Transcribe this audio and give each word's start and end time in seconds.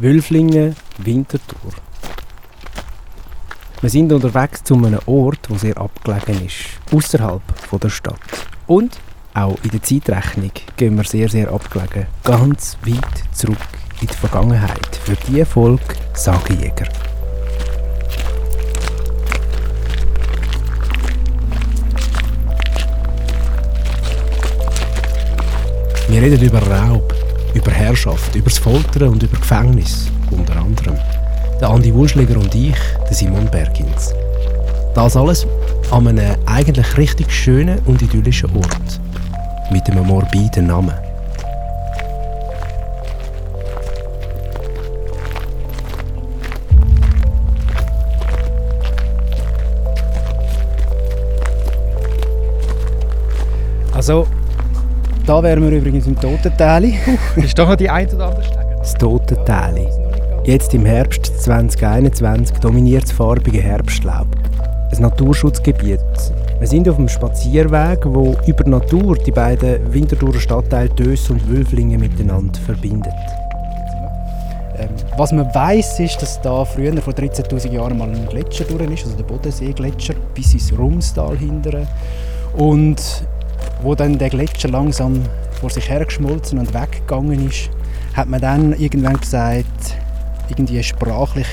Wülflingen, 0.00 0.76
Winterthur. 0.98 1.72
Wir 3.80 3.90
sind 3.90 4.12
unterwegs 4.12 4.62
zu 4.62 4.76
einem 4.76 5.00
Ort, 5.06 5.48
der 5.50 5.58
sehr 5.58 5.76
abgelegen 5.76 6.46
ist, 6.46 6.94
außerhalb 6.94 7.42
der 7.80 7.88
Stadt. 7.88 8.20
Und 8.68 9.00
auch 9.34 9.56
in 9.64 9.70
der 9.70 9.82
Zeitrechnung 9.82 10.52
gehen 10.76 10.96
wir 10.96 11.02
sehr, 11.02 11.28
sehr 11.28 11.50
abgelegen, 11.50 12.06
ganz 12.22 12.78
weit 12.86 13.24
zurück 13.32 13.58
in 14.00 14.06
die 14.06 14.14
Vergangenheit. 14.14 14.96
Für 15.04 15.16
diese 15.26 15.44
Folge 15.44 15.82
Sagejäger. 16.14 16.86
Wir 26.08 26.22
reden 26.22 26.40
über 26.40 26.62
Raub, 26.62 27.12
über 27.54 27.70
Herrschaft, 27.70 28.34
über 28.34 28.48
das 28.48 28.58
Foltern 28.58 29.08
und 29.08 29.22
über 29.22 29.36
Gefängnis, 29.38 30.10
unter 30.30 30.56
anderem. 30.56 30.96
Der 31.60 31.70
Andi 31.70 31.92
Wurschläger 31.92 32.36
und 32.38 32.54
ich, 32.54 32.76
der 33.08 33.14
Simon 33.14 33.50
Bergins. 33.50 34.14
Das 34.94 35.16
alles 35.16 35.46
an 35.90 36.08
einem 36.08 36.36
eigentlich 36.46 36.96
richtig 36.96 37.30
schönen 37.30 37.78
und 37.86 38.02
idyllischen 38.02 38.54
Ort. 38.56 39.00
Mit 39.70 39.88
einem 39.90 40.06
morbiden 40.06 40.66
Namen. 40.66 40.94
Also, 53.92 54.28
da 55.28 55.42
wären 55.42 55.62
wir 55.62 55.76
übrigens 55.76 56.06
im 56.06 56.18
Totentäli. 56.18 56.98
ist 57.36 57.58
doch 57.58 57.68
noch 57.68 57.76
die 57.76 57.90
ein 57.90 58.08
oder 58.08 58.28
andere 58.28 58.44
Stege. 58.44 58.76
Das 58.78 58.94
Totentäli. 58.94 59.86
Jetzt 60.44 60.72
im 60.72 60.86
Herbst 60.86 61.26
2021 61.42 62.56
dominiert 62.58 63.02
das 63.02 63.12
farbige 63.12 63.60
Herbstlaub. 63.60 64.26
Ein 64.90 65.02
Naturschutzgebiet. 65.02 66.00
Wir 66.58 66.66
sind 66.66 66.88
auf 66.88 66.96
einem 66.96 67.10
Spazierweg, 67.10 68.06
wo 68.06 68.36
über 68.46 68.64
Natur 68.64 69.16
die 69.18 69.30
beiden 69.30 69.92
Winterthurer 69.92 70.40
Stadtteile 70.40 70.88
Dös 70.88 71.28
und 71.28 71.46
Wülflingen 71.46 72.00
miteinander 72.00 72.58
verbindet. 72.60 73.12
Ähm, 74.78 74.88
was 75.18 75.32
man 75.32 75.54
weiß, 75.54 76.00
ist, 76.00 76.22
dass 76.22 76.40
da 76.40 76.64
früher 76.64 76.96
vor 77.02 77.12
13.000 77.12 77.70
Jahren 77.70 77.98
mal 77.98 78.08
ein 78.08 78.26
Gletscher 78.30 78.64
durch 78.64 78.90
ist, 78.92 79.04
also 79.04 79.16
der 79.18 79.24
Bodenseegletscher, 79.24 80.14
bis 80.34 80.54
ins 80.54 80.72
Rumstal 80.78 81.36
hindern. 81.36 81.86
Und 82.56 83.26
wo 83.82 83.94
dann 83.94 84.18
der 84.18 84.30
Gletscher 84.30 84.68
langsam 84.68 85.22
vor 85.60 85.70
sich 85.70 85.88
hergeschmolzen 85.88 86.58
und 86.58 86.74
weggegangen 86.74 87.48
ist, 87.48 87.70
hat 88.14 88.28
man 88.28 88.40
dann 88.40 88.72
irgendwann 88.72 89.18
gesagt, 89.18 89.96
irgendwie 90.48 90.82
sprachlich 90.82 91.46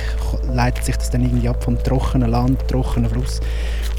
leitet 0.51 0.85
sich 0.85 0.97
das 0.97 1.09
dann 1.09 1.21
irgendwie 1.21 1.49
ab 1.49 1.63
vom 1.63 1.81
trockenen 1.81 2.29
Land, 2.29 2.67
trockenen 2.67 3.09
Fluss 3.09 3.41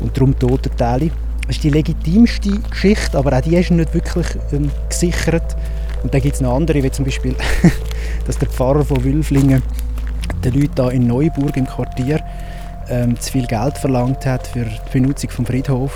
und 0.00 0.16
darum 0.16 0.38
Totenteile. 0.38 1.10
Das 1.46 1.56
ist 1.56 1.64
die 1.64 1.70
legitimste 1.70 2.58
Geschichte, 2.70 3.16
aber 3.16 3.36
auch 3.36 3.40
die 3.40 3.56
ist 3.56 3.70
nicht 3.70 3.94
wirklich 3.94 4.26
ähm, 4.52 4.70
gesichert. 4.88 5.56
Und 6.02 6.12
dann 6.12 6.20
gibt 6.20 6.34
es 6.34 6.40
noch 6.40 6.56
andere, 6.56 6.82
wie 6.82 6.90
zum 6.90 7.04
Beispiel, 7.04 7.36
dass 8.26 8.38
der 8.38 8.48
Pfarrer 8.48 8.84
von 8.84 9.02
Wülflingen 9.04 9.62
den 10.44 10.54
Leuten 10.54 10.82
hier 10.82 10.92
in 10.92 11.06
Neuburg 11.06 11.56
im 11.56 11.66
Quartier 11.66 12.20
ähm, 12.88 13.18
zu 13.20 13.32
viel 13.32 13.46
Geld 13.46 13.78
verlangt 13.78 14.26
hat 14.26 14.46
für 14.46 14.64
die 14.64 14.78
Benutzung 14.92 15.30
des 15.30 15.46
Friedhofs. 15.46 15.94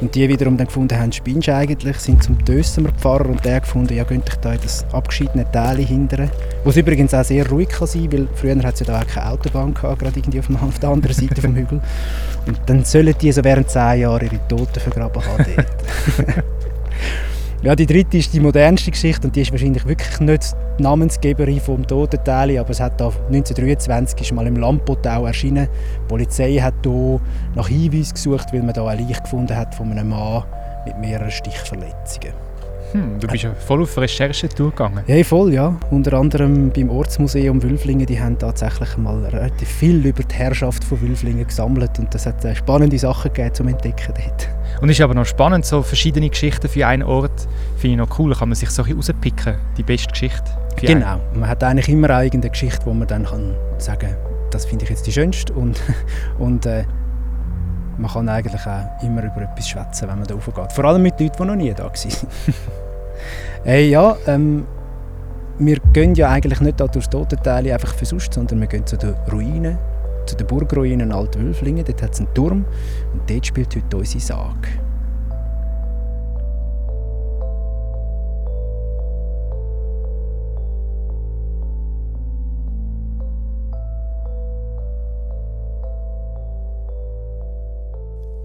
Und 0.00 0.14
die 0.14 0.28
wiederum 0.28 0.56
dann 0.56 0.66
gefunden 0.66 0.98
haben, 0.98 1.12
spinnst 1.12 1.48
eigentlich, 1.48 1.96
sind 1.98 2.22
zum 2.22 2.44
Dössemer 2.44 2.90
Pfarrer 2.92 3.26
und 3.26 3.44
der 3.44 3.60
gefunden, 3.60 3.94
ja, 3.94 4.04
könnt 4.04 4.28
ich 4.28 4.34
da 4.36 4.52
in 4.52 4.60
das 4.60 4.84
abgeschiedene 4.92 5.50
Teil 5.50 5.78
hindern. 5.78 6.30
Wo 6.64 6.70
es 6.70 6.76
übrigens 6.76 7.14
auch 7.14 7.24
sehr 7.24 7.48
ruhig 7.48 7.68
kann 7.68 7.86
sein 7.86 8.12
weil 8.12 8.28
früher 8.34 8.56
hat 8.62 8.74
es 8.74 8.80
ja 8.80 8.86
da 8.86 9.00
auch 9.00 9.06
keine 9.06 9.30
Autobahn 9.30 9.72
gehabt, 9.72 10.00
gerade 10.00 10.18
irgendwie 10.18 10.40
auf, 10.40 10.50
auf 10.50 10.78
der 10.78 10.90
anderen 10.90 11.14
Seite 11.14 11.40
vom 11.40 11.54
Hügel. 11.54 11.80
Und 12.46 12.60
dann 12.66 12.84
sollen 12.84 13.14
die 13.20 13.32
so 13.32 13.42
während 13.42 13.70
zehn 13.70 14.00
Jahren 14.00 14.26
ihre 14.26 14.48
Toten 14.48 14.80
vergraben 14.80 15.24
haben 15.24 15.46
dort. 15.56 16.44
Ja, 17.62 17.74
die 17.74 17.86
dritte 17.86 18.18
ist 18.18 18.32
die 18.34 18.40
modernste 18.40 18.90
Geschichte 18.90 19.26
und 19.26 19.34
die 19.34 19.42
ist 19.42 19.50
wahrscheinlich 19.50 19.86
wirklich 19.86 20.20
nicht 20.20 20.54
die 20.78 20.82
Namensgeberin 20.82 21.60
vom 21.60 21.86
Totenteil, 21.86 22.58
aber 22.58 22.70
es 22.70 22.80
hat 22.80 23.00
da 23.00 23.06
1923 23.06 24.20
ist 24.20 24.32
mal 24.32 24.46
im 24.46 24.56
Lampotau 24.56 25.26
erschienen. 25.26 25.68
Die 26.04 26.08
Polizei 26.08 26.56
hat 26.56 26.74
hier 26.84 27.20
nach 27.54 27.68
Hinweisen 27.68 28.14
gesucht, 28.14 28.52
weil 28.52 28.62
man 28.62 28.74
da 28.74 28.86
ein 28.86 29.06
Leich 29.06 29.22
gefunden 29.22 29.56
hat 29.56 29.74
von 29.74 29.90
einem 29.90 30.10
Mann 30.10 30.44
mit 30.84 30.98
mehreren 30.98 31.30
Stichverletzungen. 31.30 32.34
Hm, 32.92 33.18
du 33.18 33.26
bist 33.26 33.42
ja 33.42 33.52
voll 33.54 33.82
auf 33.82 33.98
Recherche 33.98 34.48
durchgegangen. 34.48 35.02
Ja, 35.06 35.22
voll, 35.24 35.52
ja. 35.52 35.76
Unter 35.90 36.14
anderem 36.14 36.70
beim 36.70 36.88
Ortsmuseum 36.90 37.62
Wülflingen, 37.62 38.06
die 38.06 38.20
haben 38.20 38.38
tatsächlich 38.38 38.96
mal 38.96 39.24
relativ 39.24 39.68
viel 39.68 40.06
über 40.06 40.22
die 40.22 40.34
Herrschaft 40.34 40.84
von 40.84 41.00
Wülflingen 41.00 41.46
gesammelt 41.46 41.98
und 41.98 42.14
das 42.14 42.26
hat 42.26 42.44
äh, 42.44 42.54
spannende 42.54 42.98
Sachen 42.98 43.32
gegeben 43.32 43.54
zum 43.54 43.68
Entdecken 43.68 44.14
dort. 44.14 44.55
Und 44.80 44.90
ist 44.90 45.00
aber 45.00 45.14
noch 45.14 45.24
spannend, 45.24 45.64
so 45.64 45.82
verschiedene 45.82 46.28
Geschichten 46.28 46.68
für 46.68 46.86
einen 46.86 47.02
Ort 47.02 47.48
finde 47.76 47.92
ich 47.92 48.08
noch 48.08 48.18
cool. 48.18 48.34
Kann 48.34 48.48
man 48.48 48.56
sich 48.56 48.70
so 48.70 48.82
rauspicken, 48.82 49.56
die 49.76 49.82
beste 49.82 50.10
Geschichte. 50.10 50.44
genau. 50.76 51.14
Einen. 51.14 51.40
Man 51.40 51.48
hat 51.48 51.64
eigentlich 51.64 51.88
immer 51.88 52.10
eine 52.10 52.18
eigene 52.18 52.48
Geschichte, 52.48 52.84
wo 52.84 52.92
man 52.92 53.08
dann 53.08 53.24
kann 53.24 53.54
sagen 53.78 54.14
das 54.50 54.64
finde 54.64 54.84
ich 54.84 54.90
jetzt 54.90 55.06
die 55.06 55.12
schönste 55.12 55.52
und, 55.52 55.80
und 56.38 56.66
äh, 56.66 56.84
man 57.98 58.10
kann 58.10 58.28
eigentlich 58.28 58.60
auch 58.66 59.02
immer 59.02 59.24
über 59.24 59.42
etwas 59.42 59.68
schwätzen, 59.68 60.08
wenn 60.08 60.18
man 60.18 60.26
da 60.26 60.34
raufgeht. 60.34 60.72
Vor 60.72 60.84
allem 60.84 61.02
mit 61.02 61.18
Leuten, 61.20 61.36
die 61.38 61.44
noch 61.44 61.56
nie 61.56 61.72
da 61.72 61.84
waren. 61.84 61.92
hey, 63.64 63.88
ja, 63.88 64.16
ähm, 64.26 64.66
wir 65.58 65.78
gehen 65.92 66.14
ja 66.14 66.30
eigentlich 66.30 66.60
nicht 66.60 66.78
da 66.78 66.86
durchs 66.86 67.08
Totenteil 67.08 67.70
einfach 67.72 67.94
versucht, 67.94 68.34
sondern 68.34 68.60
wir 68.60 68.66
gehen 68.66 68.86
zu 68.86 68.96
den 68.96 69.14
Ruinen 69.32 69.78
zu 70.26 70.36
den 70.36 70.46
Burgruinen 70.46 71.12
Altwülflingen. 71.12 71.84
Dort 71.84 72.02
hat 72.02 72.12
es 72.12 72.20
einen 72.20 72.34
Turm 72.34 72.64
und 73.12 73.30
dort 73.30 73.46
spielt 73.46 73.74
heute 73.74 73.96
unsere 73.96 74.20
Sage. 74.20 74.68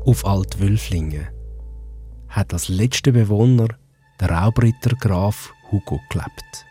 Auf 0.03 0.25
Altwülflingen 0.25 1.28
hat 2.28 2.53
als 2.53 2.70
letzter 2.70 3.12
Bewohner 3.12 3.68
der 4.20 4.31
Raubritter 4.31 4.96
Graf 5.00 5.53
Hugo 5.72 6.00
gelebt. 6.09 6.66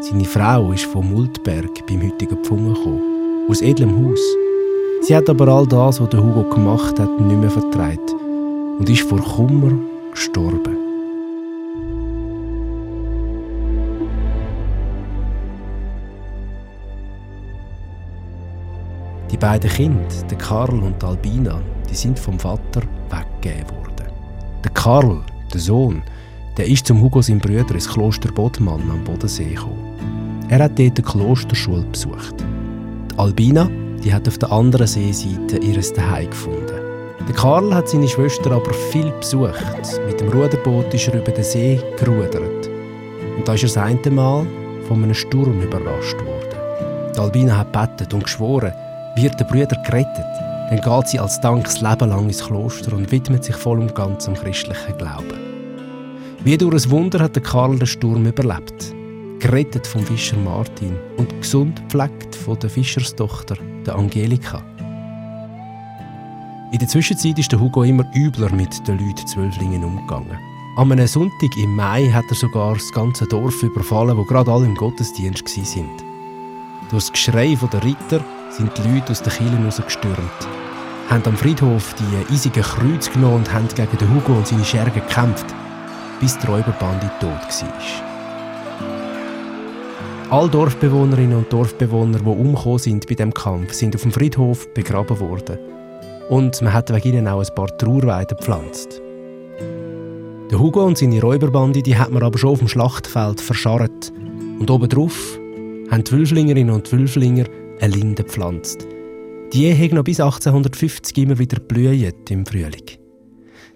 Seine 0.00 0.24
Frau 0.24 0.72
ist 0.72 0.84
von 0.84 1.12
Multberg 1.12 1.86
beim 1.86 2.02
heutigen 2.02 2.42
Pfungen 2.44 2.74
gekommen 2.74 3.07
aus 3.48 3.62
edlem 3.62 4.04
Haus. 4.04 4.20
Sie 5.02 5.16
hat 5.16 5.28
aber 5.30 5.48
all 5.48 5.66
das, 5.66 6.00
was 6.00 6.08
der 6.10 6.22
Hugo 6.22 6.42
gemacht 6.50 6.98
hat, 6.98 7.20
nicht 7.20 7.40
mehr 7.40 7.50
vertreibt 7.50 8.14
und 8.78 8.88
ist 8.88 9.08
vor 9.08 9.18
Kummer 9.18 9.72
gestorben. 10.10 10.76
Die 19.30 19.36
beiden 19.36 19.70
Kinder, 19.70 20.02
der 20.28 20.38
Karl 20.38 20.80
und 20.80 21.02
Albina, 21.04 21.60
die 21.88 21.94
sind 21.94 22.18
vom 22.18 22.38
Vater 22.38 22.82
weggegeben 23.08 23.70
worden. 23.76 24.12
Der 24.64 24.70
Karl, 24.72 25.20
der 25.52 25.60
Sohn, 25.60 26.02
der 26.56 26.66
ist 26.66 26.86
zum 26.86 27.00
Hugo 27.00 27.22
sein 27.22 27.38
Bruder 27.38 27.74
ins 27.74 27.88
Kloster 27.88 28.32
Bodmann 28.32 28.90
am 28.90 29.04
Bodensee 29.04 29.54
gekommen. 29.54 30.44
Er 30.48 30.64
hat 30.64 30.78
dort 30.78 30.98
eine 30.98 31.06
Klosterschule 31.06 31.84
besucht. 31.84 32.34
Albina, 33.18 33.68
die 34.04 34.14
hat 34.14 34.28
auf 34.28 34.38
der 34.38 34.52
anderen 34.52 34.86
Seeseite 34.86 35.58
ihres 35.58 35.92
Zuhause 35.92 36.28
gefunden. 36.28 36.80
Der 37.26 37.34
Karl 37.34 37.74
hat 37.74 37.88
seine 37.88 38.06
Schwester 38.06 38.52
aber 38.52 38.72
viel 38.72 39.10
besucht. 39.10 40.00
Mit 40.06 40.20
dem 40.20 40.28
Ruderboot 40.28 40.94
ist 40.94 41.08
er 41.08 41.20
über 41.20 41.32
den 41.32 41.42
See 41.42 41.82
gerudert. 41.98 42.68
Und 43.36 43.46
da 43.46 43.54
ist 43.54 43.64
er 43.64 43.68
das 43.70 43.76
eine 43.76 44.10
Mal 44.12 44.46
von 44.86 45.02
einem 45.02 45.14
Sturm 45.14 45.60
überrascht 45.60 46.16
worden. 46.24 47.12
Die 47.12 47.18
Albina 47.18 47.56
hat 47.56 47.72
bettet 47.72 48.14
und 48.14 48.22
geschworen, 48.22 48.72
wird 49.16 49.38
der 49.40 49.46
Brüder 49.46 49.82
gerettet, 49.84 50.24
dann 50.70 50.80
geht 50.80 51.08
sie 51.08 51.18
als 51.18 51.40
Dank 51.40 51.64
das 51.64 51.80
Leben 51.80 52.10
lang 52.10 52.26
ins 52.26 52.46
Kloster 52.46 52.92
und 52.92 53.10
widmet 53.10 53.42
sich 53.42 53.56
voll 53.56 53.80
und 53.80 53.96
ganz 53.96 54.26
dem 54.26 54.34
christlichen 54.34 54.96
Glauben. 54.96 55.40
Wie 56.44 56.56
durch 56.56 56.84
ein 56.84 56.90
Wunder 56.92 57.18
hat 57.18 57.34
der 57.34 57.42
Karl 57.42 57.76
den 57.78 57.86
Sturm 57.86 58.24
überlebt 58.26 58.94
gerettet 59.40 59.86
vom 59.86 60.04
Fischer 60.04 60.36
Martin 60.36 60.96
und 61.16 61.40
gesund 61.40 61.82
gepflegt 61.82 62.34
von 62.34 62.58
der 62.58 62.70
Fischerstochter, 62.70 63.56
der 63.86 63.96
Angelika. 63.96 64.62
In 66.70 66.78
der 66.78 66.88
Zwischenzeit 66.88 67.38
ist 67.38 67.50
der 67.50 67.60
Hugo 67.60 67.82
immer 67.82 68.04
übler 68.14 68.52
mit 68.52 68.86
den 68.86 68.98
Leuten 68.98 69.26
Zwölflingen 69.26 69.84
umgegangen. 69.84 70.38
An 70.76 70.92
einem 70.92 71.06
Sonntag 71.06 71.56
im 71.56 71.74
Mai 71.74 72.10
hat 72.12 72.26
er 72.28 72.36
sogar 72.36 72.74
das 72.74 72.92
ganze 72.92 73.26
Dorf 73.26 73.62
überfallen, 73.62 74.16
wo 74.16 74.24
gerade 74.24 74.52
alle 74.52 74.66
im 74.66 74.74
Gottesdienst 74.74 75.44
waren. 75.56 75.90
Durch 76.90 77.04
das 77.04 77.12
Geschrei 77.12 77.58
der 77.72 77.84
Ritter 77.84 78.24
sind 78.50 78.70
die 78.76 78.88
Leute 78.88 79.12
aus 79.12 79.22
den 79.22 79.32
Kielen 79.32 79.64
rausgestürmt, 79.64 80.48
haben 81.08 81.24
am 81.24 81.36
Friedhof 81.36 81.94
die 81.94 82.32
eisigen 82.32 82.62
Kreuze 82.62 83.10
genommen 83.10 83.36
und 83.36 83.52
haben 83.52 83.68
gegen 83.68 83.98
den 83.98 84.14
Hugo 84.14 84.34
und 84.34 84.46
seine 84.46 84.64
Schergen 84.64 84.94
gekämpft, 84.94 85.46
bis 86.20 86.38
die 86.38 86.46
Räuberbande 86.46 87.10
tot 87.20 87.30
war. 87.30 88.17
Alle 90.30 90.50
Dorfbewohnerinnen 90.50 91.38
und 91.38 91.50
Dorfbewohner, 91.50 92.18
die 92.18 92.26
umgekommen 92.26 92.78
sind 92.78 93.06
bei 93.06 93.14
dem 93.14 93.32
Kampf, 93.32 93.72
sind 93.72 93.94
auf 93.94 94.02
dem 94.02 94.12
Friedhof 94.12 94.68
begraben 94.74 95.18
worden. 95.20 95.58
Und 96.28 96.60
man 96.60 96.74
hat 96.74 96.92
wegen 96.92 97.16
ihnen 97.16 97.28
auch 97.28 97.40
ein 97.40 97.54
paar 97.54 97.74
Trauerweiden 97.78 98.36
gepflanzt. 98.36 99.00
Der 100.50 100.58
Hugo 100.58 100.84
und 100.84 100.98
seine 100.98 101.22
Räuberbande 101.22 101.82
die 101.82 101.96
hat 101.96 102.10
man 102.10 102.22
aber 102.22 102.36
schon 102.36 102.50
auf 102.50 102.58
dem 102.58 102.68
Schlachtfeld 102.68 103.40
verscharrt. 103.40 104.12
Und 104.58 104.70
obendrauf 104.70 105.38
haben 105.90 106.04
die 106.04 106.12
Wülflingerinnen 106.12 106.74
und 106.74 106.92
Wülflinger 106.92 107.46
eine 107.80 107.94
Linde 107.94 108.22
gepflanzt. 108.22 108.86
Die 109.54 109.72
haben 109.72 109.94
noch 109.94 110.04
bis 110.04 110.20
1850 110.20 111.16
immer 111.16 111.38
wieder 111.38 111.58
blüht 111.58 112.30
im 112.30 112.44
Frühling. 112.44 112.84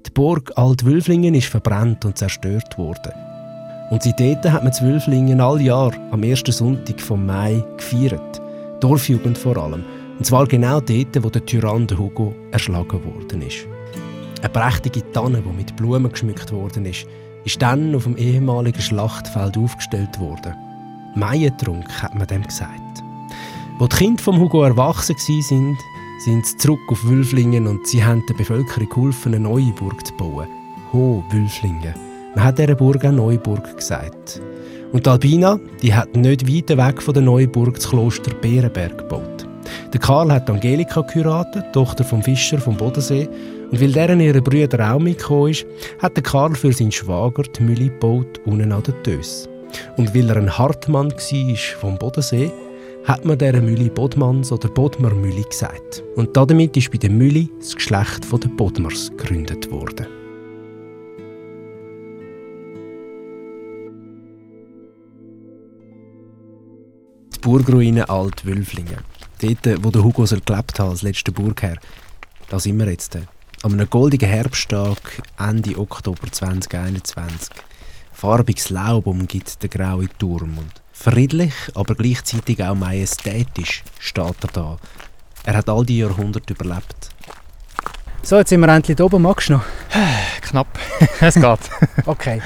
Die 0.05 0.11
Burg 0.13 0.53
Altwülflingen 0.57 1.35
ist 1.35 1.47
verbrannt 1.47 2.05
und 2.05 2.19
zerstört 2.19 2.77
worden. 2.77 3.32
Und 3.93 4.03
seitdem 4.03 4.51
hat 4.51 4.65
man 4.65 4.73
Zwölflingen 4.73 5.43
all 5.43 5.61
Jahr 5.61 5.93
am 6.13 6.23
ersten 6.23 6.51
Sonntag 6.51 6.99
vom 6.99 7.27
Mai 7.27 7.63
gefeiert. 7.77 8.41
Dorfjugend 8.81 9.37
vor 9.37 9.59
allem. 9.59 9.85
Und 10.17 10.25
zwar 10.25 10.47
genau 10.47 10.81
dort, 10.81 11.23
wo 11.23 11.29
der 11.29 11.45
Tyrann 11.45 11.87
Hugo 11.91 12.35
erschlagen 12.53 13.05
worden 13.05 13.43
ist. 13.43 13.67
Eine 14.41 14.49
prächtige 14.49 15.13
Tanne, 15.13 15.43
die 15.43 15.55
mit 15.55 15.77
Blumen 15.77 16.11
geschmückt 16.11 16.51
worden 16.53 16.87
ist, 16.87 17.07
ist 17.45 17.61
dann 17.61 17.95
auf 17.95 18.05
dem 18.05 18.17
ehemaligen 18.17 18.81
Schlachtfeld 18.81 19.59
aufgestellt 19.59 20.19
worden. 20.19 20.55
Maientrunk 21.15 21.87
hat 22.03 22.15
man 22.15 22.27
dem 22.27 22.45
gesagt. 22.45 23.05
Als 23.79 23.91
die 23.91 24.05
Kinder 24.05 24.23
von 24.23 24.41
Hugo 24.41 24.63
erwachsen 24.63 25.17
waren, 25.17 25.77
sind 26.25 26.47
sie 26.47 26.57
zurück 26.57 26.81
auf 26.89 27.05
Wülflingen 27.05 27.67
und 27.67 27.87
sie 27.87 28.03
haben 28.03 28.25
der 28.27 28.35
Bevölkerung 28.35 28.89
geholfen, 28.89 29.35
eine 29.35 29.45
neue 29.45 29.73
Burg 29.73 30.07
zu 30.07 30.15
bauen. 30.15 30.49
Ho 30.95 31.23
Wülflingen. 31.29 32.12
Man 32.35 32.45
hat 32.45 32.59
dieser 32.59 32.75
Burg 32.75 33.05
auch 33.05 33.13
Neuburg 33.13 33.77
gesagt. 33.77 34.41
Und 34.93 35.07
Albina, 35.07 35.59
die 35.83 35.95
hat 35.95 36.17
nicht 36.17 36.47
weit 36.47 36.77
weg 36.77 37.03
von 37.03 37.15
der 37.15 37.23
Neuburg 37.23 37.75
das 37.75 37.89
Kloster 37.89 38.35
Bärenberg 38.35 38.99
gebaut. 38.99 39.47
Der 39.93 40.01
Karl 40.01 40.33
hat 40.33 40.49
Angelika 40.49 41.03
geheiratet, 41.03 41.65
Tochter 41.73 42.05
vom 42.05 42.23
Fischer 42.23 42.59
vom 42.59 42.77
Bodensee. 42.77 43.29
Und 43.71 43.81
weil 43.81 43.93
deren 43.93 44.21
ihre 44.21 44.43
Brüder 44.43 44.95
auch 44.95 44.99
mitgekommen 44.99 45.51
ist, 45.51 45.67
hat 45.99 46.17
der 46.17 46.23
Karl 46.23 46.55
für 46.55 46.73
seinen 46.73 46.93
Schwager 46.93 47.43
die 47.43 47.63
Mühle 47.63 47.89
gebaut, 47.89 48.41
unten 48.47 48.73
an 48.73 48.83
der 48.83 49.03
Tös. 49.03 49.49
Und 49.97 50.15
weil 50.15 50.31
er 50.31 50.37
ein 50.37 50.59
Hartmann 50.59 51.11
war 51.11 51.57
vom 51.81 51.99
Bodensee, 51.99 52.51
hat 53.05 53.25
man 53.25 53.39
dieser 53.39 53.61
Mühle 53.61 53.91
Bodmanns 53.91 54.53
oder 54.53 54.69
Bodmer 54.69 55.15
Mühle 55.15 55.43
gesagt. 55.43 56.03
Und 56.17 56.37
damit 56.37 56.77
ist 56.77 56.91
bei 56.91 56.99
der 56.99 57.11
Mühle 57.11 57.49
das 57.59 57.75
Geschlecht 57.75 58.31
der 58.31 58.49
Bodmers 58.49 59.11
gegründet 59.17 59.71
worden. 59.71 60.22
Burgruine 67.43 68.09
Alt-Wülflingen. 68.09 68.99
Dort, 69.41 69.85
wo 69.85 69.91
der 69.91 70.05
Hugo 70.05 70.23
gelebt 70.23 70.47
hat, 70.53 70.81
als 70.81 71.03
letzter 71.03 71.33
Burgherr. 71.33 71.77
Da 72.49 72.61
sind 72.61 72.79
wir 72.79 72.89
jetzt. 72.89 73.17
An 73.17 73.73
einem 73.73 73.91
goldigen 73.91 74.29
Herbsttag, 74.29 75.21
Ende 75.37 75.77
Oktober 75.77 76.31
2021. 76.31 77.51
Farbiges 78.13 78.71
Laub 78.71 79.09
umgibt 79.09 79.61
den 79.61 79.71
grauen 79.71 80.09
Turm. 80.19 80.57
Und 80.59 80.73
friedlich, 80.93 81.53
aber 81.75 81.97
gleichzeitig 81.97 82.63
auch 82.63 82.77
majestätisch 82.77 83.83
steht 83.99 84.37
er 84.43 84.49
da. 84.53 84.77
Er 85.45 85.55
hat 85.55 85.69
all 85.69 85.85
die 85.85 85.99
Jahrhunderte 85.99 86.55
überlebt. 86.55 87.11
So, 88.23 88.37
jetzt 88.37 88.51
sind 88.51 88.61
wir 88.61 88.69
endlich 88.69 89.01
oben. 89.01 89.23
Magst 89.23 89.49
du 89.49 89.55
noch? 89.55 89.65
Knapp. 90.43 90.79
es 91.21 91.35
geht. 91.35 91.71
okay. 92.07 92.41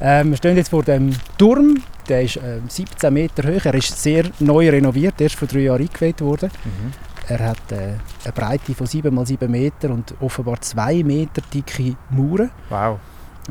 Ähm, 0.00 0.30
wir 0.30 0.36
stehen 0.36 0.56
jetzt 0.56 0.68
vor 0.68 0.84
dem 0.84 1.16
Turm 1.36 1.82
der 2.08 2.22
ist 2.22 2.36
äh, 2.36 2.60
17 2.68 3.12
Meter 3.12 3.42
hoch. 3.44 3.64
Er 3.64 3.74
ist 3.74 4.00
sehr 4.00 4.24
neu 4.40 4.68
renoviert, 4.68 5.20
erst 5.20 5.36
vor 5.36 5.48
drei 5.48 5.60
Jahren 5.60 5.82
eingeweiht 5.82 6.20
worden. 6.20 6.50
Mhm. 6.64 6.92
Er 7.28 7.48
hat 7.48 7.72
äh, 7.72 7.94
eine 8.24 8.32
Breite 8.34 8.74
von 8.74 8.86
7 8.86 9.16
x 9.18 9.28
7 9.28 9.50
Meter 9.50 9.90
und 9.90 10.14
offenbar 10.20 10.60
2 10.60 11.02
Meter 11.02 11.42
dicke 11.52 11.96
Mauern. 12.10 12.50
Wow. 12.70 12.98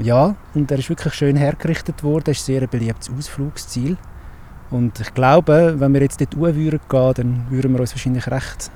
Ja, 0.02 0.36
und 0.54 0.72
er 0.72 0.80
ist 0.80 0.90
wirklich 0.90 1.14
schön 1.14 1.36
hergerichtet 1.36 2.04
worden. 2.04 2.32
Es 2.32 2.40
ist 2.40 2.50
ein 2.50 2.60
sehr 2.60 2.68
beliebtes 2.68 3.10
Ausflugsziel. 3.10 3.98
Und 4.72 5.00
ich 5.00 5.14
glaube, 5.14 5.76
wenn 5.78 5.94
wir 5.94 6.02
jetzt 6.02 6.20
dort 6.20 6.36
würden 6.38 6.80
gehen, 6.90 7.14
dann 7.16 7.46
würden 7.50 7.74
wir 7.74 7.80
uns 7.82 7.94
wahrscheinlich 7.94 8.28
recht 8.28 8.72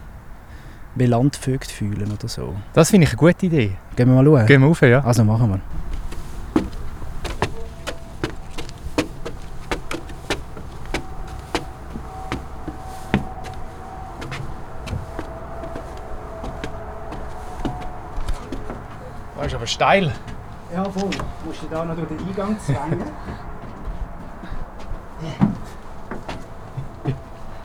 wie 0.95 1.05
Landvögel 1.05 1.67
fühlen 1.67 2.11
oder 2.11 2.27
so. 2.27 2.55
Das 2.73 2.91
finde 2.91 3.05
ich 3.05 3.11
eine 3.11 3.17
gute 3.17 3.45
Idee. 3.45 3.71
Gehen 3.95 4.07
wir 4.07 4.21
mal 4.21 4.25
schauen? 4.25 4.45
Gehen 4.45 4.61
wir 4.61 4.67
rauf, 4.67 4.81
ja. 4.81 5.03
Also 5.03 5.23
machen 5.23 5.49
wir. 5.49 5.59
Steil. 19.69 20.13
Ja, 20.73 20.83
voll. 20.83 21.09
Du 21.09 21.47
musst 21.47 21.61
dich 21.61 21.69
da 21.69 21.85
noch 21.85 21.95
durch 21.95 22.07
den 22.07 22.19
Eingang 22.27 22.57
zwängen. 22.59 23.01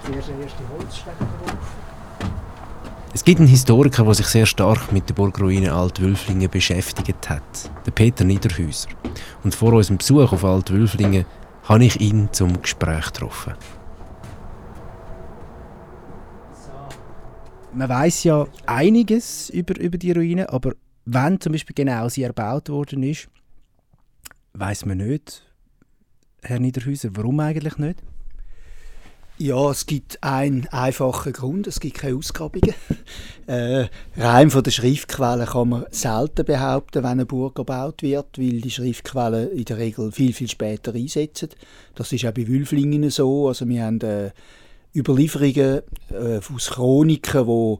Zuerst 0.04 0.28
der 0.28 0.38
erste 0.38 0.62
Holzstecker 0.76 1.24
drauf. 1.46 1.58
Es 3.14 3.24
gibt 3.24 3.38
einen 3.38 3.48
Historiker, 3.48 4.04
der 4.04 4.14
sich 4.14 4.26
sehr 4.26 4.44
stark 4.44 4.90
mit 4.90 5.08
der 5.08 5.14
Burgruine 5.14 5.72
Altwülflingen 5.72 6.50
beschäftigt 6.50 7.30
hat, 7.30 7.42
der 7.86 7.92
Peter 7.92 8.24
Niederhäuser. 8.24 8.88
Und 9.44 9.54
vor 9.54 9.72
unserem 9.72 9.98
Besuch 9.98 10.32
auf 10.32 10.44
Altwülflingen 10.44 11.24
habe 11.62 11.84
ich 11.84 12.00
ihn 12.00 12.28
zum 12.32 12.60
Gespräch 12.60 13.06
getroffen. 13.06 13.54
Man 17.72 17.88
weiß 17.88 18.24
ja 18.24 18.46
einiges 18.66 19.48
über, 19.50 19.78
über 19.80 19.98
die 19.98 20.12
Ruine, 20.12 20.52
aber 20.52 20.72
wenn 21.04 21.40
zum 21.40 21.52
Beispiel 21.52 21.74
genau 21.74 22.08
sie 22.08 22.22
erbaut 22.22 22.68
worden 22.68 23.02
ist, 23.02 23.28
weiß 24.54 24.86
man 24.86 24.98
nicht, 24.98 25.42
Herr 26.42 26.58
Niederhäuser, 26.58 27.10
warum 27.14 27.40
eigentlich 27.40 27.78
nicht? 27.78 28.02
Ja, 29.36 29.68
es 29.68 29.86
gibt 29.86 30.22
einen 30.22 30.68
einfachen 30.68 31.32
Grund, 31.32 31.66
es 31.66 31.80
gibt 31.80 31.96
keine 31.98 32.16
Ausgrabungen. 32.16 32.72
äh, 33.48 33.86
rein 34.16 34.48
von 34.48 34.62
der 34.62 34.70
Schriftquelle 34.70 35.46
kann 35.46 35.70
man 35.70 35.86
selten 35.90 36.44
behaupten, 36.44 37.02
wenn 37.02 37.10
eine 37.10 37.26
Burg 37.26 37.56
gebaut 37.56 38.02
wird, 38.02 38.38
weil 38.38 38.60
die 38.60 38.70
Schriftquellen 38.70 39.50
in 39.50 39.64
der 39.64 39.78
Regel 39.78 40.12
viel, 40.12 40.32
viel 40.32 40.48
später 40.48 40.94
einsetzen. 40.94 41.48
Das 41.96 42.12
ist 42.12 42.24
auch 42.24 42.32
bei 42.32 42.46
Wülflingen 42.46 43.10
so. 43.10 43.48
Also 43.48 43.68
wir 43.68 43.84
haben 43.84 44.00
äh, 44.02 44.30
Überlieferungen 44.94 45.82
äh, 46.10 46.38
aus 46.54 46.70
Chroniken, 46.70 47.44
die 47.44 47.78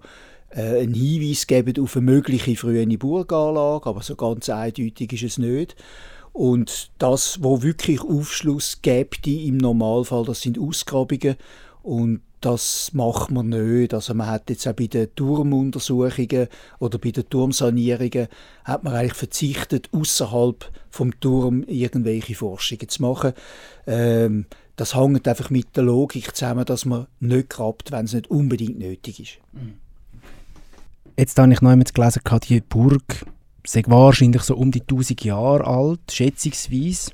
äh, 0.54 0.80
einen 0.80 0.94
Hinweis 0.94 1.46
geben 1.46 1.82
auf 1.82 1.96
eine 1.96 2.06
mögliche 2.06 2.56
frühe 2.56 2.87
Burganlage, 2.99 3.87
aber 3.87 4.02
so 4.02 4.16
ganz 4.16 4.49
eindeutig 4.49 5.12
ist 5.12 5.23
es 5.23 5.38
nicht. 5.38 5.76
Und 6.32 6.90
das, 6.99 7.42
wo 7.42 7.62
wirklich 7.62 8.00
Aufschluss 8.00 8.80
gibt 8.82 9.26
im 9.26 9.56
Normalfall, 9.58 10.25
das 10.25 10.40
sind 10.40 10.58
Ausgrabungen 10.58 11.37
und 11.82 12.23
das 12.40 12.92
macht 12.92 13.30
man 13.30 13.49
nicht. 13.49 13.94
Also 13.94 14.14
man 14.14 14.26
hat 14.26 14.50
jetzt 14.50 14.66
auch 14.66 14.75
bei 14.75 14.87
den 14.87 15.14
Turmuntersuchungen 15.14 16.49
oder 16.78 16.99
bei 16.99 17.11
den 17.11 17.28
Turmsanierungen 17.28 18.28
hat 18.64 18.84
man 18.84 18.94
eigentlich 18.94 19.14
verzichtet, 19.14 19.88
außerhalb 19.92 20.70
vom 20.90 21.18
Turm 21.20 21.62
irgendwelche 21.64 22.34
Forschungen 22.34 22.88
zu 22.88 23.02
machen. 23.02 23.32
Ähm, 23.87 24.46
das 24.76 24.94
hängt 24.94 25.26
einfach 25.26 25.50
mit 25.50 25.76
der 25.76 25.84
Logik 25.84 26.34
zusammen, 26.37 26.64
dass 26.64 26.84
man 26.84 27.06
nicht 27.20 27.49
grabt, 27.49 27.92
wenn 27.92 28.06
es 28.06 28.12
nicht 28.12 28.30
unbedingt 28.30 28.78
nötig 28.78 29.20
ist. 29.20 29.38
Mhm. 29.52 29.83
Jetzt 31.16 31.38
habe 31.38 31.52
ich 31.52 31.61
noch 31.61 31.71
einmal 31.71 31.85
gelesen, 31.85 32.21
die 32.49 32.61
Burg 32.61 33.25
sei 33.64 33.83
wahrscheinlich 33.87 34.42
so 34.42 34.56
um 34.56 34.73
die 34.73 34.80
1000 34.80 35.25
Jahre 35.25 35.64
alt, 35.64 36.00
schätzungsweise. 36.11 37.12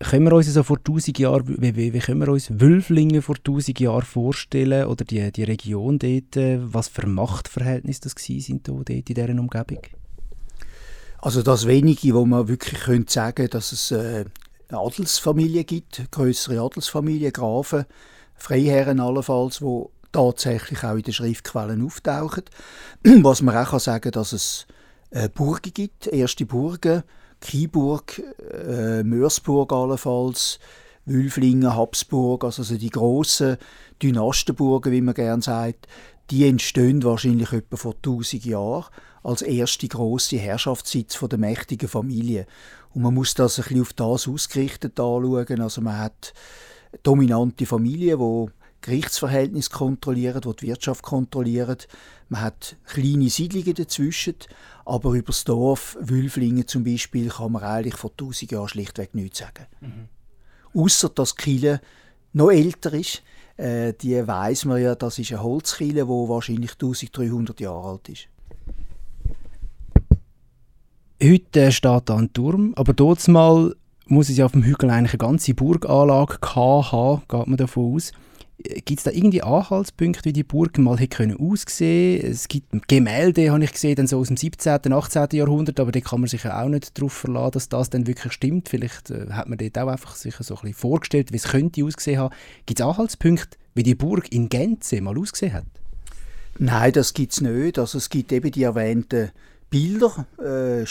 Können 0.00 0.24
wir 0.24 0.32
uns 0.32 0.52
so 0.52 0.62
vor 0.62 0.78
1000 0.78 1.18
Jahren, 1.18 1.62
wie, 1.62 1.76
wie, 1.76 1.92
wie 1.92 1.98
können 1.98 2.20
wir 2.20 2.28
uns 2.28 2.50
Wülflingen 2.50 3.22
vor 3.22 3.36
1000 3.36 3.78
Jahren 3.78 4.02
vorstellen 4.02 4.86
oder 4.86 5.04
die, 5.04 5.30
die 5.30 5.44
Region 5.44 5.98
dort, 5.98 6.36
was 6.72 6.88
für 6.88 7.06
Machtverhältnisse 7.06 8.00
das 8.02 8.14
sind 8.16 8.66
dort 8.66 8.90
in 8.90 9.04
dieser 9.04 9.28
Umgebung? 9.28 9.82
Also 11.18 11.42
das 11.42 11.66
Wenige, 11.66 12.14
wo 12.14 12.24
man 12.24 12.48
wirklich 12.48 12.80
könnte 12.80 13.12
sagen, 13.12 13.48
dass 13.50 13.72
es 13.72 13.90
äh, 13.90 14.24
eine 14.68 14.80
Adelsfamilie 14.80 15.64
gibt, 15.64 16.10
größere 16.10 16.60
Adelsfamilie, 16.60 17.30
Grafen, 17.30 17.84
Freiherren 18.36 19.00
allenfalls, 19.00 19.60
wo 19.60 19.90
tatsächlich 20.12 20.84
auch 20.84 20.96
in 20.96 21.02
den 21.02 21.12
Schriftquellen 21.12 21.84
auftauchen. 21.84 22.44
Was 23.22 23.42
man 23.42 23.56
auch 23.56 23.70
kann 23.70 23.80
sagen 23.80 24.12
dass 24.12 24.32
es 24.32 24.66
äh, 25.10 25.28
Burgen 25.28 25.72
gibt, 25.72 26.06
erste 26.06 26.46
Burgen, 26.46 27.02
Kiburg, 27.40 28.22
äh, 28.52 29.02
Mörsburg 29.02 29.72
allenfalls, 29.72 30.58
Wülflingen, 31.06 31.74
Habsburg, 31.74 32.44
also 32.44 32.62
die 32.76 32.90
grossen 32.90 33.56
Dynastenburgen, 34.02 34.92
wie 34.92 35.00
man 35.00 35.14
gerne 35.14 35.42
sagt, 35.42 35.86
die 36.30 36.46
entstehen 36.46 37.02
wahrscheinlich 37.02 37.52
etwa 37.52 37.76
vor 37.76 37.94
1000 37.94 38.44
Jahren 38.44 38.84
als 39.22 39.42
erste 39.42 39.88
große 39.88 40.38
Herrschaftssitz 40.38 41.18
der 41.18 41.38
mächtigen 41.38 41.88
Familie. 41.88 42.46
Und 42.94 43.02
man 43.02 43.14
muss 43.14 43.34
das 43.34 43.58
ein 43.58 43.64
bisschen 43.64 43.82
auf 43.82 43.92
das 43.92 44.28
ausgerichtet 44.28 44.98
anschauen. 44.98 45.60
Also 45.60 45.80
man 45.80 45.98
hat 45.98 46.32
dominante 47.02 47.66
Familie, 47.66 48.18
wo 48.18 48.50
Gerichtsverhältnis 48.82 49.70
kontrollieren, 49.70 50.40
wo 50.44 50.52
die 50.52 50.68
Wirtschaft 50.68 51.02
kontrollieren. 51.02 51.78
Man 52.28 52.40
hat 52.40 52.76
kleine 52.86 53.28
Siedlungen 53.28 53.74
dazwischen, 53.74 54.36
aber 54.84 55.12
über 55.12 55.26
das 55.32 55.44
Dorf 55.44 55.96
Wülflingen 56.00 56.66
zum 56.66 56.84
Beispiel 56.84 57.28
kann 57.28 57.52
man 57.52 57.62
eigentlich 57.62 57.96
vor 57.96 58.10
1000 58.10 58.52
Jahren 58.52 58.68
schlichtweg 58.68 59.14
nichts 59.14 59.38
sagen. 59.38 59.66
Mhm. 59.80 60.08
Außer 60.80 61.08
dass 61.10 61.36
Kille 61.36 61.80
noch 62.32 62.50
älter 62.50 62.92
ist. 62.92 63.22
Äh, 63.56 63.92
die 63.92 64.26
weiß 64.26 64.64
man 64.64 64.80
ja, 64.80 64.94
das 64.94 65.18
ist 65.18 65.32
eine 65.32 65.42
Holzkille, 65.42 66.08
wo 66.08 66.28
wahrscheinlich 66.28 66.72
1300 66.72 67.60
Jahre 67.60 67.90
alt 67.90 68.08
ist. 68.08 68.28
Heute 71.22 71.70
steht 71.70 72.08
da 72.08 72.16
ein 72.16 72.32
Turm, 72.32 72.72
aber 72.76 72.94
dort 72.94 73.26
mal 73.28 73.74
muss 74.06 74.30
es 74.30 74.38
ja 74.38 74.46
auf 74.46 74.52
dem 74.52 74.62
Hügel 74.62 74.88
eigentlich 74.90 75.12
eine 75.12 75.18
ganze 75.18 75.52
Burganlage 75.52 76.38
haben, 76.54 77.22
geht 77.28 77.46
man 77.46 77.56
davon 77.58 77.94
aus. 77.94 78.12
Gibt 78.62 78.98
es 78.98 79.04
da 79.04 79.10
irgendwie 79.10 79.42
Anhaltspunkte, 79.42 80.24
wie 80.24 80.32
die 80.32 80.42
Burg 80.42 80.76
mal 80.78 80.98
hätte 80.98 81.16
können 81.16 81.36
aussehen 81.38 82.24
Es 82.24 82.46
gibt 82.48 82.88
Gemälde, 82.88 83.50
habe 83.50 83.64
ich 83.64 83.72
gesehen, 83.72 83.96
dann 83.96 84.06
so 84.06 84.18
aus 84.18 84.28
dem 84.28 84.36
17., 84.36 84.92
18. 84.92 85.28
Jahrhundert, 85.32 85.80
aber 85.80 85.92
da 85.92 86.00
kann 86.00 86.20
man 86.20 86.28
sich 86.28 86.44
ja 86.44 86.62
auch 86.62 86.68
nicht 86.68 86.98
darauf 86.98 87.12
verlassen, 87.12 87.52
dass 87.52 87.68
das 87.68 87.90
dann 87.90 88.06
wirklich 88.06 88.32
stimmt. 88.32 88.68
Vielleicht 88.68 89.10
äh, 89.10 89.30
hat 89.30 89.48
man 89.48 89.56
dort 89.58 89.78
auch 89.78 89.88
einfach 89.88 90.14
sich 90.14 90.34
so 90.34 90.54
ein 90.54 90.60
bisschen 90.60 90.74
vorgestellt, 90.74 91.32
wie 91.32 91.36
es 91.36 91.44
könnte 91.44 91.84
aussehen 91.84 92.18
haben. 92.18 92.34
Gibt 92.66 92.80
es 92.80 92.86
Anhaltspunkte, 92.86 93.56
wie 93.74 93.82
die 93.82 93.94
Burg 93.94 94.30
in 94.30 94.48
Gänze 94.48 95.00
mal 95.00 95.16
ausgesehen 95.16 95.54
hat? 95.54 95.64
Nein, 96.58 96.92
das 96.92 97.14
gibt 97.14 97.32
es 97.32 97.40
nicht. 97.40 97.78
Also 97.78 97.96
es 97.96 98.10
gibt 98.10 98.32
eben 98.32 98.50
die 98.50 98.64
erwähnten 98.64 99.30
Bilder, 99.70 100.26
äh, 100.38 100.84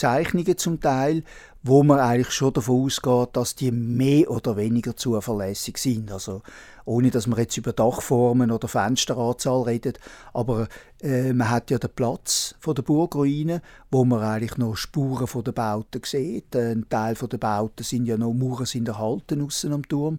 Stichzeichnungen 0.00 0.56
zum 0.56 0.80
Teil, 0.80 1.22
wo 1.62 1.82
man 1.82 1.98
eigentlich 1.98 2.30
schon 2.30 2.54
davon 2.54 2.86
ausgeht, 2.86 3.36
dass 3.36 3.54
die 3.54 3.70
mehr 3.70 4.30
oder 4.30 4.56
weniger 4.56 4.96
zuverlässig 4.96 5.76
sind. 5.76 6.10
Also 6.10 6.40
ohne, 6.86 7.10
dass 7.10 7.26
man 7.26 7.38
jetzt 7.38 7.58
über 7.58 7.74
Dachformen 7.74 8.50
oder 8.50 8.66
Fensteranzahl 8.66 9.62
redet, 9.62 10.00
aber 10.32 10.68
äh, 11.02 11.34
man 11.34 11.50
hat 11.50 11.70
ja 11.70 11.78
den 11.78 11.90
Platz 11.94 12.54
von 12.60 12.74
der 12.74 12.82
Burgruine, 12.82 13.60
wo 13.90 14.06
man 14.06 14.22
eigentlich 14.22 14.56
noch 14.56 14.74
Spuren 14.74 15.26
von 15.26 15.44
den 15.44 15.52
Bauten 15.52 16.00
sieht. 16.02 16.56
Ein 16.56 16.86
Teil 16.88 17.14
von 17.14 17.28
der 17.28 17.38
Bauten 17.38 17.84
sind 17.84 18.06
ja 18.06 18.16
noch 18.16 18.32
Mauern 18.32 18.64
sind 18.64 18.88
erhalten 18.88 19.42
außen 19.44 19.72
am 19.74 19.86
Turm, 19.86 20.16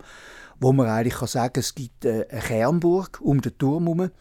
wo 0.59 0.71
man 0.73 0.87
eigentlich 0.87 1.15
kann 1.15 1.27
sagen, 1.27 1.59
es 1.59 1.73
gibt 1.73 2.05
äh, 2.05 2.27
eine 2.29 2.41
Kernburg 2.41 3.19
um 3.19 3.41
den 3.41 3.57
Turm 3.57 3.85
herum 3.85 4.11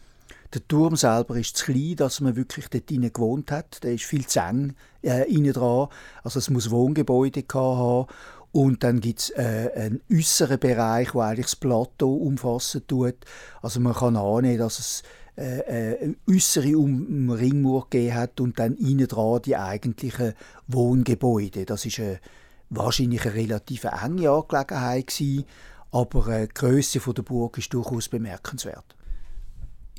der 0.53 0.67
Turm 0.67 0.95
selber 0.95 1.37
ist 1.37 1.55
zu 1.55 1.65
klein, 1.65 1.95
dass 1.95 2.19
man 2.19 2.35
wirklich 2.35 2.67
dort 2.67 2.89
hinein 2.89 3.13
gewohnt 3.13 3.51
hat. 3.51 3.83
Der 3.83 3.93
ist 3.93 4.03
viel 4.03 4.25
zu 4.27 4.39
eng 4.39 4.75
äh, 5.01 5.25
dran. 5.51 5.87
Also 6.23 6.39
es 6.39 6.49
muss 6.49 6.71
Wohngebäude 6.71 7.43
haben. 7.53 8.07
Und 8.51 8.83
dann 8.83 8.99
gibt 8.99 9.19
es 9.19 9.29
äh, 9.31 9.71
einen 9.75 10.01
äußeren 10.11 10.59
Bereich, 10.59 11.11
der 11.11 11.21
eigentlich 11.21 11.45
das 11.45 11.55
Plateau 11.55 12.13
umfassen 12.15 12.85
tut. 12.85 13.15
Also 13.61 13.79
man 13.79 13.93
kann 13.93 14.17
annehmen, 14.17 14.59
dass 14.59 14.79
es 14.79 15.03
äh, 15.37 15.59
äh 15.59 16.03
eine 16.03 16.15
äußere 16.29 16.77
um 16.77 17.29
Ringmauer 17.29 17.87
gegeben 17.89 18.15
hat 18.15 18.41
und 18.41 18.59
dann 18.59 18.75
innen 18.75 19.07
dran 19.07 19.41
die 19.41 19.55
eigentlichen 19.55 20.33
Wohngebäude. 20.67 21.65
Das 21.65 21.85
ist 21.85 21.99
eine, 21.99 22.19
wahrscheinlich 22.69 23.21
eine 23.21 23.35
relativ 23.35 23.85
enge 23.85 24.29
Angelegenheit 24.29 25.07
gewesen, 25.07 25.45
aber 25.91 26.27
äh, 26.27 26.47
die 26.47 26.53
Größe 26.53 26.99
der 26.99 27.23
Burg 27.23 27.57
ist 27.57 27.73
durchaus 27.73 28.09
bemerkenswert. 28.09 28.97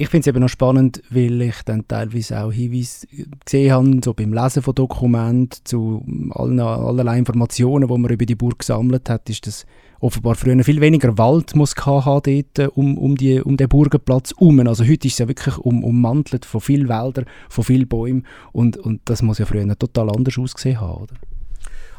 Ich 0.02 0.08
finde 0.08 0.22
es 0.22 0.26
eben 0.26 0.40
noch 0.40 0.48
spannend, 0.48 1.00
weil 1.10 1.40
ich 1.42 1.62
dann 1.64 1.86
teilweise 1.86 2.42
auch 2.42 2.50
Hinweise 2.50 3.06
gesehen 3.44 3.72
habe, 3.72 4.00
so 4.04 4.12
beim 4.12 4.32
Lesen 4.32 4.60
von 4.60 4.74
Dokumenten 4.74 5.60
zu 5.62 6.04
allen, 6.30 6.58
allerlei 6.58 7.18
Informationen, 7.18 7.86
die 7.86 7.98
man 7.98 8.10
über 8.10 8.26
die 8.26 8.34
Burg 8.34 8.58
gesammelt 8.58 9.08
hat, 9.08 9.30
ist 9.30 9.46
das 9.46 9.64
offenbar 10.00 10.34
früher 10.34 10.64
viel 10.64 10.80
weniger 10.80 11.16
Wald 11.18 11.54
muss 11.54 11.76
haben 11.76 12.20
dort 12.24 12.58
äh, 12.58 12.66
um, 12.74 12.98
um, 12.98 13.16
die, 13.16 13.40
um 13.42 13.56
den 13.56 13.68
Burgenplatz 13.68 14.32
herum. 14.36 14.66
Also 14.66 14.82
heute 14.82 15.06
ist 15.06 15.12
es 15.12 15.18
ja 15.20 15.28
wirklich 15.28 15.56
um, 15.58 15.84
ummantelt 15.84 16.46
von 16.46 16.60
vielen 16.60 16.88
Wäldern, 16.88 17.26
von 17.48 17.62
vielen 17.62 17.86
Bäumen 17.86 18.26
und, 18.50 18.78
und 18.78 19.02
das 19.04 19.22
muss 19.22 19.38
ja 19.38 19.46
früher 19.46 19.78
total 19.78 20.10
anders 20.10 20.36
ausgesehen 20.36 20.80
haben, 20.80 21.04
oder? 21.04 21.14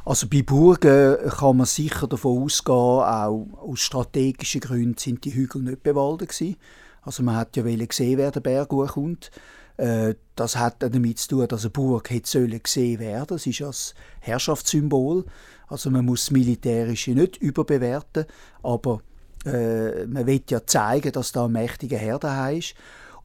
Also 0.03 0.27
bei 0.27 0.41
Burgen 0.41 1.15
kann 1.29 1.55
man 1.55 1.65
sicher 1.65 2.07
davon 2.07 2.43
ausgehen, 2.43 2.75
auch 2.75 3.47
aus 3.61 3.79
strategischen 3.79 4.59
Gründen 4.59 4.97
sind 4.97 5.23
die 5.23 5.33
Hügel 5.33 5.61
nicht 5.61 5.83
bewaldet 5.83 6.27
gewesen. 6.27 6.57
Also 7.03 7.23
man 7.23 7.35
hat 7.35 7.55
ja 7.55 7.63
gesehen, 7.63 8.17
wer 8.17 8.31
der 8.31 8.39
Berg 8.39 8.71
hochkommt. 8.71 9.31
Äh, 9.77 10.15
das 10.35 10.57
hat 10.57 10.81
damit 10.83 11.19
zu 11.19 11.29
tun, 11.29 11.47
dass 11.47 11.63
eine 11.63 11.71
Burg 11.71 12.09
hätte 12.09 12.47
gesehen 12.47 12.99
werden. 12.99 13.27
Das 13.27 13.47
ist 13.47 13.61
das 13.61 13.93
Herrschaftssymbol. 14.19 15.25
Also 15.67 15.89
man 15.89 16.05
muss 16.05 16.25
das 16.25 16.31
Militärische 16.31 17.11
nicht 17.11 17.37
überbewerten, 17.37 18.25
aber 18.61 19.01
äh, 19.45 20.05
man 20.05 20.27
will 20.27 20.41
ja 20.49 20.65
zeigen, 20.65 21.11
dass 21.11 21.31
da 21.31 21.45
ein 21.45 21.51
mächtiger 21.51 21.97
Herr 21.97 22.19
daheim 22.19 22.59
ist. 22.59 22.75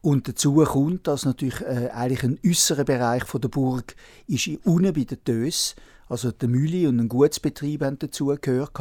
Und 0.00 0.28
dazu 0.28 0.54
kommt, 0.64 1.06
dass 1.06 1.24
natürlich 1.24 1.60
äh, 1.60 1.90
eigentlich 1.92 2.22
ein 2.22 2.38
äußerer 2.46 2.84
Bereich 2.84 3.24
von 3.24 3.40
der 3.40 3.48
Burg 3.48 3.96
ist 4.26 4.48
unten 4.64 4.92
bei 4.92 5.04
den 5.04 5.22
Tös 5.24 5.74
also 6.08 6.30
der 6.30 6.48
Mühle 6.48 6.88
und 6.88 7.00
ein 7.00 7.08
Gutsbetrieb 7.08 7.82
haben 7.82 7.98
dazugehört. 7.98 8.78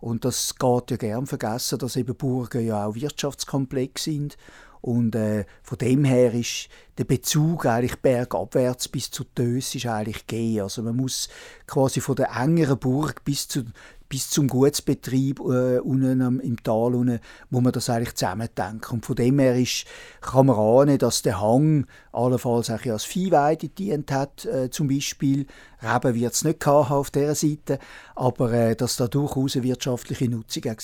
Und 0.00 0.24
das 0.24 0.54
geht 0.56 0.90
ja 0.90 0.96
gern 0.96 1.26
vergessen, 1.26 1.78
dass 1.78 1.96
eben 1.96 2.14
Burgen 2.14 2.66
ja 2.66 2.86
auch 2.86 2.94
Wirtschaftskomplex 2.94 4.04
sind. 4.04 4.36
Und 4.86 5.16
äh, 5.16 5.46
von 5.64 5.78
dem 5.78 6.04
her 6.04 6.32
ist 6.32 6.68
der 6.98 7.04
Bezug 7.04 7.66
eigentlich 7.66 7.96
bergabwärts 7.96 8.86
bis 8.86 9.10
zu 9.10 9.24
Tös 9.24 9.74
ist 9.74 9.86
eigentlich 9.86 10.28
gehen. 10.28 10.62
Also 10.62 10.80
man 10.82 10.94
muss 10.94 11.28
quasi 11.66 12.00
von 12.00 12.14
der 12.14 12.30
engeren 12.36 12.78
Burg 12.78 13.24
bis 13.24 13.48
zu 13.48 13.64
bis 14.08 14.30
zum 14.30 14.48
Gutsbetrieb 14.48 15.40
äh, 15.40 15.78
unten 15.78 16.40
im 16.40 16.62
Tal 16.62 16.94
unten, 16.94 17.20
muss 17.50 17.62
man 17.62 17.72
das 17.72 17.90
eigentlich 17.90 18.14
zusammendenken. 18.14 18.94
Und 18.94 19.06
von 19.06 19.16
dem 19.16 19.38
her 19.38 19.56
ist, 19.56 19.84
kann 20.20 20.46
man 20.46 20.56
ahnen, 20.56 20.98
dass 20.98 21.22
der 21.22 21.40
Hang 21.40 21.86
allenfalls 22.12 22.70
auch 22.70 22.84
als 22.86 23.04
Viehweide 23.04 23.68
dient 23.68 24.12
hat, 24.12 24.44
äh, 24.44 24.70
zum 24.70 24.88
Beispiel. 24.88 25.46
Reben 25.82 26.14
wird 26.14 26.34
es 26.34 26.44
nicht 26.44 26.66
auf 26.66 27.10
dieser 27.10 27.34
Seite, 27.34 27.78
aber 28.14 28.52
äh, 28.52 28.76
dass 28.76 28.96
da 28.96 29.08
durchaus 29.08 29.56
eine 29.56 29.64
wirtschaftliche 29.64 30.28
Nutzung 30.28 30.64
war. 30.64 30.76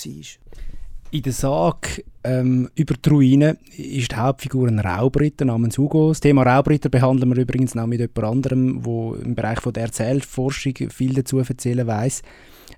In 1.12 1.22
der 1.22 1.34
Sage 1.34 2.04
ähm, 2.24 2.70
über 2.74 2.94
die 2.94 3.10
Ruinen 3.10 3.58
ist 3.76 4.12
die 4.12 4.16
Hauptfigur 4.16 4.66
ein 4.68 4.78
Raubritter 4.78 5.44
namens 5.44 5.76
Hugo. 5.76 6.08
Das 6.08 6.20
Thema 6.20 6.42
Raubritter 6.42 6.88
behandeln 6.88 7.34
wir 7.34 7.42
übrigens 7.42 7.74
noch 7.74 7.86
mit 7.86 8.00
jemand 8.00 8.24
anderem, 8.24 8.82
der 8.82 9.22
im 9.22 9.34
Bereich 9.34 9.60
von 9.60 9.74
der 9.74 9.82
Erzählforschung 9.84 10.72
viel 10.88 11.12
dazu 11.12 11.38
erzählen 11.38 11.86
weiß. 11.86 12.22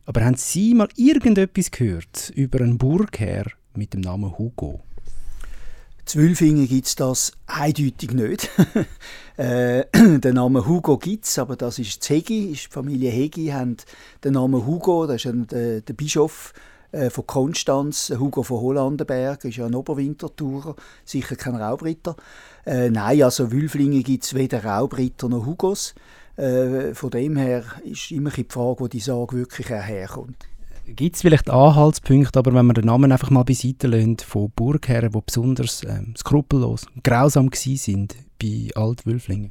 Aber 0.07 0.25
haben 0.25 0.37
Sie 0.37 0.75
mal 0.75 0.89
irgendetwas 0.97 1.71
gehört 1.71 2.31
über 2.35 2.61
einen 2.61 2.79
Burgherr 2.79 3.47
mit 3.75 3.95
dem 3.95 4.01
Namen 4.01 4.37
Hugo? 4.39 4.81
Zwölfingen 6.05 6.69
gibt 6.69 6.87
es 6.87 6.97
das 6.97 7.33
eindeutig 7.47 8.13
nicht. 8.13 8.51
äh, 9.37 9.85
den 10.19 10.35
Namen 10.35 10.67
Hugo 10.67 10.99
gibt 10.99 11.25
es, 11.25 11.39
aber 11.39 11.57
das 11.57 11.79
ist 11.79 12.09
Hegi, 12.09 12.53
ist 12.53 12.67
die 12.67 12.73
Familie 12.73 13.11
Hegi, 13.11 13.49
haben 13.49 13.79
den 14.23 14.35
Namen 14.35 14.67
Hugo, 14.67 15.07
das 15.07 15.25
ist 15.25 15.51
der, 15.51 15.81
der 15.81 15.95
Bischof 15.95 16.53
äh, 16.93 17.09
von 17.09 17.27
Konstanz, 17.27 18.13
Hugo 18.19 18.43
von 18.43 18.61
Hollandenberg, 18.61 19.45
ist 19.45 19.57
ja 19.57 19.65
ein 19.65 19.75
Oberwintertourer, 19.75 20.77
sicher 21.07 21.37
kein 21.37 21.57
Raubritter. 21.57 22.17
Äh, 22.67 22.91
nein, 22.91 23.23
also 23.23 23.51
Wülflinge 23.51 24.03
gibt 24.03 24.25
es 24.25 24.35
weder 24.35 24.63
Raubritter 24.63 25.31
noch 25.31 25.47
Hugos. 25.47 25.95
Äh, 26.37 26.95
von 26.95 27.11
dem 27.11 27.37
her 27.37 27.65
ist 27.85 28.11
immer 28.11 28.31
die 28.31 28.47
Frage, 28.49 28.81
wo 28.81 28.89
die 28.89 29.01
Sage 29.01 29.37
wirklich 29.37 29.69
herkommt. 29.69 30.37
Gibt 30.87 31.17
es 31.17 31.23
vielleicht 31.23 31.49
Anhaltspunkte, 31.49 32.39
aber 32.39 32.53
wenn 32.53 32.67
man 32.67 32.75
den 32.75 32.85
Namen 32.85 33.11
einfach 33.11 33.31
mal 33.31 33.45
beiseite 33.45 33.87
lässt, 33.87 34.23
von 34.23 34.51
Burgherren, 34.55 35.13
die 35.13 35.21
besonders 35.25 35.83
ähm, 35.85 36.15
skrupellos, 36.17 36.87
grausam 37.03 37.49
sind 37.53 38.17
bei 38.41 38.69
Altwülflingen? 38.75 39.51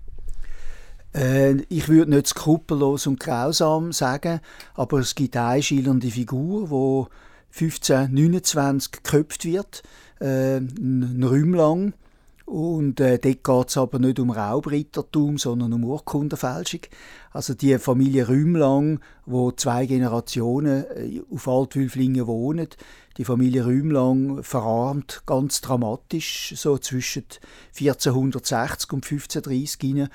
Äh, 1.15 1.61
ich 1.69 1.89
würde 1.89 2.11
nicht 2.11 2.27
skrupellos 2.27 3.07
und 3.07 3.19
grausam 3.19 3.91
sagen, 3.93 4.41
aber 4.75 4.99
es 4.99 5.15
gibt 5.15 5.35
eine 5.35 5.63
schillernde 5.63 6.11
Figur, 6.11 6.67
die 6.67 7.63
1529 7.63 8.91
geköpft 8.91 9.45
wird, 9.45 9.83
äh, 10.19 10.57
ein 10.57 11.23
Räumlang 11.23 11.93
und 12.53 12.99
äh, 12.99 13.17
dort 13.17 13.43
geht 13.43 13.69
es 13.69 13.77
aber 13.77 13.97
nicht 13.97 14.19
um 14.19 14.29
Raubrittertum, 14.29 15.39
sondern 15.39 15.73
um 15.73 15.83
Urkundenfälschung. 15.85 16.81
Also 17.31 17.55
die 17.55 17.79
Familie 17.79 18.27
Rümlang, 18.27 18.99
wo 19.25 19.51
zwei 19.53 19.87
Generationen 19.87 20.85
äh, 20.95 21.21
auf 21.33 21.47
Altwülflingen 21.47 22.27
wohnen, 22.27 22.67
die 23.17 23.25
Familie 23.25 23.65
Rümlang 23.65 24.43
verarmt 24.43 25.23
ganz 25.25 25.61
dramatisch 25.61 26.53
so 26.55 26.77
zwischen 26.77 27.25
1460 27.75 28.93
und 28.93 29.03
1530 29.03 29.81
hinein 29.81 30.09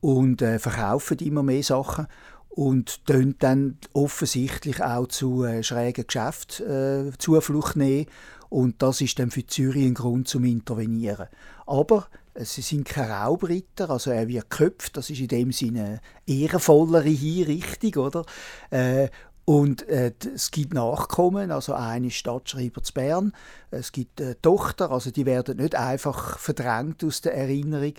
und 0.00 0.42
äh, 0.42 0.60
verkaufen 0.60 1.18
immer 1.18 1.42
mehr 1.42 1.64
Sachen 1.64 2.06
und 2.50 3.08
dann 3.10 3.78
offensichtlich 3.92 4.82
auch 4.82 5.06
zu 5.06 5.44
äh, 5.44 5.62
schrägen 5.62 6.06
Geschäften 6.06 7.10
äh, 7.10 7.18
Zuflucht 7.18 7.76
nehmen. 7.76 8.06
Und 8.48 8.82
das 8.82 9.00
ist 9.00 9.18
dann 9.18 9.30
für 9.30 9.46
Zürich 9.46 9.86
ein 9.86 9.94
Grund 9.94 10.28
zum 10.28 10.44
Intervenieren. 10.44 11.28
Aber 11.66 12.08
äh, 12.34 12.44
sie 12.44 12.62
sind 12.62 12.84
kein 12.84 13.10
Raubritter, 13.10 13.88
also 13.90 14.10
er 14.10 14.28
wird 14.28 14.50
geköpft, 14.50 14.96
das 14.96 15.10
ist 15.10 15.20
in 15.20 15.28
dem 15.28 15.52
Sinne 15.52 16.00
eine 16.26 16.36
ehrenvollere 16.38 17.08
Hinrichtung, 17.08 18.04
oder? 18.04 18.26
Äh, 18.70 19.08
Und 19.44 19.88
äh, 19.88 20.12
es 20.34 20.50
gibt 20.50 20.74
Nachkommen, 20.74 21.50
also 21.50 21.74
eine 21.74 22.10
Stadtschreiber 22.10 22.82
zu 22.82 22.92
Bern, 22.92 23.32
es 23.70 23.90
gibt 23.90 24.20
eine 24.20 24.40
Tochter, 24.40 24.90
also 24.90 25.10
die 25.10 25.26
werden 25.26 25.56
nicht 25.56 25.74
einfach 25.74 26.38
verdrängt 26.38 27.02
aus 27.02 27.20
der 27.20 27.34
Erinnerung, 27.34 27.94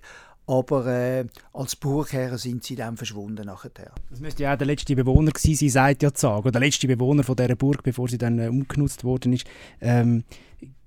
aber 0.51 0.86
äh, 0.86 1.25
als 1.53 1.77
Burgherren 1.77 2.38
sind 2.38 2.65
sie 2.65 2.75
dann 2.75 2.98
verschwunden 2.98 3.46
nachher. 3.46 3.72
Das 4.10 4.20
müsste 4.20 4.43
ja 4.43 4.53
auch 4.53 4.58
der 4.58 4.67
letzte 4.67 4.98
Bewohner 4.98 5.31
gewesen 5.31 5.55
sein, 5.55 5.70
sagt 5.70 6.03
ja 6.03 6.12
Sage, 6.13 6.41
oder 6.41 6.51
der 6.51 6.62
letzte 6.62 6.88
Bewohner 6.88 7.24
von 7.24 7.38
dieser 7.38 7.55
Burg, 7.55 7.84
bevor 7.84 8.10
sie 8.10 8.17
dann 8.17 8.38
äh, 8.38 8.50
umgenutzt 8.50 9.05
worden 9.05 9.31
ist. 9.31 9.48
Ähm, 9.79 10.25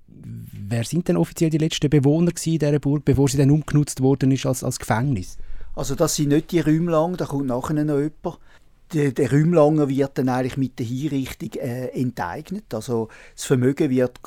wer 0.07 0.83
sind 0.83 1.07
denn 1.07 1.17
offiziell 1.17 1.49
die 1.49 1.57
letzten 1.57 1.89
Bewohner 1.89 2.31
dieser 2.31 2.79
Burg, 2.79 3.05
bevor 3.05 3.27
sie 3.27 3.37
dann 3.37 3.49
umgenutzt 3.49 4.01
worden 4.01 4.29
ist 4.29 4.45
als, 4.45 4.63
als 4.63 4.77
Gefängnis? 4.77 5.39
Also 5.73 5.95
das 5.95 6.15
sind 6.15 6.29
nicht 6.29 6.51
die 6.51 6.59
Räumlang, 6.59 7.17
da 7.17 7.25
kommt 7.25 7.47
nachher 7.47 7.73
noch 7.73 7.97
jemand. 7.97 8.39
Der, 8.93 9.13
der 9.13 9.31
Räumlanger 9.31 9.89
wird 9.89 10.15
dann 10.19 10.29
eigentlich 10.29 10.57
mit 10.57 10.77
der 10.77 10.85
Hinrichtung 10.85 11.53
äh, 11.53 11.87
enteignet. 11.87 12.71
Also 12.71 13.09
das 13.35 13.45
Vermögen 13.45 13.89
wird 13.89 14.19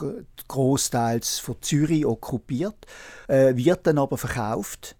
großteils 0.49 1.39
von 1.39 1.55
Zürich 1.61 2.05
okkupiert, 2.05 2.75
äh, 3.29 3.55
wird 3.55 3.87
dann 3.87 3.99
aber 3.99 4.19
verkauft 4.19 4.97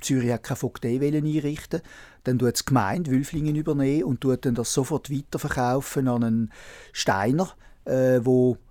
Zürich 0.00 0.32
hat 0.32 0.42
keine 0.42 0.56
Vogtei 0.56 0.98
einrichten 1.00 1.80
Dann 2.24 2.38
tut 2.38 2.60
die 2.60 2.64
Gemeinde 2.64 3.10
Wülflingen 3.10 3.56
übernehmen 3.56 4.04
und 4.04 4.20
tut 4.20 4.44
dann 4.44 4.54
das 4.54 4.72
sofort 4.72 5.10
weiterverkaufen 5.10 6.08
an 6.08 6.24
einen 6.24 6.52
Steiner, 6.92 7.52
äh, 7.84 8.20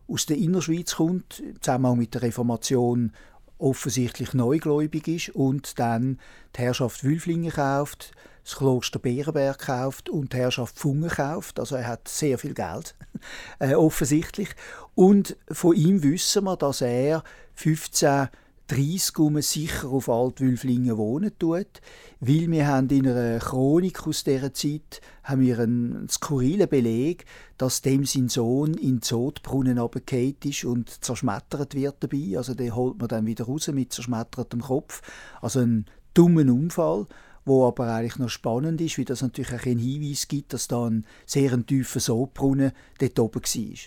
aus 0.08 0.26
der 0.26 0.38
Innerschweiz 0.38 0.96
kommt, 0.96 1.40
im 1.40 1.62
Zusammenhang 1.62 1.98
mit 1.98 2.14
der 2.14 2.24
Reformation 2.24 3.12
offensichtlich 3.58 4.34
neugläubig 4.34 5.08
ist 5.08 5.30
und 5.30 5.80
dann 5.80 6.20
die 6.56 6.62
Herrschaft 6.62 7.04
Wülflingen 7.04 7.52
kauft, 7.52 8.12
das 8.44 8.58
Kloster 8.58 9.00
Bärenberg 9.00 9.58
kauft 9.60 10.10
und 10.10 10.34
die 10.34 10.38
Herrschaft 10.38 10.78
Fungen 10.78 11.10
kauft. 11.10 11.60
Also 11.60 11.76
er 11.76 11.88
hat 11.88 12.08
sehr 12.08 12.38
viel 12.38 12.54
Geld, 12.54 12.96
äh, 13.60 13.76
offensichtlich. 13.76 14.50
Und 14.96 15.38
von 15.50 15.76
ihm 15.76 16.04
wissen 16.04 16.44
wir, 16.44 16.58
dass 16.58 16.82
er 16.82 17.24
15 17.56 18.28
30 18.68 19.44
sicher 19.44 19.90
auf 19.90 20.10
Altwülflingen 20.10 20.98
wohnen 20.98 21.38
tut, 21.38 21.82
weil 22.20 22.50
wir 22.50 22.68
haben 22.68 22.90
in 22.90 23.08
einer 23.08 23.40
Chronik 23.40 24.08
aus 24.08 24.24
dieser 24.24 24.54
Zeit 24.54 25.02
haben 25.24 25.42
wir 25.42 25.60
einen 25.60 26.08
skurrilen 26.10 26.70
Beleg, 26.70 27.26
dass 27.58 27.82
dem 27.82 28.06
sein 28.06 28.30
Sohn 28.30 28.74
in 28.76 28.96
den 28.96 29.02
Zotbrunnen 29.02 29.78
runtergefallen 29.78 30.38
ist 30.46 30.64
und 30.64 30.90
zerschmettert 31.04 31.76
wird 31.76 31.98
dabei. 32.00 32.38
Also 32.38 32.54
den 32.54 32.76
holt 32.76 33.00
man 33.00 33.10
dann 33.10 33.26
wieder 33.26 33.46
raus 33.46 33.68
mit 33.68 33.92
zerschmettertem 33.92 34.62
Kopf. 34.62 35.02
Also 35.42 35.60
ein 35.60 35.86
dummen 36.14 36.50
Unfall 36.50 37.08
wo 37.46 37.68
aber 37.68 37.94
eigentlich 37.94 38.20
noch 38.20 38.30
spannend 38.30 38.80
ist, 38.82 38.98
weil 38.98 39.06
das 39.06 39.22
natürlich 39.22 39.54
auch 39.54 39.66
einen 39.66 39.80
Hinweis 39.80 40.28
gibt, 40.28 40.54
dass 40.54 40.68
da 40.68 40.86
ein 40.86 41.06
sehr 41.26 41.66
tiefer 41.66 42.00
Sodbrunnen 42.00 42.72
dort 43.00 43.20
oben 43.20 43.42
war. 43.42 43.78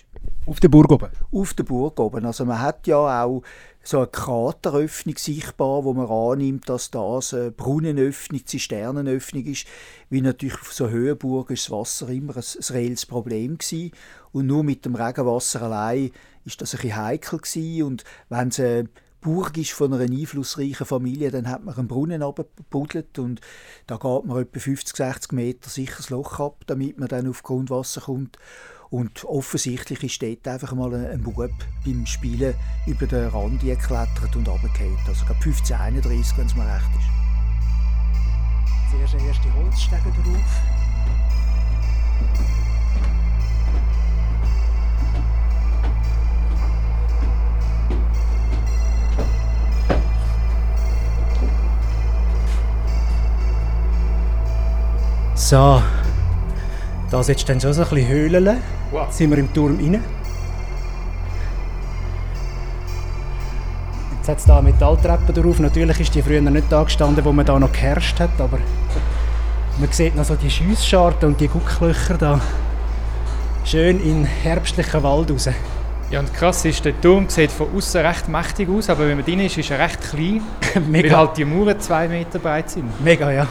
Auf 0.45 0.59
der 0.59 0.69
Burg 0.69 0.91
oben? 0.91 1.09
Auf 1.31 1.53
der 1.53 1.63
Burg 1.63 1.99
oben. 1.99 2.25
Also 2.25 2.45
man 2.45 2.61
hat 2.61 2.87
ja 2.87 3.23
auch 3.23 3.41
so 3.87 3.99
eine 3.99 4.07
Krateröffnung 4.07 5.17
sichtbar, 5.17 5.85
wo 5.85 5.93
man 5.93 6.07
annimmt, 6.07 6.67
dass 6.67 6.91
das 6.91 7.33
eine 7.33 7.51
Brunnenöffnung, 7.51 8.45
Zisternenöffnung 8.45 9.45
ist. 9.45 9.65
Wie 10.09 10.19
natürlich 10.19 10.59
auf 10.59 10.73
so 10.73 10.89
Höhenburgen 10.89 11.53
ist 11.53 11.65
das 11.65 11.71
Wasser 11.71 12.09
immer 12.09 12.35
ein, 12.35 12.43
ein 12.43 12.73
reelles 12.75 13.05
Problem 13.05 13.57
gewesen. 13.57 13.91
Und 14.33 14.47
nur 14.47 14.63
mit 14.63 14.83
dem 14.83 14.95
Regenwasser 14.95 15.61
allein 15.61 16.11
ist 16.43 16.61
das 16.61 16.75
ein 16.75 16.81
bisschen 16.81 16.97
heikel 16.97 17.39
gewesen. 17.39 17.83
Und 17.83 18.03
wenn 18.27 18.49
es 18.49 18.59
eine 18.59 18.89
Burg 19.21 19.57
ist 19.57 19.71
von 19.71 19.93
einer 19.93 20.03
einflussreichen 20.03 20.85
Familie, 20.85 21.31
dann 21.31 21.49
hat 21.49 21.63
man 21.63 21.75
einen 21.75 21.87
Brunnen 21.87 22.23
abgebuddelt 22.23 23.17
und 23.19 23.41
da 23.87 23.95
geht 23.95 24.25
man 24.25 24.41
etwa 24.41 24.59
50, 24.59 24.95
60 24.97 25.31
Meter 25.31 25.69
sicher 25.69 25.97
das 25.97 26.09
Loch 26.09 26.39
ab, 26.39 26.63
damit 26.67 26.99
man 26.99 27.07
dann 27.07 27.27
auf 27.27 27.41
Grundwasser 27.41 28.01
kommt. 28.01 28.37
Und 28.89 29.25
offensichtlich 29.25 30.03
ist 30.03 30.21
dort 30.21 30.47
einfach 30.47 30.73
mal 30.73 30.93
ein 30.93 31.21
Bub 31.21 31.51
beim 31.85 32.05
Spielen 32.05 32.53
über 32.85 33.05
den 33.05 33.27
Rand 33.27 33.61
geklettert 33.61 34.35
und 34.35 34.47
runtergefallen. 34.47 34.97
Also 35.07 35.25
gerade 35.25 35.39
1531, 35.43 36.37
wenn 36.37 36.45
es 36.45 36.55
mir 36.55 36.63
recht 36.63 36.91
ist. 36.97 37.07
Zuerst 38.91 39.13
der 39.13 39.21
erste 39.21 39.53
Holzstege 39.53 40.11
drauf. 40.23 40.61
So, 55.35 55.81
da 57.09 57.21
jetzt 57.21 57.47
dann 57.47 57.61
schon 57.61 57.71
so 57.71 57.83
ein 57.83 57.89
bisschen 57.89 58.07
Höhlen. 58.07 58.76
Wow. 58.91 59.07
Jetzt 59.07 59.17
sind 59.17 59.29
wir 59.31 59.37
im 59.37 59.53
Turm 59.53 59.77
rein. 59.77 60.03
Jetzt 64.17 64.29
hat 64.29 64.37
es 64.39 64.45
hier 64.45 64.61
Metalltreppen 64.61 65.33
drauf. 65.35 65.59
Natürlich 65.59 65.99
ist 65.99 66.15
die 66.15 66.21
früher 66.21 66.41
nicht 66.41 66.65
da 66.69 66.83
gestanden, 66.83 67.23
wo 67.23 67.31
man 67.31 67.45
da 67.45 67.59
noch 67.59 67.71
geherrscht 67.71 68.19
hat, 68.19 68.39
aber 68.39 68.59
man 69.79 69.91
sieht 69.91 70.15
noch 70.15 70.25
so 70.25 70.35
die 70.35 70.49
Schiessscharten 70.49 71.29
und 71.29 71.39
die 71.39 71.47
Gucklöcher 71.47 72.17
da 72.17 72.41
schön 73.63 73.99
in 73.99 74.25
herbstlichen 74.25 75.03
Wald 75.03 75.31
raus. 75.31 75.49
Ja, 76.09 76.21
und 76.21 76.33
krass 76.33 76.63
ist, 76.63 76.85
der 76.85 76.99
Turm 77.01 77.27
sieht 77.27 77.51
von 77.51 77.67
außen 77.75 77.99
recht 78.05 78.29
mächtig 78.29 78.69
aus, 78.69 78.89
aber 78.89 79.07
wenn 79.07 79.17
man 79.17 79.25
drin 79.25 79.41
ist, 79.41 79.57
ist 79.57 79.69
er 79.69 79.79
recht 79.79 79.99
klein, 80.01 80.41
Mega. 80.89 81.09
weil 81.09 81.17
halt 81.17 81.37
die 81.37 81.43
Mauern 81.45 81.79
zwei 81.81 82.07
Meter 82.07 82.39
breit 82.39 82.69
sind. 82.69 83.03
Mega, 83.03 83.29
ja. 83.29 83.45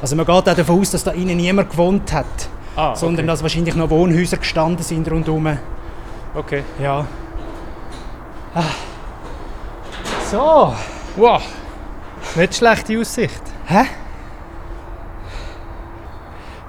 Also 0.00 0.14
man 0.14 0.26
geht 0.26 0.34
auch 0.34 0.42
davon 0.42 0.80
aus, 0.80 0.90
dass 0.90 1.04
da 1.04 1.10
innen 1.10 1.36
niemand 1.36 1.70
gewohnt 1.70 2.12
hat, 2.12 2.26
ah, 2.76 2.90
okay. 2.90 2.98
sondern 2.98 3.26
dass 3.26 3.42
wahrscheinlich 3.42 3.74
noch 3.74 3.90
Wohnhäuser 3.90 4.36
gestanden 4.36 4.84
sind 4.84 5.10
rundherum. 5.10 5.58
Okay. 6.34 6.62
Ja. 6.80 7.04
Ah. 8.54 8.62
So. 10.30 10.74
Wow. 11.16 11.42
Nicht 12.36 12.54
schlechte 12.54 13.00
Aussicht. 13.00 13.42
Hä? 13.66 13.84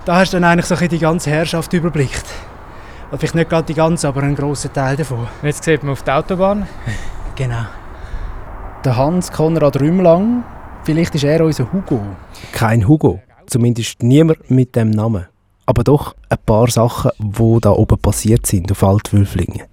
Da 0.06 0.16
hast 0.16 0.34
du 0.34 0.38
dann 0.38 0.46
eigentlich 0.46 0.66
so 0.66 0.76
die 0.76 0.98
ganze 0.98 1.30
Herrschaft 1.30 1.72
überblickt. 1.74 2.26
Vielleicht 3.18 3.36
nicht 3.36 3.50
gerade 3.50 3.66
die 3.66 3.74
ganze, 3.74 4.08
aber 4.08 4.24
einen 4.24 4.36
grossen 4.36 4.72
Teil 4.72 4.96
davon. 4.96 5.28
Jetzt 5.42 5.64
sieht 5.64 5.84
man 5.84 5.94
auf 5.94 6.04
der 6.04 6.18
Autobahn. 6.18 6.68
genau. 7.36 7.66
Der 8.86 8.96
Hans 8.96 9.32
Konrad 9.32 9.80
Rümlang 9.80 10.44
Vielleicht 10.84 11.16
ist 11.16 11.24
er 11.24 11.44
unser 11.44 11.72
Hugo. 11.72 12.02
Kein 12.52 12.88
Hugo. 12.88 13.20
Zumindest 13.48 14.02
niemand 14.04 14.50
mit 14.50 14.76
dem 14.76 14.90
Namen. 14.92 15.28
Aber 15.66 15.84
doch 15.84 16.16
ein 16.30 16.38
paar 16.46 16.70
Sachen, 16.70 17.12
die 17.20 17.58
da 17.62 17.72
oben 17.72 17.98
passiert 18.00 18.46
sind, 18.46 18.72
auf 18.72 18.84
Altwülflingen. 18.84 19.64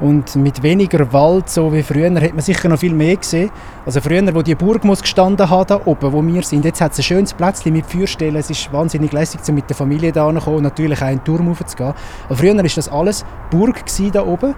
Und 0.00 0.34
mit 0.36 0.62
weniger 0.62 1.12
Wald, 1.12 1.48
so 1.48 1.72
wie 1.72 1.82
früher, 1.82 2.12
hat 2.20 2.32
man 2.32 2.40
sicher 2.40 2.68
noch 2.68 2.80
viel 2.80 2.92
mehr 2.92 3.16
gesehen. 3.16 3.50
Also 3.86 4.00
früher, 4.00 4.34
wo 4.34 4.42
die 4.42 4.56
Burg 4.56 4.84
muss 4.84 5.00
gestanden 5.00 5.48
hat, 5.48 5.70
da 5.70 5.80
oben, 5.84 6.12
wo 6.12 6.20
wir 6.20 6.42
sind, 6.42 6.64
jetzt 6.64 6.80
hat 6.80 6.92
es 6.92 6.98
ein 6.98 7.04
schönes 7.04 7.32
Plätzchen 7.32 7.72
mit 7.72 7.86
Feuerstellen. 7.86 8.36
Es 8.36 8.50
ist 8.50 8.72
wahnsinnig 8.72 9.12
lässig, 9.12 9.40
um 9.48 9.54
mit 9.54 9.68
der 9.68 9.76
Familie 9.76 10.10
da 10.10 10.26
und 10.26 10.62
natürlich 10.62 11.00
auch 11.00 11.08
in 11.08 11.18
den 11.18 11.24
Turm 11.24 11.48
hochzugehen. 11.48 11.94
Aber 12.26 12.36
früher 12.36 12.56
war 12.56 12.62
das 12.62 12.88
alles 12.88 13.24
Burg 13.50 13.84
da 14.12 14.26
oben. 14.26 14.54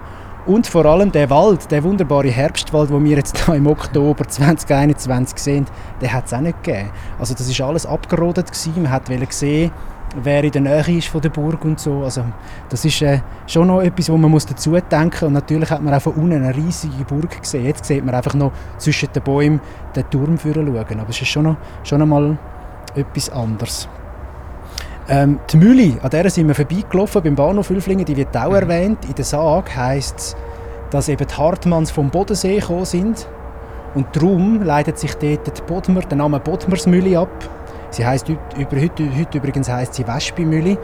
Und 0.47 0.65
vor 0.65 0.85
allem 0.85 1.11
der 1.11 1.29
Wald, 1.29 1.69
der 1.71 1.83
wunderbare 1.83 2.29
Herbstwald, 2.29 2.89
den 2.89 3.03
wir 3.03 3.17
jetzt 3.17 3.45
hier 3.45 3.55
im 3.55 3.67
Oktober 3.67 4.25
2021 4.25 5.37
sehen, 5.37 5.65
den 6.01 6.13
hat 6.13 6.27
es 6.27 6.33
auch 6.33 6.39
nicht 6.39 6.63
gegeben. 6.63 6.89
Also 7.19 7.33
das 7.33 7.49
ist 7.49 7.59
alles 7.59 7.85
abgerodet 7.85 8.47
gewesen. 8.47 8.81
Man 8.81 8.93
wollte 8.93 9.33
sehen, 9.33 9.71
wer 10.15 10.45
in 10.45 10.51
der 10.51 10.61
Nähe 10.61 10.97
ist 10.99 11.09
von 11.09 11.19
der 11.19 11.31
Burg 11.31 11.65
und 11.65 11.81
so. 11.81 12.01
Also 12.01 12.23
das 12.69 12.85
ist 12.85 13.01
äh, 13.01 13.19
schon 13.45 13.67
noch 13.67 13.81
etwas, 13.81 14.09
wo 14.09 14.15
man 14.15 14.31
muss 14.31 14.45
dazu 14.45 14.71
denken. 14.71 15.25
Und 15.25 15.33
natürlich 15.33 15.69
hat 15.69 15.81
man 15.81 15.93
auch 15.93 16.01
von 16.01 16.13
unten 16.13 16.41
eine 16.41 16.55
riesige 16.55 17.03
Burg 17.03 17.41
gesehen. 17.41 17.65
Jetzt 17.65 17.83
sieht 17.83 18.05
man 18.05 18.15
einfach 18.15 18.33
noch 18.33 18.53
zwischen 18.77 19.09
den 19.11 19.23
Bäumen 19.23 19.59
den 19.97 20.09
Turm 20.09 20.39
schauen. 20.41 20.99
Aber 20.99 21.09
es 21.09 21.21
ist 21.21 21.27
schon 21.27 21.43
noch, 21.43 21.57
schon 21.83 21.99
noch 21.99 22.07
mal 22.07 22.37
etwas 22.95 23.29
anderes. 23.31 23.89
Ähm, 25.09 25.39
die 25.49 25.57
Mühle, 25.57 25.97
an 26.01 26.09
der 26.09 26.29
sind 26.29 26.47
wir 26.47 26.55
vorbeigelaufen 26.55 27.23
beim 27.23 27.35
Bahnhof 27.35 27.69
Hülflingen, 27.69 28.03
die 28.03 28.17
wird 28.17 28.35
auch 28.35 28.49
mhm. 28.49 28.55
erwähnt. 28.55 29.05
In 29.05 29.15
der 29.15 29.23
Sage 29.23 29.75
heisst 29.75 30.17
es, 30.17 30.35
dass 30.89 31.07
eben 31.07 31.25
die 31.25 31.33
Hartmanns 31.33 31.91
vom 31.91 32.09
Bodensee 32.09 32.59
gekommen 32.59 32.85
sind. 32.85 33.27
Und 33.95 34.07
darum 34.15 34.61
leitet 34.63 34.99
sich 34.99 35.13
dort 35.15 35.57
die 35.57 35.61
Bodmer, 35.61 36.01
der 36.01 36.17
Name 36.17 36.39
Bodmersmühle 36.39 37.19
ab. 37.19 37.29
Sie 37.89 38.05
heisst 38.05 38.27
heute, 38.27 38.81
heute, 38.81 39.17
heute 39.17 39.37
übrigens 39.37 39.69
heisst 39.69 39.93
sie 39.93 40.05
Wespimühle, 40.05 40.77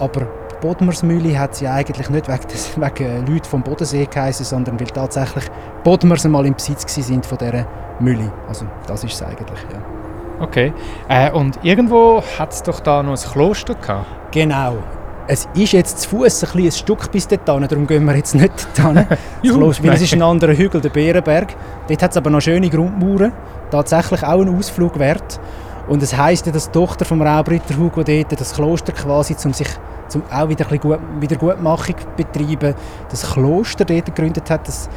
aber 0.00 0.26
Bodmersmühle 0.60 1.38
hat 1.38 1.54
sie 1.54 1.68
eigentlich 1.68 2.10
nicht 2.10 2.28
wegen, 2.28 2.48
des, 2.48 2.76
wegen 2.80 3.26
Leuten 3.26 3.44
vom 3.44 3.62
Bodensee 3.62 4.06
geheißen, 4.06 4.44
sondern 4.44 4.78
weil 4.80 4.88
tatsächlich 4.88 5.44
Bodmers 5.84 6.26
einmal 6.26 6.46
im 6.46 6.54
Besitz 6.54 6.92
sind 6.92 7.24
von 7.24 7.38
dieser 7.38 7.64
Mühle. 8.00 8.32
Also 8.48 8.66
das 8.88 9.04
ist 9.04 9.14
es 9.14 9.22
eigentlich, 9.22 9.60
ja. 9.72 9.97
Okay. 10.40 10.72
Äh, 11.08 11.30
und 11.32 11.58
irgendwo 11.62 12.22
hat 12.38 12.52
es 12.52 12.62
doch 12.62 12.80
da 12.80 13.02
noch 13.02 13.12
ein 13.12 13.32
Kloster 13.32 13.74
gehabt. 13.74 14.06
Genau. 14.30 14.78
Es 15.26 15.46
ist 15.54 15.72
jetzt 15.72 16.00
zu 16.00 16.08
Fuß 16.08 16.44
ein, 16.54 16.64
ein 16.64 16.72
Stück 16.72 17.10
bis 17.12 17.28
dorthin, 17.28 17.66
darum 17.68 17.86
gehen 17.86 18.04
wir 18.04 18.16
jetzt 18.16 18.34
nicht 18.34 18.52
dorthin. 18.78 19.06
das 19.42 19.82
weil 19.82 19.92
es 19.92 20.02
ist 20.02 20.14
ein 20.14 20.22
anderer 20.22 20.54
Hügel, 20.54 20.80
der 20.80 20.88
Bärenberg. 20.88 21.54
Dort 21.86 22.02
hat 22.02 22.10
es 22.12 22.16
aber 22.16 22.30
noch 22.30 22.40
schöne 22.40 22.70
Grundmauern. 22.70 23.32
Tatsächlich 23.70 24.22
auch 24.22 24.40
ein 24.40 24.56
Ausflug 24.56 24.98
wert. 24.98 25.38
Und 25.86 26.02
es 26.02 26.16
heisst 26.16 26.46
ja, 26.46 26.52
dass 26.52 26.66
die 26.66 26.72
Tochter 26.72 27.04
vom 27.04 27.20
Raubritter 27.20 27.76
Hugo 27.76 28.02
dort 28.02 28.40
das 28.40 28.54
Kloster 28.54 28.92
quasi, 28.92 29.34
um 29.44 29.52
sich 29.52 29.68
zum 30.08 30.22
auch 30.30 30.48
wieder 30.48 30.70
ein 30.70 30.80
gut, 30.80 30.98
Wiedergutmachung 31.20 31.96
betreiben, 32.16 32.74
das 33.10 33.30
Kloster 33.32 33.84
dort 33.84 34.06
gegründet 34.06 34.50
hat. 34.50 34.66
Das 34.68 34.88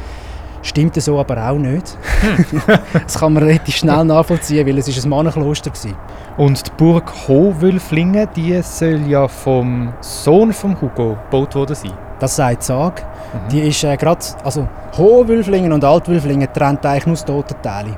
stimmt 0.62 1.00
so 1.00 1.18
aber 1.18 1.50
auch 1.50 1.58
nicht. 1.58 1.98
Das 2.92 3.18
kann 3.18 3.34
man 3.34 3.42
relativ 3.42 3.76
schnell 3.76 4.04
nachvollziehen, 4.04 4.66
weil 4.66 4.78
es 4.78 4.88
ist 4.88 5.04
ein 5.04 5.10
Mannenkloster 5.10 5.70
war. 5.70 5.92
Und 6.36 6.66
die 6.66 6.70
Burg 6.76 7.12
Hohwülflingen, 7.28 8.28
die 8.34 8.60
soll 8.62 9.00
ja 9.08 9.28
vom 9.28 9.92
Sohn 10.00 10.52
von 10.52 10.80
Hugo 10.80 11.18
gebaut 11.30 11.54
worden 11.54 11.74
sein. 11.74 11.92
Das 12.18 12.36
sagt 12.36 12.62
Sag. 12.62 13.02
Mhm. 13.02 13.48
Die 13.50 13.60
ist 13.60 13.82
äh, 13.84 13.96
gerade, 13.96 14.24
also 14.44 14.68
Hohwülflingen 14.96 15.72
und 15.72 15.84
Altwülflingen 15.84 16.48
trennt 16.52 16.86
eigentlich 16.86 17.06
nur 17.06 17.16
das 17.16 17.24
Totenteile. 17.24 17.96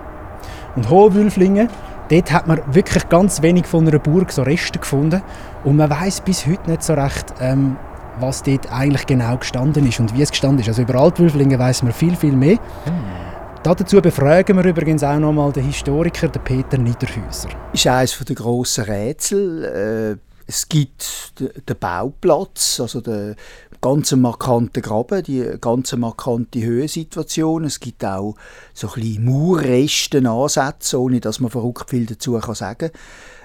Und 0.76 0.88
Hohwülflingen, 0.88 1.68
dort 2.08 2.32
hat 2.32 2.46
man 2.46 2.60
wirklich 2.66 3.08
ganz 3.08 3.42
wenig 3.42 3.66
von 3.66 3.86
einer 3.86 3.98
Burg 3.98 4.32
so 4.32 4.42
Reste 4.42 4.78
gefunden 4.78 5.22
und 5.62 5.76
man 5.76 5.90
weiß 5.90 6.22
bis 6.22 6.46
heute 6.46 6.70
nicht 6.70 6.82
so 6.82 6.94
recht, 6.94 7.34
ähm, 7.40 7.76
was 8.20 8.42
dort 8.42 8.70
eigentlich 8.70 9.06
genau 9.06 9.36
gestanden 9.36 9.86
ist 9.88 10.00
und 10.00 10.16
wie 10.16 10.22
es 10.22 10.30
gestanden 10.30 10.60
ist. 10.60 10.68
Also 10.68 10.82
über 10.82 10.96
Altwülflingen 10.96 11.58
weiß 11.58 11.82
man 11.82 11.92
viel, 11.92 12.16
viel 12.16 12.32
mehr. 12.32 12.56
Mhm. 12.86 13.24
Dazu 13.62 14.02
befragen 14.02 14.56
wir 14.58 14.64
übrigens 14.64 15.02
auch 15.02 15.18
noch 15.18 15.32
mal 15.32 15.50
den 15.50 15.64
Historiker, 15.64 16.28
den 16.28 16.44
Peter 16.44 16.76
Niederhäuser. 16.76 17.48
Das 17.72 17.80
ist 17.80 17.86
eines 17.86 18.18
der 18.18 18.36
grossen 18.36 18.84
Rätsel. 18.84 20.18
Äh, 20.18 20.34
es 20.46 20.68
gibt 20.68 21.32
den 21.40 21.76
Bauplatz, 21.78 22.78
also 22.78 23.00
den 23.00 23.36
ganz 23.80 24.12
markanten 24.12 24.82
Graben, 24.82 25.22
die 25.22 25.46
ganz 25.60 25.94
markante 25.94 26.62
Höhensituation. 26.62 27.64
Es 27.64 27.80
gibt 27.80 28.04
auch 28.04 28.34
so 28.74 28.88
ein 28.88 28.94
bisschen 29.00 29.24
Mauerreste, 29.24 30.18
Ansätze, 30.28 31.00
ohne 31.00 31.20
dass 31.20 31.40
man 31.40 31.50
verrückt 31.50 31.88
viel 31.88 32.06
dazu 32.06 32.38
sagen 32.40 32.90
kann. 32.90 33.00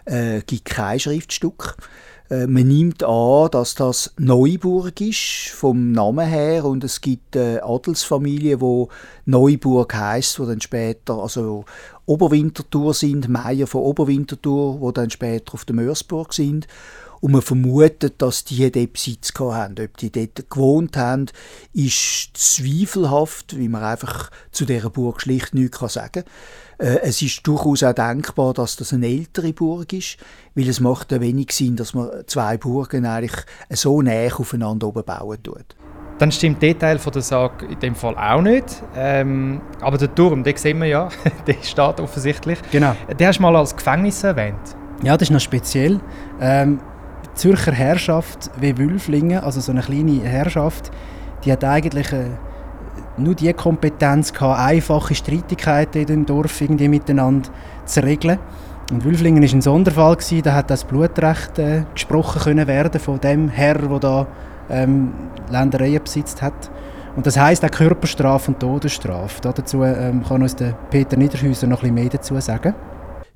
Es 0.05 0.13
äh, 0.13 0.41
gibt 0.45 0.65
kein 0.65 0.99
Schriftstück. 0.99 1.77
Äh, 2.29 2.47
man 2.47 2.67
nimmt 2.67 3.03
an, 3.03 3.49
dass 3.51 3.75
das 3.75 4.13
Neuburg 4.17 5.01
ist, 5.01 5.49
vom 5.49 5.91
Namen 5.91 6.27
her, 6.27 6.65
und 6.65 6.83
es 6.83 7.01
gibt 7.01 7.35
eine 7.35 7.63
Adelsfamilie, 7.63 8.61
wo 8.61 8.89
Neuburg 9.25 9.93
heißt, 9.95 10.39
wo 10.39 10.45
dann 10.45 10.61
später, 10.61 11.15
also 11.15 11.65
Oberwinterthur 12.05 12.93
sind, 12.93 13.29
Meier 13.29 13.67
von 13.67 13.81
Oberwinterthur, 13.81 14.79
wo 14.79 14.91
dann 14.91 15.09
später 15.09 15.55
auf 15.55 15.65
der 15.65 15.75
Mörsburg 15.75 16.33
sind. 16.33 16.67
Und 17.21 17.31
man 17.33 17.41
vermutet, 17.41 18.21
dass 18.21 18.43
die 18.43 18.71
dort 18.71 18.93
Besitz 18.93 19.33
haben. 19.37 19.75
Ob 19.79 19.97
die 19.97 20.11
dort 20.11 20.49
gewohnt 20.49 20.97
haben, 20.97 21.25
ist 21.73 22.31
zweifelhaft, 22.33 23.57
wie 23.57 23.69
man 23.69 23.83
einfach 23.83 24.29
zu 24.51 24.65
dieser 24.65 24.89
Burg 24.89 25.21
schlicht 25.21 25.53
nichts 25.53 25.79
sagen 25.93 26.23
kann. 26.23 26.87
Äh, 26.87 26.99
es 27.01 27.21
ist 27.21 27.45
durchaus 27.45 27.83
auch 27.83 27.93
denkbar, 27.93 28.53
dass 28.53 28.77
das 28.77 28.93
eine 28.93 29.07
ältere 29.07 29.53
Burg 29.53 29.91
ist, 29.93 30.17
weil 30.55 30.69
es 30.69 30.79
macht 30.79 31.11
ja 31.11 31.19
wenig 31.19 31.51
Sinn, 31.51 31.75
dass 31.75 31.93
man 31.93 32.09
zwei 32.27 32.57
Burgen 32.57 33.05
eigentlich 33.05 33.45
so 33.69 34.01
näher 34.01 34.39
aufeinander 34.39 34.87
oben 34.87 35.03
bauen 35.03 35.43
tut. 35.43 35.75
Dann 36.19 36.33
stimmt 36.33 36.61
der 36.61 36.77
Teil 36.77 36.99
von 36.99 37.13
der 37.13 37.21
Sage 37.21 37.65
in 37.65 37.79
dem 37.79 37.95
Fall 37.95 38.17
auch 38.17 38.41
nicht. 38.41 38.83
Ähm, 38.93 39.61
aber 39.79 39.97
der 39.97 40.13
Turm, 40.13 40.43
den 40.43 40.57
sehen 40.57 40.79
wir 40.79 40.87
ja, 40.87 41.09
der 41.47 41.55
steht 41.61 41.99
offensichtlich. 41.99 42.59
Genau. 42.71 42.93
Den 43.17 43.27
hast 43.27 43.37
du 43.37 43.43
mal 43.43 43.55
als 43.55 43.75
Gefängnis 43.75 44.21
erwähnt. 44.23 44.75
Ja, 45.01 45.15
das 45.15 45.29
ist 45.29 45.33
noch 45.33 45.39
speziell. 45.39 46.01
Ähm, 46.41 46.81
Zürcher 47.33 47.71
Herrschaft 47.71 48.51
wie 48.59 48.77
Wülflingen, 48.77 49.39
also 49.39 49.59
so 49.61 49.71
eine 49.71 49.81
kleine 49.81 50.21
Herrschaft, 50.21 50.91
die 51.43 51.51
hat 51.51 51.63
eigentlich 51.63 52.13
eine 52.13 52.37
nur 53.19 53.35
die 53.35 53.51
Kompetenz 53.53 54.33
gehabt, 54.33 54.59
einfache 54.59 55.15
Streitigkeiten 55.15 56.01
in 56.01 56.07
dem 56.07 56.25
Dorf 56.25 56.61
irgendwie 56.61 56.87
miteinander 56.87 57.49
zu 57.85 58.03
regeln. 58.03 58.39
Und 58.91 59.03
Wülflingen 59.03 59.43
war 59.43 59.49
ein 59.49 59.61
Sonderfall, 59.61 60.15
gewesen, 60.15 60.41
da 60.41 60.53
hat 60.53 60.69
das 60.69 60.83
Blutrecht 60.83 61.59
äh, 61.59 61.83
gesprochen 61.93 62.41
können 62.41 62.67
werden 62.67 62.99
von 62.99 63.19
dem 63.19 63.49
Herr, 63.49 63.75
der 63.75 63.99
da 63.99 64.27
ähm, 64.69 65.13
Ländereien 65.49 66.03
besitzt 66.03 66.41
hat. 66.41 66.71
Und 67.15 67.25
das 67.27 67.37
heisst 67.37 67.63
auch 67.63 67.71
Körperstrafe 67.71 68.51
und 68.51 68.59
Todesstrafe. 68.59 69.41
Dazu 69.41 69.83
ähm, 69.83 70.23
kann 70.23 70.41
uns 70.41 70.55
der 70.55 70.73
Peter 70.89 71.17
Niederhäuser 71.17 71.67
noch 71.67 71.83
ein 71.83 71.93
bisschen 71.93 71.95
mehr 71.95 72.09
dazu 72.09 72.39
sagen. 72.39 72.73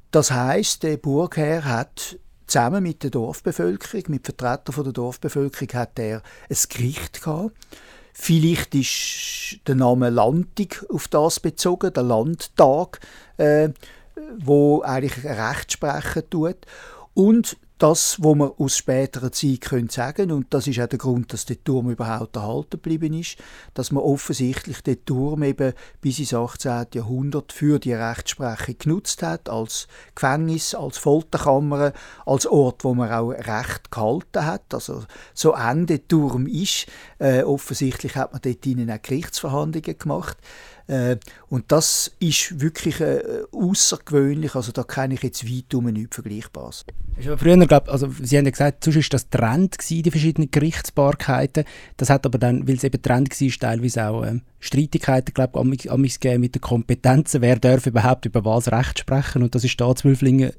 Das 0.10 0.32
heisst, 0.32 0.84
der 0.84 0.97
Burgherr 0.97 1.65
hat 1.65 2.17
zusammen 2.54 2.84
mit 2.84 3.04
der 3.04 3.10
Dorfbevölkerung, 3.10 4.04
mit 4.10 4.26
Vertretern 4.26 4.84
der 4.84 4.94
Dorfbevölkerung, 4.94 5.70
hat 5.74 5.98
er 5.98 6.22
ein 6.50 6.58
Gericht 6.70 7.22
gehabt 7.22 7.52
Vielleicht 8.13 8.76
ist 8.76 9.68
der 9.68 9.74
Name 9.74 10.12
Landtag 10.12 10.86
auf 10.94 11.08
das 11.08 11.39
bezogen, 11.39 11.92
der 11.92 12.04
Landtag, 12.04 13.00
äh, 13.38 13.70
wo 14.38 14.84
eigentlich 14.84 15.26
Recht 15.26 15.72
sprechen 15.72 16.30
tut. 16.30 16.58
Und 17.16 17.58
das, 17.84 18.15
was 18.22 18.36
man 18.36 18.52
aus 18.58 18.78
späterer 18.78 19.34
Zeit 19.34 19.60
können 19.60 19.89
sagen 19.89 20.32
und 20.32 20.54
das 20.54 20.67
ist 20.67 20.80
auch 20.80 20.88
der 20.88 20.98
Grund, 20.98 21.34
dass 21.34 21.46
der 21.46 21.62
Turm 21.62 21.89
überhaupt 21.89 22.38
erhalten 22.38 22.69
geblieben 22.82 23.13
ist, 23.13 23.36
dass 23.74 23.91
man 23.91 24.02
offensichtlich 24.02 24.82
den 24.84 25.04
Turm 25.04 25.43
eben 25.43 25.74
bis 26.00 26.17
ins 26.19 26.34
18. 26.34 26.86
Jahrhundert 26.93 27.52
für 27.52 27.80
die 27.80 27.91
Rechtsprechung 27.91 28.78
genutzt 28.80 29.22
hat, 29.22 29.50
als 29.50 29.89
Gefängnis, 30.15 30.74
als 30.74 30.98
Folterkammer, 30.98 31.91
als 32.26 32.46
Ort, 32.46 32.86
wo 32.86 32.93
man 32.93 33.12
auch 33.12 33.32
Recht 33.32 33.91
gehalten 33.91 34.46
hat. 34.46 34.74
Also 34.74 35.04
so 35.34 35.52
eng 35.52 35.86
der 35.86 36.08
Turm 36.08 36.48
ist, 36.48 36.86
äh, 37.19 37.43
offensichtlich 37.43 38.15
hat 38.15 38.32
man 38.32 38.41
dort 38.41 38.65
ihnen 38.65 38.89
auch 38.91 39.02
Gerichtsverhandlungen 39.02 40.00
gemacht. 40.00 40.38
Äh, 40.88 41.17
und 41.50 41.72
das 41.72 42.12
ist 42.19 42.60
wirklich 42.60 43.00
äh, 43.00 43.22
außergewöhnlich. 43.52 44.56
Also 44.56 44.72
da 44.72 44.84
kenne 44.84 45.13
ich 45.13 45.24
jetzt 45.24 45.48
weit 45.48 45.74
um 45.74 45.86
nichts 45.86 46.15
Vergleichbares. 46.15 46.86
Früher, 47.38 47.58
glaub, 47.67 47.89
also 47.89 48.10
Sie 48.22 48.38
haben 48.38 48.46
ja 48.46 48.52
gesagt, 48.52 48.84
sonst 48.84 48.98
war 48.98 49.04
das 49.12 49.30
Trend, 49.30 49.78
gewesen, 49.78 50.04
die 50.04 50.12
verschiedenen 50.12 50.52
Gerichtsbarkeiten. 50.52 51.63
Das 51.98 52.10
hat 52.10 52.26
aber 52.26 52.38
dann, 52.38 52.67
weil 52.67 52.76
es 52.76 52.84
eben 52.84 53.02
Trend 53.02 53.30
war, 53.30 53.50
teilweise 53.60 54.08
auch 54.08 54.26
ähm, 54.26 54.41
Streitigkeiten 54.60 55.34
glaub, 55.34 55.56
amix, 55.56 55.88
amix 55.88 56.19
mit 56.38 56.56
den 56.56 56.62
Kompetenzen. 56.62 57.41
Wer 57.41 57.58
darf 57.58 57.86
überhaupt 57.86 58.26
über 58.26 58.43
was 58.43 58.72
Recht 58.72 59.00
sprechen? 59.00 59.43
Und 59.43 59.56
das 59.56 59.63
ist 59.63 59.80
da 59.80 59.96
Zwölflingen 59.96 60.52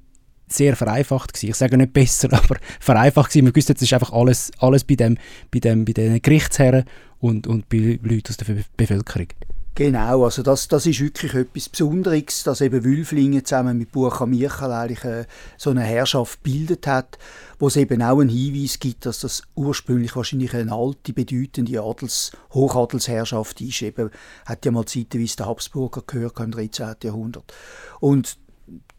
sehr 0.46 0.76
vereinfacht 0.76 1.32
gewesen. 1.34 1.50
Ich 1.50 1.56
sage 1.56 1.76
nicht 1.76 1.92
besser, 1.92 2.28
aber 2.32 2.56
vereinfacht 2.80 3.30
gewesen. 3.30 3.44
Man 3.44 3.56
wusste, 3.56 3.72
es 3.74 3.82
ist 3.82 3.92
einfach 3.92 4.12
alles, 4.12 4.50
alles 4.58 4.84
bei, 4.84 4.94
dem, 4.94 5.18
bei, 5.50 5.58
dem, 5.58 5.84
bei 5.84 5.92
den 5.92 6.20
Gerichtsherren 6.22 6.84
und, 7.18 7.46
und 7.46 7.68
bei 7.68 7.98
Leuten 8.02 8.28
aus 8.28 8.36
der 8.36 8.56
Bevölkerung. 8.76 9.28
Genau, 9.76 10.22
also 10.22 10.44
das, 10.44 10.68
das 10.68 10.86
ist 10.86 11.00
wirklich 11.00 11.34
etwas 11.34 11.68
Besonderes, 11.68 12.44
dass 12.44 12.60
eben 12.60 12.84
Wülflingen 12.84 13.44
zusammen 13.44 13.76
mit 13.76 13.90
Burka 13.90 14.24
Michel 14.24 14.70
eigentlich 14.70 15.02
äh, 15.02 15.26
so 15.56 15.70
eine 15.70 15.82
Herrschaft 15.82 16.44
bildet 16.44 16.86
hat, 16.86 17.18
wo 17.58 17.66
es 17.66 17.74
eben 17.74 18.00
auch 18.00 18.20
einen 18.20 18.30
Hinweis 18.30 18.78
gibt, 18.78 19.04
dass 19.04 19.18
das 19.18 19.42
ursprünglich 19.56 20.14
wahrscheinlich 20.14 20.54
eine 20.54 20.72
alte, 20.72 21.12
bedeutende 21.12 21.82
Adels, 21.82 22.30
Hochadelsherrschaft 22.52 23.60
ist. 23.62 23.82
Eben, 23.82 24.10
hat 24.46 24.64
ja 24.64 24.70
mal 24.70 24.84
zeitweise 24.84 25.38
der 25.38 25.46
Habsburger 25.46 26.04
gehört 26.06 26.38
im 26.38 26.52
13. 26.52 26.94
Jahrhundert. 27.02 27.52
Und 27.98 28.38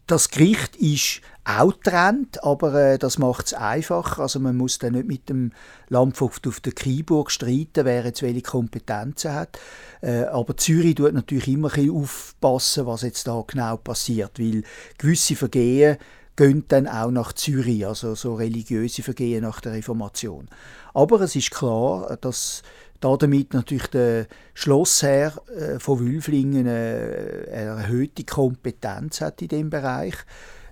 das 0.06 0.30
Gericht 0.30 0.76
ist 0.76 1.20
auch 1.44 1.72
trennt, 1.82 2.42
aber 2.42 2.74
äh, 2.74 2.98
das 2.98 3.18
macht 3.18 3.46
es 3.46 3.54
einfach. 3.54 4.18
Also 4.18 4.40
man 4.40 4.56
muss 4.56 4.78
dann 4.78 4.94
nicht 4.94 5.06
mit 5.06 5.28
dem 5.28 5.52
Landvogt 5.88 6.46
auf 6.46 6.60
der 6.60 6.72
Kieburg 6.72 7.30
streiten, 7.30 7.84
wer 7.84 8.04
jetzt 8.04 8.22
welche 8.22 8.42
Kompetenzen 8.42 9.32
hat. 9.32 9.58
Äh, 10.00 10.24
aber 10.24 10.56
Zürich 10.56 10.96
tut 10.96 11.12
natürlich 11.12 11.48
immer 11.48 11.72
ein 11.72 11.90
aufpassen, 11.90 12.86
was 12.86 13.02
jetzt 13.02 13.28
da 13.28 13.42
genau 13.46 13.76
passiert, 13.76 14.38
weil 14.38 14.64
gewisse 14.98 15.36
Vergehen 15.36 15.98
gehen 16.36 16.64
dann 16.68 16.86
auch 16.86 17.10
nach 17.10 17.32
Zürich, 17.32 17.86
also 17.86 18.14
so 18.14 18.34
religiöse 18.34 19.02
Vergehen 19.02 19.42
nach 19.42 19.60
der 19.60 19.72
Reformation. 19.72 20.48
Aber 20.92 21.20
es 21.22 21.34
ist 21.34 21.50
klar, 21.50 22.16
dass 22.20 22.62
damit 23.00 23.54
natürlich 23.54 23.88
der 23.88 24.26
Schlossherr 24.54 25.32
äh, 25.48 25.78
von 25.78 26.00
Wülflingen 26.00 26.66
äh, 26.66 27.46
eine 27.50 27.82
erhöhte 27.82 28.24
Kompetenz 28.24 29.20
hat 29.20 29.42
in 29.42 29.48
dem 29.48 29.70
Bereich. 29.70 30.14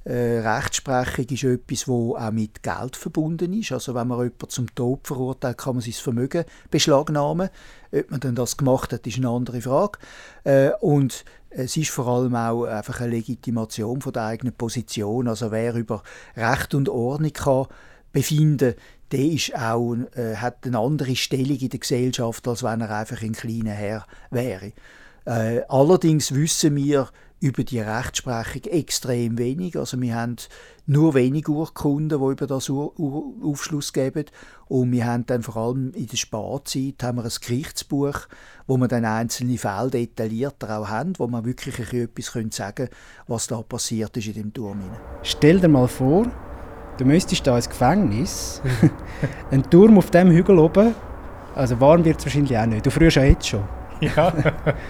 Äh, 0.05 0.41
Rechtsprechung 0.47 1.25
ist 1.31 1.45
etwas, 1.45 1.89
wo 1.89 2.15
auch 2.17 2.31
mit 2.31 2.63
Geld 2.63 2.97
verbunden 2.97 3.53
ist. 3.55 3.73
Also 3.73 3.95
wenn 3.95 4.09
man 4.09 4.19
jemanden 4.19 4.49
zum 4.49 4.75
Tod 4.75 5.07
verurteilt, 5.07 5.57
kann 5.57 5.77
man 5.77 5.83
sein 5.83 5.95
Vermögen 5.95 6.45
beschlagnahmen. 6.71 7.49
Ob 7.91 8.11
man 8.11 8.21
denn 8.21 8.35
das 8.35 8.57
gemacht 8.57 8.93
hat, 8.93 9.07
ist 9.07 9.17
eine 9.17 9.31
andere 9.31 9.63
Frage. 9.63 9.99
Äh, 10.45 10.71
und 10.81 11.25
es 11.49 11.77
ist 11.77 11.91
vor 11.91 12.09
allem 12.09 12.35
auch 12.35 12.65
einfach 12.65 13.01
eine 13.01 13.13
Legitimation 13.13 14.03
von 14.03 14.13
der 14.13 14.25
eigenen 14.25 14.55
Position. 14.55 15.29
Also 15.29 15.51
wer 15.51 15.75
über 15.75 16.03
Recht 16.37 16.75
und 16.75 16.89
Ordnung 16.89 17.33
kann 17.33 17.67
befinden, 18.13 18.75
der 19.15 19.27
ist 19.27 19.55
auch, 19.55 19.95
äh, 20.17 20.35
hat 20.35 20.67
eine 20.67 20.79
andere 20.79 21.15
Stellung 21.15 21.57
in 21.57 21.69
der 21.69 21.79
Gesellschaft, 21.79 22.49
als 22.49 22.65
wenn 22.65 22.81
er 22.81 22.91
einfach 22.91 23.23
ein 23.23 23.33
kleiner 23.33 23.71
Herr 23.71 24.07
wäre. 24.31 24.73
Äh, 25.25 25.61
allerdings 25.69 26.35
wissen 26.35 26.75
wir 26.75 27.09
über 27.39 27.63
die 27.63 27.79
Rechtsprechung 27.79 28.65
extrem 28.65 29.39
wenig. 29.39 29.79
Also 29.79 30.01
wir 30.01 30.17
haben 30.17 30.37
nur 30.87 31.15
wenige 31.15 31.53
Urkunden, 31.53 32.19
die 32.19 32.33
über 32.33 32.47
das 32.49 32.69
Ur 32.69 32.99
Ur 32.99 33.35
Aufschluss 33.45 33.93
geben. 33.93 34.25
Und 34.67 34.91
wir 34.91 35.07
haben 35.07 35.27
dann 35.27 35.45
vor 35.45 35.59
allem 35.59 35.93
in 35.93 36.09
der 36.09 36.17
Sparzeit 36.17 37.03
haben 37.03 37.19
wir 37.19 37.25
ein 37.25 37.33
Gerichtsbuch, 37.41 38.19
wo 38.67 38.77
wir 38.79 38.89
dann 38.89 39.05
einzelne 39.05 39.59
Fälle 39.59 39.91
detaillierter 39.91 40.77
auch 40.77 40.89
haben, 40.89 41.13
wo 41.19 41.29
man 41.29 41.45
wirklich 41.45 41.79
etwas 41.93 42.33
können 42.33 42.51
sagen 42.51 42.89
was 43.29 43.47
da 43.47 43.63
passiert 43.63 44.17
ist 44.17 44.27
in 44.27 44.35
dem 44.35 44.53
Turm. 44.53 44.81
Stell 45.23 45.61
dir 45.61 45.69
mal 45.69 45.87
vor, 45.87 46.27
du 46.97 47.05
müsstest 47.05 47.47
da 47.47 47.57
ins 47.57 47.69
Gefängnis, 47.69 48.63
ein 49.51 49.63
Turm 49.71 49.99
auf 49.99 50.11
dem 50.11 50.31
Hügel 50.31 50.59
oben, 50.59 50.95
also 51.55 51.81
warm 51.81 52.05
wird 52.05 52.19
es 52.19 52.27
wahrscheinlich 52.27 52.57
auch 52.57 52.67
nicht. 52.67 52.85
Du 52.85 52.91
frühst 52.91 53.17
ja 53.17 53.25
jetzt 53.25 53.47
schon. 53.47 53.63
Ja, 54.01 54.33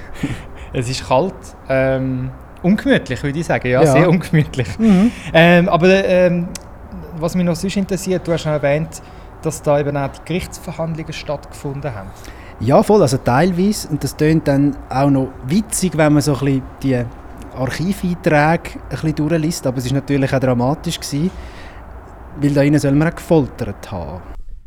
es 0.72 0.88
ist 0.88 1.06
kalt. 1.06 1.34
Ähm, 1.68 2.30
ungemütlich, 2.62 3.22
würde 3.22 3.38
ich 3.38 3.46
sagen. 3.46 3.68
Ja, 3.68 3.82
ja. 3.82 3.92
sehr 3.92 4.08
ungemütlich. 4.08 4.78
Mhm. 4.78 5.10
Ähm, 5.32 5.68
aber 5.68 6.04
ähm, 6.04 6.48
was 7.18 7.34
mich 7.34 7.44
noch 7.44 7.56
sonst 7.56 7.76
interessiert, 7.76 8.26
du 8.26 8.32
hast 8.32 8.42
schon 8.42 8.52
erwähnt, 8.52 9.02
dass 9.42 9.60
da 9.60 9.78
eben 9.78 9.96
auch 9.96 10.08
die 10.08 10.20
Gerichtsverhandlungen 10.24 11.12
stattgefunden 11.12 11.94
haben. 11.94 12.08
Ja, 12.60 12.82
voll, 12.82 13.02
also 13.02 13.18
teilweise. 13.18 13.88
Und 13.88 14.02
das 14.02 14.16
tönt 14.16 14.48
dann 14.48 14.76
auch 14.88 15.10
noch 15.10 15.28
witzig, 15.46 15.96
wenn 15.96 16.14
man 16.14 16.22
so 16.22 16.32
ein 16.34 16.40
bisschen 16.40 16.62
die 16.82 17.04
Archiveinträge 17.56 18.78
ein 18.78 18.90
bisschen 18.90 19.14
durchliest. 19.14 19.66
Aber 19.66 19.78
es 19.78 19.86
war 19.86 19.94
natürlich 19.94 20.32
auch 20.32 20.40
dramatisch, 20.40 20.98
gewesen, 20.98 21.30
weil 22.40 22.55
da 22.55 22.62
innen 22.62 22.81
soll 22.81 22.92
man 22.92 23.09
auch 23.09 23.16
gefoltert 23.16 23.90
haben. 23.90 24.23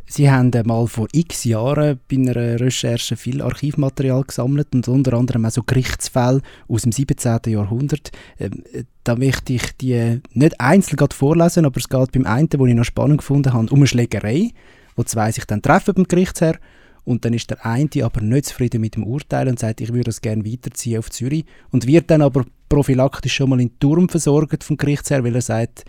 Sie 0.10 0.32
haben 0.32 0.52
mal 0.66 0.88
vor 0.88 1.08
x 1.12 1.44
Jahren 1.44 2.00
bei 2.10 2.16
einer 2.16 2.60
Recherche 2.62 3.18
viel 3.18 3.42
Archivmaterial 3.42 4.24
gesammelt 4.24 4.74
und 4.74 4.88
unter 4.88 5.14
anderem 5.14 5.46
auch 5.46 5.52
so 5.52 5.64
Gerichtsfälle 5.64 6.42
aus 6.70 6.84
dem 6.84 6.94
17. 6.94 7.40
Jahrhundert. 7.48 8.12
Ähm, 8.40 8.64
da 9.04 9.18
möchte 9.18 9.52
ich 9.52 9.76
die 9.76 10.22
nicht 10.32 10.62
einzeln 10.62 11.10
vorlesen, 11.12 11.66
aber 11.66 11.78
es 11.78 11.90
geht 11.90 12.12
beim 12.14 12.26
einen, 12.26 12.48
den 12.48 12.68
ich 12.68 12.76
noch 12.76 12.86
spannend 12.86 13.18
gefunden 13.18 13.52
habe, 13.52 13.68
um 13.70 13.80
eine 13.80 13.88
Schlägerei, 13.88 14.52
wo 14.96 15.04
zwei 15.04 15.30
sich 15.34 15.44
dann 15.44 15.62
treffen 15.62 15.94
beim 15.94 16.08
Gerichtsherr 16.08 16.58
und 17.04 17.26
dann 17.26 17.34
ist 17.34 17.50
der 17.50 17.66
eine 17.66 17.90
aber 18.04 18.22
nicht 18.22 18.46
zufrieden 18.46 18.82
mit 18.82 18.96
dem 18.96 19.04
Urteil 19.04 19.50
und 19.50 19.60
sagt, 19.60 19.82
ich 19.82 19.90
würde 19.90 20.06
das 20.06 20.22
gerne 20.22 20.46
weiterziehen 20.46 21.00
auf 21.00 21.10
Zürich 21.10 21.46
und 21.72 21.86
wird 21.86 22.10
dann 22.12 22.22
aber 22.22 22.46
prophylaktisch 22.70 23.36
schon 23.36 23.50
mal 23.50 23.60
in 23.60 23.70
den 23.70 23.80
Turm 23.80 24.10
versorgt 24.10 24.64
vom 24.64 24.78
Gerichtsherr, 24.78 25.24
weil 25.24 25.36
er 25.36 25.42
sagt, 25.42 25.86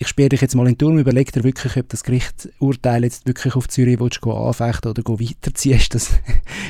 ich 0.00 0.06
sperre 0.06 0.28
dich 0.28 0.40
jetzt 0.40 0.54
mal 0.54 0.66
in 0.68 0.74
den 0.74 0.78
Turm, 0.78 0.98
überleg 0.98 1.32
dir 1.32 1.42
wirklich, 1.42 1.76
ob 1.76 1.88
das 1.88 2.04
Gerichtsurteil 2.04 3.02
jetzt 3.02 3.26
wirklich 3.26 3.56
auf 3.56 3.68
Zürich 3.68 3.98
willst, 3.98 4.24
anfechten 4.24 4.90
oder 4.92 5.02
weiterziehen 5.02 5.76
ist 5.76 5.94
das, 5.94 6.10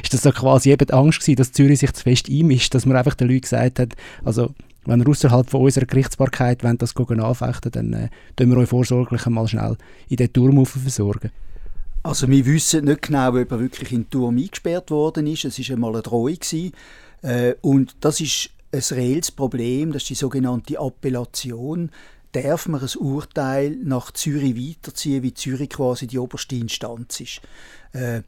ist 0.02 0.14
das 0.14 0.22
so 0.22 0.32
quasi 0.32 0.70
eben 0.70 0.86
die 0.86 0.94
Angst 0.94 1.20
gewesen, 1.20 1.36
dass 1.36 1.52
Zürich 1.52 1.78
sich 1.78 1.92
zu 1.92 2.02
fest 2.02 2.30
einmischt, 2.30 2.74
dass 2.74 2.86
man 2.86 2.96
einfach 2.96 3.14
den 3.14 3.28
Leuten 3.28 3.42
gesagt 3.42 3.78
hat, 3.78 3.94
also 4.24 4.54
wenn 4.86 5.00
ihr 5.00 5.08
außerhalb 5.08 5.50
von 5.50 5.60
unserer 5.60 5.84
Gerichtsbarkeit 5.84 6.64
wollt, 6.64 6.80
das 6.80 6.96
anfechten 6.96 7.72
dann 7.72 7.92
äh, 7.92 8.08
tun 8.36 8.50
wir 8.50 8.56
euch 8.56 8.70
vorsorglich 8.70 9.26
mal 9.26 9.46
schnell 9.46 9.76
in 10.08 10.16
den 10.16 10.32
Turm 10.32 10.64
versorgen. 10.64 11.30
Also 12.02 12.26
wir 12.28 12.46
wissen 12.46 12.86
nicht 12.86 13.02
genau, 13.02 13.28
ob 13.28 13.50
er 13.50 13.60
wirklich 13.60 13.92
in 13.92 14.04
den 14.04 14.10
Turm 14.10 14.38
eingesperrt 14.38 14.90
worden 14.90 15.26
ist. 15.26 15.44
Es 15.44 15.58
war 15.58 15.74
einmal 15.74 15.92
eine 15.92 16.02
Drohung. 16.02 16.38
Äh, 17.20 17.54
und 17.60 17.96
das 18.00 18.20
ist 18.20 18.48
ein 18.72 18.80
reelles 18.96 19.30
Problem, 19.30 19.92
das 19.92 20.02
ist 20.02 20.10
die 20.10 20.14
sogenannte 20.14 20.78
Appellation 20.78 21.90
darf 22.42 22.68
man 22.68 22.80
ein 22.80 22.96
Urteil 22.98 23.76
nach 23.82 24.12
Zürich 24.12 24.56
weiterziehen, 24.56 25.22
wie 25.22 25.34
Zürich 25.34 25.70
quasi 25.70 26.06
die 26.06 26.18
oberste 26.18 26.56
Instanz 26.56 27.20
ist. 27.20 27.40
Äh, 27.92 28.22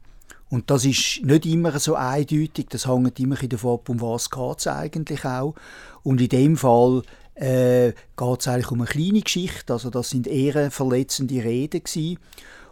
und 0.49 0.69
das 0.69 0.83
ist 0.83 1.21
nicht 1.23 1.45
immer 1.45 1.79
so 1.79 1.95
eindeutig, 1.95 2.67
das 2.69 2.85
hängt 2.85 3.19
immer 3.21 3.37
davon 3.37 3.75
ab, 3.75 3.87
um 3.87 4.01
was 4.01 4.27
es 4.57 4.67
eigentlich 4.67 5.23
auch. 5.23 5.55
Und 6.03 6.19
in 6.19 6.27
dem 6.27 6.57
Fall 6.57 7.03
äh, 7.35 7.93
geht 8.17 8.39
es 8.41 8.47
eigentlich 8.49 8.71
um 8.71 8.81
eine 8.81 8.89
kleine 8.89 9.21
Geschichte, 9.21 9.71
also 9.71 9.89
das 9.89 10.09
sind 10.09 10.27
eher 10.27 10.69
verletzende 10.69 11.41
Reden 11.41 11.81
gewesen. 11.81 12.19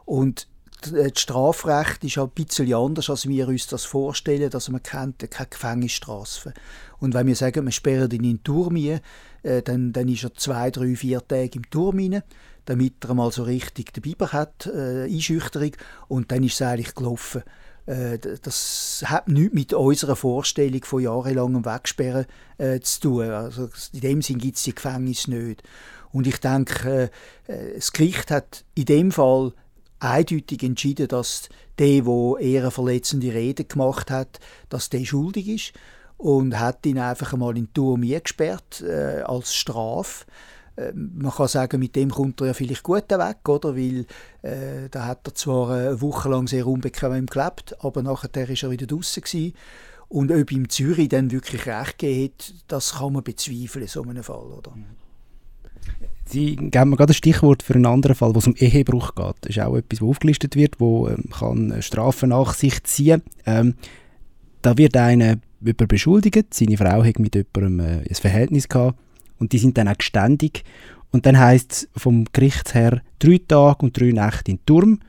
Und 0.03 0.48
das 0.81 1.21
Strafrecht 1.21 2.03
ist 2.03 2.17
ein 2.17 2.29
bisschen 2.29 2.73
anders, 2.73 3.09
als 3.09 3.27
wir 3.27 3.47
uns 3.47 3.67
das 3.67 3.85
vorstellen. 3.85 4.51
Also 4.53 4.71
man 4.71 4.83
kennt 4.83 5.29
keine 5.29 5.49
Gefängnisstrafe. 5.49 6.53
Und 6.99 7.13
wenn 7.13 7.27
wir 7.27 7.35
sagen, 7.35 7.65
wir 7.65 7.71
sperren 7.71 8.11
ihn 8.11 8.23
in 8.23 8.37
den 8.37 8.43
Turm 8.43 8.75
ein, 8.75 8.99
äh, 9.43 9.61
dann, 9.61 9.93
dann 9.93 10.07
ist 10.07 10.23
er 10.23 10.33
zwei, 10.33 10.71
drei, 10.71 10.95
vier 10.95 11.25
Tage 11.27 11.51
im 11.55 11.69
Turm 11.69 11.99
rein, 11.99 12.23
damit 12.65 13.05
er 13.05 13.13
mal 13.13 13.31
so 13.31 13.43
richtig 13.43 13.93
den 13.93 14.01
Biber 14.01 14.31
hat, 14.31 14.67
äh, 14.67 15.05
Einschüchterung, 15.05 15.71
und 16.07 16.31
dann 16.31 16.43
ist 16.43 16.55
es 16.55 16.61
eigentlich 16.61 16.95
gelaufen. 16.95 17.43
Äh, 17.85 18.19
das 18.19 19.03
hat 19.05 19.27
nichts 19.27 19.53
mit 19.53 19.73
unserer 19.73 20.15
Vorstellung 20.15 20.83
von 20.83 21.01
jahrelangem 21.01 21.65
Wegsperren 21.65 22.25
äh, 22.57 22.79
zu 22.81 23.01
tun. 23.01 23.29
Also 23.29 23.69
in 23.93 24.01
dem 24.01 24.21
Sinn 24.21 24.37
gibt 24.37 24.57
es 24.57 24.63
die 24.63 24.75
Gefängnisse 24.75 25.31
nicht. 25.31 25.63
Und 26.11 26.27
ich 26.27 26.37
denke, 26.37 27.09
äh, 27.47 27.53
äh, 27.53 27.75
das 27.75 27.91
Gericht 27.91 28.31
hat 28.31 28.65
in 28.75 28.85
dem 28.85 29.11
Fall 29.11 29.53
eindeutig 29.99 30.63
entschieden, 30.63 31.07
dass 31.07 31.49
der, 31.77 32.01
der 32.01 32.35
eher 32.39 32.61
eine 32.61 32.71
verletzende 32.71 33.33
Rede 33.33 33.65
gemacht 33.65 34.11
hat, 34.11 34.39
dass 34.69 34.89
der 34.89 35.05
schuldig 35.05 35.47
ist 35.47 35.73
und 36.17 36.59
hat 36.59 36.85
ihn 36.85 36.99
einfach 36.99 37.33
einmal 37.33 37.57
in 37.57 37.65
den 37.65 37.73
Turm 37.73 38.03
eingesperrt 38.03 38.81
äh, 38.81 39.21
als 39.21 39.55
Strafe. 39.55 40.25
Äh, 40.75 40.91
man 40.93 41.31
kann 41.31 41.47
sagen, 41.47 41.79
mit 41.79 41.95
dem 41.95 42.09
kommt 42.09 42.41
er 42.41 42.47
ja 42.47 42.53
vielleicht 42.53 42.83
gut 42.83 43.09
weg, 43.09 43.47
oder? 43.47 43.75
Weil 43.75 44.05
äh, 44.41 44.89
da 44.91 45.05
hat 45.05 45.27
er 45.27 45.35
zwar 45.35 45.71
eine 45.71 46.01
Woche 46.01 46.29
lang 46.29 46.47
sehr 46.47 46.67
unbequem 46.67 47.25
gelebt, 47.25 47.75
aber 47.79 48.03
nachher 48.03 48.29
war 48.35 48.49
er 48.49 48.71
wieder 48.71 48.87
draußen 48.87 49.23
gewesen. 49.23 49.53
Und 50.09 50.31
ob 50.31 50.51
ihm 50.51 50.67
Zürich 50.69 51.09
dann 51.09 51.31
wirklich 51.31 51.67
recht 51.67 51.99
gegeben 51.99 52.33
hat, 52.33 52.53
das 52.67 52.93
kann 52.95 53.13
man 53.13 53.23
bezweifeln 53.23 53.87
so 53.87 54.01
einem 54.01 54.23
Fall, 54.23 54.47
oder? 54.47 54.73
Sie 56.25 56.55
geben 56.55 56.91
mir 56.91 56.95
gerade 56.95 57.11
ein 57.11 57.15
Stichwort 57.15 57.63
für 57.63 57.73
einen 57.73 57.87
anderen 57.87 58.15
Fall, 58.15 58.35
wo 58.35 58.39
es 58.39 58.45
um 58.45 58.55
Ehebruch 58.55 59.15
geht. 59.15 59.35
Das 59.41 59.49
ist 59.49 59.59
auch 59.59 59.75
etwas, 59.75 59.99
was 59.99 60.09
aufgelistet 60.09 60.55
wird, 60.55 60.79
wo 60.79 61.07
ähm, 61.07 61.25
kann 61.31 61.81
Strafen 61.81 62.29
nach 62.29 62.53
sich 62.53 62.83
ziehen. 62.83 63.23
Ähm, 63.47 63.73
da 64.61 64.77
wird 64.77 64.95
einer 64.95 65.37
jemand 65.61 65.87
beschuldigt, 65.87 66.53
seine 66.53 66.77
Frau 66.77 67.03
hat 67.03 67.17
mit 67.17 67.35
jemandem 67.35 67.79
äh, 67.79 68.07
ein 68.07 68.15
Verhältnis 68.15 68.69
gehabt 68.69 68.99
und 69.39 69.53
die 69.53 69.57
sind 69.57 69.77
dann 69.77 69.87
auch 69.87 69.97
geständig. 69.97 70.63
Und 71.11 71.25
dann 71.25 71.39
heisst 71.39 71.71
es 71.71 71.89
vom 71.95 72.25
Gerichtsherr 72.31 73.01
drei 73.17 73.39
Tage 73.47 73.83
und 73.85 73.99
drei 73.99 74.11
Nächte 74.11 74.51
in 74.51 74.63
Turm. 74.65 74.99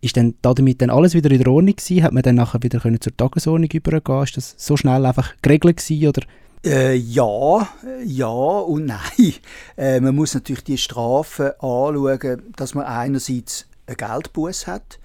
Ist 0.00 0.16
dann 0.16 0.34
damit 0.40 0.80
dann 0.80 0.90
alles 0.90 1.14
wieder 1.14 1.30
in 1.30 1.38
der 1.38 1.52
Ordnung 1.52 1.74
gewesen? 1.74 2.02
Hat 2.02 2.12
man 2.12 2.22
dann 2.22 2.36
nachher 2.36 2.62
wieder 2.62 2.78
können 2.78 3.00
zur 3.00 3.16
Tagesordnung 3.16 3.68
übergehen? 3.72 4.22
Ist 4.22 4.36
das 4.36 4.54
so 4.56 4.76
schnell 4.76 5.04
einfach 5.04 5.34
geregelt 5.42 5.78
gewesen, 5.78 6.08
oder? 6.08 6.22
Äh, 6.64 6.94
ja, 6.94 7.68
ja 8.04 8.28
und 8.28 8.86
nein. 8.86 9.00
Äh, 9.76 10.00
man 10.00 10.14
muss 10.14 10.34
natürlich 10.34 10.64
die 10.64 10.78
Strafen 10.78 11.52
anschauen, 11.58 12.52
dass 12.54 12.74
man 12.74 12.84
einerseits 12.84 13.66
ein 13.86 13.96
Geldbuß 13.96 14.66
hat, 14.66 14.98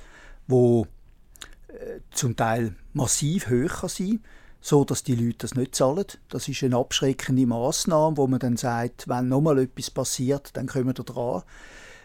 wo 0.48 0.86
äh, 1.70 2.02
zum 2.12 2.36
Teil 2.36 2.76
massiv 2.94 3.48
höher 3.48 3.70
kann 3.70 3.90
sein 3.90 4.20
so 4.66 4.84
dass 4.84 5.04
die 5.04 5.14
Leute 5.14 5.38
das 5.40 5.54
nicht 5.54 5.76
zahlen. 5.76 6.08
Das 6.28 6.48
ist 6.48 6.64
eine 6.64 6.78
abschreckende 6.78 7.46
Maßnahme, 7.46 8.18
wo 8.18 8.26
man 8.26 8.40
dann 8.40 8.58
sagt, 8.58 9.08
wenn 9.08 9.28
nochmal 9.28 9.60
etwas 9.60 9.92
passiert, 9.92 10.58
dann 10.58 10.66
kommen 10.66 10.88
wir 10.88 10.94
dran. 10.94 11.44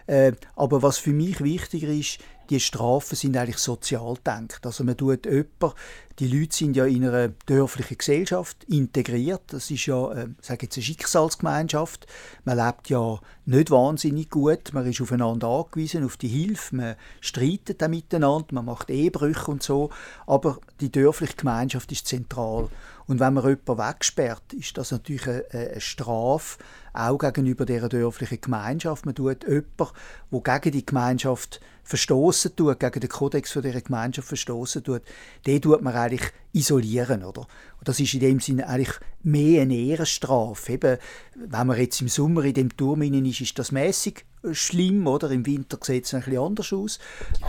Äh, 0.07 0.33
aber 0.57 0.83
was 0.83 0.99
für 0.99 1.13
mich 1.13 1.41
wichtiger 1.41 1.89
ist, 1.89 2.19
die 2.51 2.61
Strafen 2.61 3.17
sind 3.17 3.35
eigentlich 3.39 3.57
sozial 3.57 4.15
gedacht. 4.15 4.67
Also 4.67 4.85
man 4.85 4.97
tut 4.97 5.25
jemanden, 5.25 5.73
die 6.21 6.29
Leute 6.29 6.55
sind 6.55 6.77
ja 6.77 6.85
in 6.85 7.07
einer 7.07 7.29
dörflichen 7.47 7.97
Gesellschaft 7.97 8.65
integriert. 8.65 9.41
Das 9.47 9.71
ist 9.71 9.87
ja, 9.87 10.13
äh, 10.13 10.29
sage 10.43 10.67
jetzt 10.67 10.77
eine 10.77 10.85
Schicksalsgemeinschaft. 10.85 12.07
Man 12.45 12.59
lebt 12.59 12.91
ja 12.91 13.19
nicht 13.47 13.71
wahnsinnig 13.71 14.29
gut. 14.29 14.75
Man 14.75 14.87
ist 14.87 15.01
aufeinander 15.01 15.49
angewiesen, 15.49 16.05
auf 16.05 16.19
die 16.19 16.29
Hilfe. 16.29 16.77
Man 16.77 16.97
streitet 17.23 17.81
dann 17.81 17.93
miteinander, 17.93 18.49
man 18.53 18.67
macht 18.67 18.91
Ehebrüche 18.91 19.51
und 19.51 19.63
so. 19.63 19.89
Aber 20.27 20.59
die 20.81 20.93
dörfliche 20.93 21.37
Gemeinschaft 21.37 21.91
ist 21.91 22.07
zentral. 22.07 22.69
Und 23.07 23.19
wenn 23.19 23.35
man 23.35 23.45
jemanden 23.45 23.79
wegsperrt, 23.79 24.53
ist 24.53 24.77
das 24.77 24.93
natürlich 24.93 25.27
eine, 25.27 25.45
eine 25.51 25.81
Strafe, 25.81 26.59
auch 26.93 27.19
gegenüber 27.19 27.65
dieser 27.65 27.89
dörflichen 27.89 28.41
Gemeinschaft. 28.41 29.07
Man 29.07 29.15
tut 29.15 29.43
jemanden, 29.45 29.95
der 30.31 30.43
gegen 30.61 30.73
die 30.73 30.87
Gemeinschaft 30.87 31.61
verstoßen 31.83 32.55
tut, 32.55 32.79
gegen 32.79 33.01
den 33.01 33.11
Kodex 33.11 33.53
dieser 33.53 33.81
Gemeinschaft 33.81 34.29
verstoßen 34.29 34.85
tut, 34.85 35.03
den 35.45 35.61
tut 35.61 35.83
man 35.83 35.93
eigentlich 36.11 36.33
isolieren, 36.53 37.25
oder? 37.25 37.43
Und 37.79 37.89
das 37.89 38.01
ist 38.01 38.15
in 38.15 38.21
dem 38.21 38.41
Sinne 38.41 38.69
eigentlich 38.69 38.95
mehr 39.23 39.63
eine 39.63 39.77
Ehrenstrafe. 39.77 40.73
Eben, 40.73 40.99
wenn 41.35 41.67
man 41.67 41.79
jetzt 41.79 42.01
im 42.01 42.09
Sommer 42.09 42.45
in 42.45 42.55
dem 42.55 42.77
Turm 42.77 43.03
ist, 43.03 43.41
ist 43.41 43.59
das 43.59 43.73
mäßig 43.73 44.25
schlimm, 44.53 45.07
oder? 45.07 45.31
Im 45.31 45.45
Winter 45.47 45.79
sieht 45.83 46.07
es 46.07 46.15
ein 46.15 46.21
bisschen 46.21 46.39
anders 46.41 46.73
aus. 46.73 46.99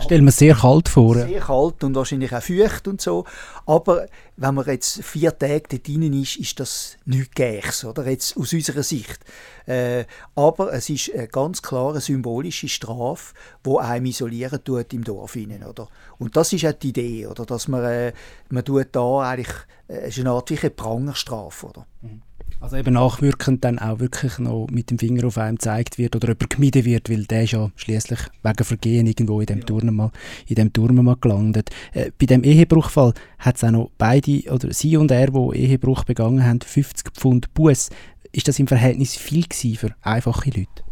Stellen 0.00 0.24
wir 0.24 0.32
sehr 0.32 0.54
kalt 0.54 0.88
vor. 0.88 1.14
Sehr 1.14 1.40
kalt 1.40 1.82
und 1.84 1.94
wahrscheinlich 1.94 2.34
auch 2.34 2.42
feucht 2.42 2.86
und 2.88 3.00
so. 3.00 3.24
Aber 3.66 4.06
wenn 4.36 4.54
man 4.54 4.66
jetzt 4.66 5.02
vier 5.02 5.36
Tage 5.36 5.62
dort 5.70 5.86
drin 5.86 6.12
ist, 6.20 6.36
ist 6.36 6.60
das 6.60 6.96
nichts 7.04 7.34
Gleiches, 7.34 7.84
oder? 7.84 8.08
Jetzt 8.08 8.36
aus 8.36 8.52
unserer 8.52 8.82
Sicht. 8.82 9.20
Äh, 9.66 10.04
aber 10.34 10.72
es 10.72 10.90
ist 10.90 11.12
eine 11.14 11.28
ganz 11.28 11.62
klare 11.62 12.00
symbolische 12.00 12.68
Strafe, 12.68 13.34
die 13.64 13.78
einem 13.78 14.06
isolieren 14.06 14.62
tut 14.62 14.92
im 14.92 15.04
Dorf 15.04 15.34
hinein, 15.34 15.64
oder? 15.64 15.88
Und 16.18 16.36
das 16.36 16.52
ist 16.52 16.66
auch 16.66 16.72
die 16.72 16.88
Idee, 16.90 17.26
oder? 17.26 17.46
Dass 17.46 17.68
man, 17.68 17.84
äh, 17.84 18.12
man 18.50 18.64
tut 18.64 18.88
da 18.92 19.20
eigentlich, 19.20 19.54
äh, 19.88 20.08
ist 20.08 20.18
eine 20.18 20.30
Art 20.30 20.50
wie 20.50 20.58
eine 20.58 20.70
Prangerstrafe, 20.70 21.66
oder? 21.66 21.86
Mhm. 22.02 22.22
Also 22.60 22.76
eben 22.76 22.94
nachwirkend 22.94 23.64
dann 23.64 23.78
auch 23.78 23.98
wirklich 23.98 24.38
noch 24.38 24.68
mit 24.70 24.90
dem 24.90 24.98
Finger 24.98 25.26
auf 25.26 25.38
einem 25.38 25.56
gezeigt 25.56 25.98
wird 25.98 26.14
oder 26.16 26.28
jemand 26.28 26.50
gemieden 26.50 26.84
wird, 26.84 27.10
weil 27.10 27.24
der 27.24 27.44
ist 27.44 27.52
ja 27.52 27.70
schließlich 27.76 28.20
wegen 28.42 28.64
Vergehen 28.64 29.06
irgendwo 29.06 29.40
in 29.40 29.46
dem 29.46 29.58
ja. 29.58 29.64
Turnen 29.64 29.94
mal, 29.94 30.10
in 30.46 30.54
dem 30.54 30.72
Turnen 30.72 31.04
mal 31.04 31.16
gelandet. 31.20 31.70
Äh, 31.92 32.12
bei 32.18 32.26
dem 32.26 32.44
Ehebruchfall 32.44 33.14
hat 33.38 33.56
es 33.56 33.64
auch 33.64 33.70
noch 33.70 33.90
beide, 33.98 34.42
oder 34.50 34.72
sie 34.72 34.96
und 34.96 35.10
er, 35.10 35.30
die 35.30 35.56
Ehebruch 35.56 36.04
begangen 36.04 36.44
haben, 36.44 36.60
50 36.60 37.12
Pfund 37.14 37.52
Buß. 37.54 37.90
Ist 38.32 38.48
das 38.48 38.58
im 38.58 38.66
Verhältnis 38.66 39.16
viel 39.16 39.44
für 39.76 39.94
einfache 40.00 40.50
Leute? 40.50 40.82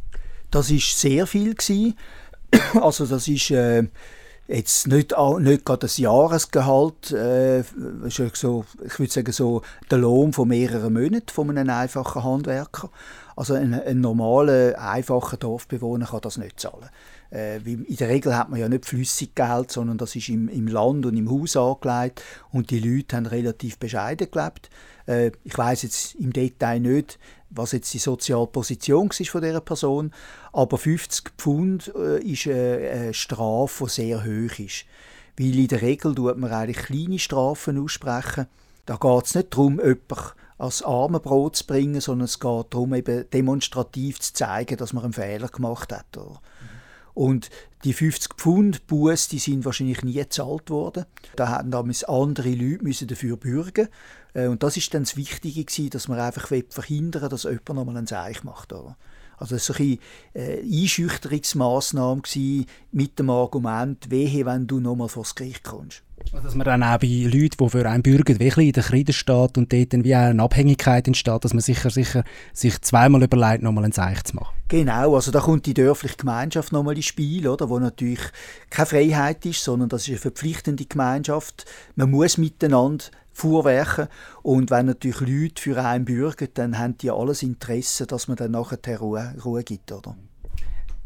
Das 0.51 0.71
ist 0.71 0.99
sehr 0.99 1.27
viel 1.27 1.55
gewesen. 1.55 1.95
Also 2.81 3.07
das 3.07 3.29
ist 3.29 3.51
äh, 3.53 3.85
jetzt 4.51 4.87
nicht, 4.89 5.15
nicht 5.39 5.65
gerade 5.65 5.81
das 5.81 5.99
Jahresgehalt, 5.99 7.13
äh, 7.13 7.63
so, 8.35 8.65
ich 8.85 8.99
würde 8.99 9.13
sagen 9.13 9.33
so 9.33 9.63
der 9.91 9.99
Lohn 9.99 10.33
von 10.33 10.49
mehreren 10.49 10.93
Monaten 10.93 11.29
von 11.29 11.51
einem 11.51 11.71
einfachen 11.71 12.25
Handwerker. 12.25 12.91
Also 13.37 13.55
ein, 13.55 13.75
ein 13.75 14.01
normaler, 14.01 14.79
einfacher 14.79 15.37
Dorfbewohner 15.37 16.07
kann 16.07 16.21
das 16.21 16.37
nicht 16.37 16.61
zahlen. 16.61 16.91
Äh, 17.33 17.59
in 17.59 17.97
der 17.97 18.09
Regel 18.09 18.37
hat 18.37 18.51
man 18.51 18.59
ja 18.59 18.69
nicht 18.69 18.87
flüssig 18.87 19.35
Geld, 19.35 19.71
sondern 19.71 19.99
das 19.99 20.17
ist 20.17 20.29
im, 20.29 20.49
im 20.49 20.67
Land 20.67 21.07
und 21.07 21.17
im 21.17 21.31
Haus 21.31 21.57
angelegt 21.57 22.23
und 22.51 22.71
die 22.71 22.81
Leute 22.81 23.17
haben 23.17 23.27
relativ 23.27 23.79
bescheiden 23.79 24.31
gelebt. 24.31 24.71
Äh, 25.07 25.33
ich 25.45 25.57
weiß 25.57 25.83
jetzt 25.83 26.15
im 26.17 26.33
Detail 26.33 26.81
nicht, 26.81 27.19
was 27.51 27.73
jetzt 27.73 27.93
die 27.95 27.99
soziale 27.99 28.47
Position 28.47 29.09
war 29.09 29.27
von 29.27 29.43
dieser 29.43 29.61
Person, 29.61 30.13
aber 30.53 30.79
50 30.79 31.33
Pfund 31.37 31.93
äh, 31.97 32.21
ist 32.21 32.47
eine 32.47 33.15
Strafe, 33.15 33.85
die 33.85 33.91
sehr 33.91 34.25
hoch 34.25 34.59
ist. 34.59 34.85
Weil 35.39 35.59
in 35.59 35.69
der 35.69 35.83
Regel 35.83 36.15
tut 36.15 36.37
man 36.37 36.53
eigentlich 36.53 36.87
kleine 36.87 37.19
Strafen 37.19 37.79
aussprechen. 37.79 38.47
Da 38.87 38.97
geht 38.97 39.25
es 39.25 39.35
nicht 39.35 39.53
darum, 39.53 39.79
jemanden 39.79 40.33
als 40.59 40.83
Armenbrot 40.83 41.57
zu 41.57 41.67
bringen, 41.67 42.01
sondern 42.01 42.27
es 42.27 42.39
geht 42.39 42.67
darum, 42.75 42.93
eben 42.93 43.25
demonstrativ 43.31 44.21
zu 44.21 44.35
zeigen, 44.35 44.77
dass 44.77 44.93
man 44.93 45.05
einen 45.05 45.13
Fehler 45.15 45.49
gemacht 45.49 45.93
hat. 45.93 46.17
Oder? 46.19 46.41
Und 47.15 47.51
die 47.85 47.93
50 47.93 48.35
Pfund 48.35 48.87
Buß, 48.87 49.29
die 49.29 49.39
sind 49.39 49.65
wahrscheinlich 49.65 50.03
nie 50.03 50.15
gezahlt 50.15 50.71
worden. 50.71 51.07
Da 51.37 51.49
hatten 51.49 51.71
damals 51.71 52.05
andere 52.05 52.51
Leute 52.51 52.85
müssen 52.85 53.09
dafür 53.09 53.37
bürgen. 53.37 53.89
Äh, 54.35 54.47
und 54.49 54.63
das 54.63 54.77
ist 54.77 54.93
dann 54.95 55.05
das 55.05 55.17
Wichtige 55.17 55.65
gewesen, 55.65 55.91
dass 55.91 56.09
man 56.09 56.21
einfach 56.21 56.51
verhindern 56.69 57.31
dass 57.31 57.45
jemand 57.45 57.69
nochmal 57.71 57.97
einen 57.97 58.07
Seich 58.07 58.45
macht. 58.45 58.73
Oder? 58.73 58.97
Also 59.41 59.57
das 59.57 59.71
war 59.71 59.77
eine 59.81 59.99
äh, 60.35 60.83
Einschüchterungsmaßnahme 60.83 62.23
mit 62.93 63.19
dem 63.19 63.31
Argument, 63.31 64.11
wehe, 64.11 64.45
wenn 64.45 64.67
du 64.67 64.81
nochmal 64.81 65.09
vor 65.09 65.23
das 65.23 65.35
Gericht 65.35 65.65
kommst. 65.65 66.03
Also, 66.33 66.45
dass 66.45 66.55
man 66.55 66.67
dann 66.67 66.83
auch 66.83 66.99
bei 66.99 67.07
Leuten, 67.07 67.57
die 67.59 67.69
für 67.71 67.89
einen 67.89 68.03
bürgen, 68.03 68.39
wirklich 68.39 68.67
in 68.69 68.73
der 68.73 68.83
Kreide 68.83 69.13
steht 69.15 69.57
und 69.57 69.73
dort 69.73 69.93
dann 69.93 70.05
wie 70.05 70.15
eine 70.15 70.43
Abhängigkeit 70.43 71.07
entsteht, 71.07 71.43
dass 71.43 71.55
man 71.55 71.63
sicher, 71.63 71.89
sicher 71.89 72.25
sich 72.53 72.81
zweimal 72.83 73.23
überlegt, 73.23 73.63
nochmal 73.63 73.85
ein 73.85 73.93
Zeichen 73.93 74.25
zu 74.25 74.37
machen. 74.37 74.55
Genau, 74.69 75.15
also 75.15 75.31
da 75.31 75.41
kommt 75.41 75.65
die 75.65 75.75
dörfliche 75.75 76.17
Gemeinschaft 76.17 76.73
nochmal 76.73 76.95
ins 76.95 77.07
Spiel, 77.07 77.49
oder, 77.49 77.71
wo 77.71 77.79
natürlich 77.79 78.21
keine 78.69 78.87
Freiheit 78.87 79.47
ist, 79.47 79.65
sondern 79.65 79.89
das 79.89 80.03
ist 80.03 80.11
eine 80.11 80.19
verpflichtende 80.19 80.85
Gemeinschaft. 80.85 81.65
Man 81.97 82.11
muss 82.11 82.37
miteinander 82.37 83.07
vorwerken 83.41 84.09
und 84.43 84.71
wenn 84.71 84.87
natürlich 84.87 85.21
Leute 85.21 85.63
für 85.63 85.83
einen 85.83 86.05
bürgen, 86.05 86.49
dann 86.55 86.79
haben 86.79 86.97
die 86.99 87.11
alles 87.11 87.43
Interesse, 87.43 88.07
dass 88.07 88.29
man 88.29 88.37
dann 88.37 88.53
nachher 88.53 88.99
Ruhe, 88.99 89.35
Ruhe 89.45 89.65
gibt, 89.65 89.93
oder? 89.93 90.17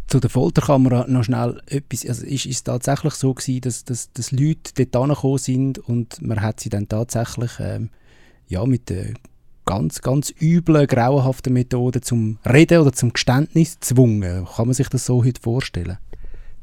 zu 0.06 0.20
der 0.20 0.30
Folterkamera 0.30 1.06
noch 1.08 1.24
schnell 1.24 1.60
etwas. 1.66 2.06
Also 2.06 2.24
ist 2.26 2.46
es 2.46 2.62
tatsächlich 2.62 3.14
so 3.14 3.34
gewesen, 3.34 3.62
dass, 3.62 3.84
dass, 3.84 4.12
dass 4.12 4.30
Leute 4.32 4.72
dort 4.76 4.94
angekommen 4.96 5.38
sind 5.38 5.78
und 5.78 6.22
man 6.22 6.40
hat 6.40 6.60
sie 6.60 6.68
dann 6.68 6.88
tatsächlich 6.88 7.52
ähm, 7.58 7.90
ja, 8.46 8.64
mit 8.64 8.90
der 8.90 9.14
ganz, 9.64 10.02
ganz 10.02 10.32
üblen, 10.40 10.86
grauenhaften 10.86 11.52
Methode 11.52 12.00
zum 12.00 12.38
Reden 12.44 12.80
oder 12.80 12.92
zum 12.92 13.12
Geständnis 13.12 13.80
gezwungen. 13.80 14.46
Kann 14.56 14.66
man 14.66 14.74
sich 14.74 14.88
das 14.88 15.06
so 15.06 15.24
heute 15.24 15.40
vorstellen? 15.40 15.98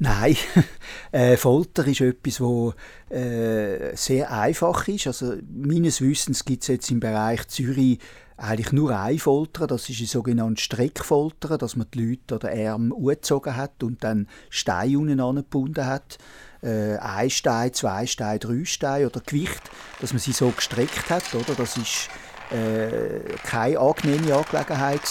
Nein, 0.03 0.35
äh, 1.11 1.37
Folter 1.37 1.85
ist 1.85 2.01
etwas, 2.01 2.37
das 2.39 3.15
äh, 3.15 3.95
sehr 3.95 4.31
einfach 4.31 4.87
ist. 4.87 5.05
Also 5.05 5.35
meines 5.47 6.01
Wissens 6.01 6.43
gibt 6.43 6.63
es 6.63 6.69
jetzt 6.69 6.89
im 6.89 6.99
Bereich 6.99 7.47
Zürich 7.49 7.99
eigentlich 8.35 8.71
nur 8.71 8.97
ein 8.97 9.19
Foltern, 9.19 9.67
das 9.67 9.87
ist 9.89 9.99
ein 9.99 10.07
sogenanntes 10.07 10.63
Streckfoltern, 10.63 11.59
dass 11.59 11.75
man 11.75 11.85
die 11.93 12.03
Leute 12.03 12.33
oder 12.33 12.49
Arme 12.49 12.95
angezogen 12.95 13.55
hat 13.55 13.83
und 13.83 14.03
dann 14.03 14.27
Steine 14.49 14.97
unten 14.97 15.35
gebunden 15.35 15.85
hat. 15.85 16.17
Äh, 16.63 16.97
ein 16.97 17.29
Stein, 17.29 17.71
zwei 17.71 18.07
Steine, 18.07 18.39
drei 18.39 18.65
Steine 18.65 19.05
oder 19.05 19.19
Gewicht, 19.19 19.69
dass 19.99 20.13
man 20.13 20.19
sie 20.19 20.31
so 20.31 20.49
gestreckt 20.49 21.11
hat. 21.11 21.35
Oder? 21.35 21.53
Das 21.55 21.77
ist 21.77 22.09
äh, 22.49 23.19
keine 23.43 23.77
angenehme 23.77 24.33
Angelegenheit. 24.33 25.01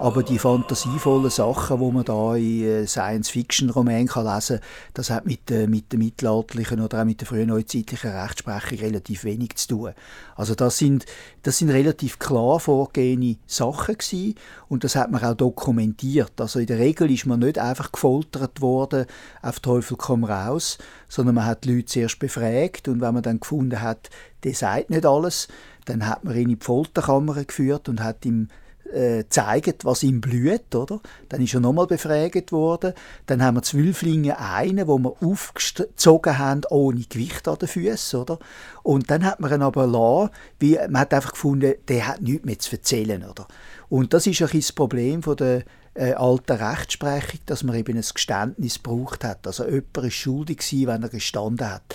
Aber 0.00 0.22
die 0.22 0.38
fantasievollen 0.38 1.28
Sachen, 1.28 1.78
die 1.78 1.92
man 1.92 2.04
da 2.06 2.34
in 2.34 2.64
äh, 2.64 2.86
Science-Fiction-Romanen 2.86 4.06
lesen 4.06 4.56
kann, 4.56 4.60
das 4.94 5.10
hat 5.10 5.26
mit, 5.26 5.50
äh, 5.50 5.66
mit 5.66 5.92
der 5.92 5.98
mittelalterlichen 5.98 6.80
oder 6.80 7.02
auch 7.02 7.04
mit 7.04 7.20
der 7.20 7.28
frühen 7.28 7.48
neuzeitlichen 7.48 8.10
Rechtsprechung 8.10 8.78
relativ 8.78 9.24
wenig 9.24 9.56
zu 9.56 9.68
tun. 9.68 9.92
Also 10.36 10.54
das 10.54 10.78
sind, 10.78 11.04
das 11.42 11.58
sind 11.58 11.68
relativ 11.68 12.18
klar 12.18 12.60
vorgehende 12.60 13.36
Sachen 13.46 13.98
gewesen 13.98 14.36
und 14.70 14.84
das 14.84 14.96
hat 14.96 15.10
man 15.10 15.22
auch 15.22 15.34
dokumentiert. 15.34 16.32
Also 16.40 16.60
in 16.60 16.66
der 16.66 16.78
Regel 16.78 17.10
ist 17.10 17.26
man 17.26 17.40
nicht 17.40 17.58
einfach 17.58 17.92
gefoltert 17.92 18.62
worden, 18.62 19.04
auf 19.42 19.60
Teufel 19.60 19.98
komm 19.98 20.24
raus, 20.24 20.78
sondern 21.10 21.34
man 21.34 21.44
hat 21.44 21.64
die 21.64 21.74
Leute 21.74 21.84
zuerst 21.84 22.18
befragt 22.18 22.88
und 22.88 23.02
wenn 23.02 23.12
man 23.12 23.22
dann 23.22 23.40
gefunden 23.40 23.82
hat, 23.82 24.08
der 24.44 24.54
sagt 24.54 24.88
nicht 24.88 25.04
alles, 25.04 25.48
dann 25.84 26.06
hat 26.06 26.24
man 26.24 26.36
ihn 26.36 26.48
in 26.48 26.58
die 26.58 26.64
Folterkammer 26.64 27.44
geführt 27.44 27.90
und 27.90 28.02
hat 28.02 28.24
ihm 28.24 28.48
äh, 28.92 29.24
zeigt, 29.28 29.84
was 29.84 30.02
ihm 30.02 30.20
blüht, 30.20 30.74
oder? 30.74 31.00
Dann 31.28 31.42
ist 31.42 31.54
er 31.54 31.60
nochmal 31.60 31.86
befragt 31.86 32.52
worden. 32.52 32.92
Dann 33.26 33.42
haben 33.42 33.56
wir 33.56 33.62
Zwölflinge 33.62 34.38
einen, 34.38 34.86
wo 34.86 34.98
wir 34.98 35.14
aufgezogen 35.22 36.38
haben, 36.38 36.62
ohne 36.70 37.02
Gewicht 37.08 37.48
an 37.48 37.58
den 37.58 37.68
Füßen, 37.68 38.20
oder? 38.20 38.38
Und 38.82 39.10
dann 39.10 39.24
hat 39.24 39.40
man 39.40 39.52
ihn 39.52 39.62
aber 39.62 39.86
lassen, 39.86 40.30
wie, 40.58 40.78
man 40.88 41.02
hat 41.02 41.14
einfach 41.14 41.32
gefunden, 41.32 41.74
der 41.88 42.08
hat 42.08 42.20
nichts 42.20 42.44
mehr 42.44 42.58
zu 42.58 42.76
erzählen, 42.76 43.24
oder? 43.24 43.46
Und 43.88 44.14
das 44.14 44.26
ist 44.26 44.40
ein 44.40 44.48
das 44.52 44.72
Problem 44.72 45.22
von 45.22 45.36
der 45.36 45.64
äh, 46.00 46.14
alten 46.14 46.52
Rechtsprechung, 46.52 47.40
dass 47.44 47.62
man 47.62 47.76
eben 47.76 47.96
ein 47.96 48.04
Geständnis 48.14 48.78
braucht 48.78 49.22
hat. 49.22 49.46
Also 49.46 49.64
jemand 49.66 49.96
war 49.96 50.10
schuldig 50.10 50.58
gewesen, 50.58 50.86
wenn 50.86 51.02
er 51.02 51.08
gestanden 51.10 51.70
hat. 51.70 51.94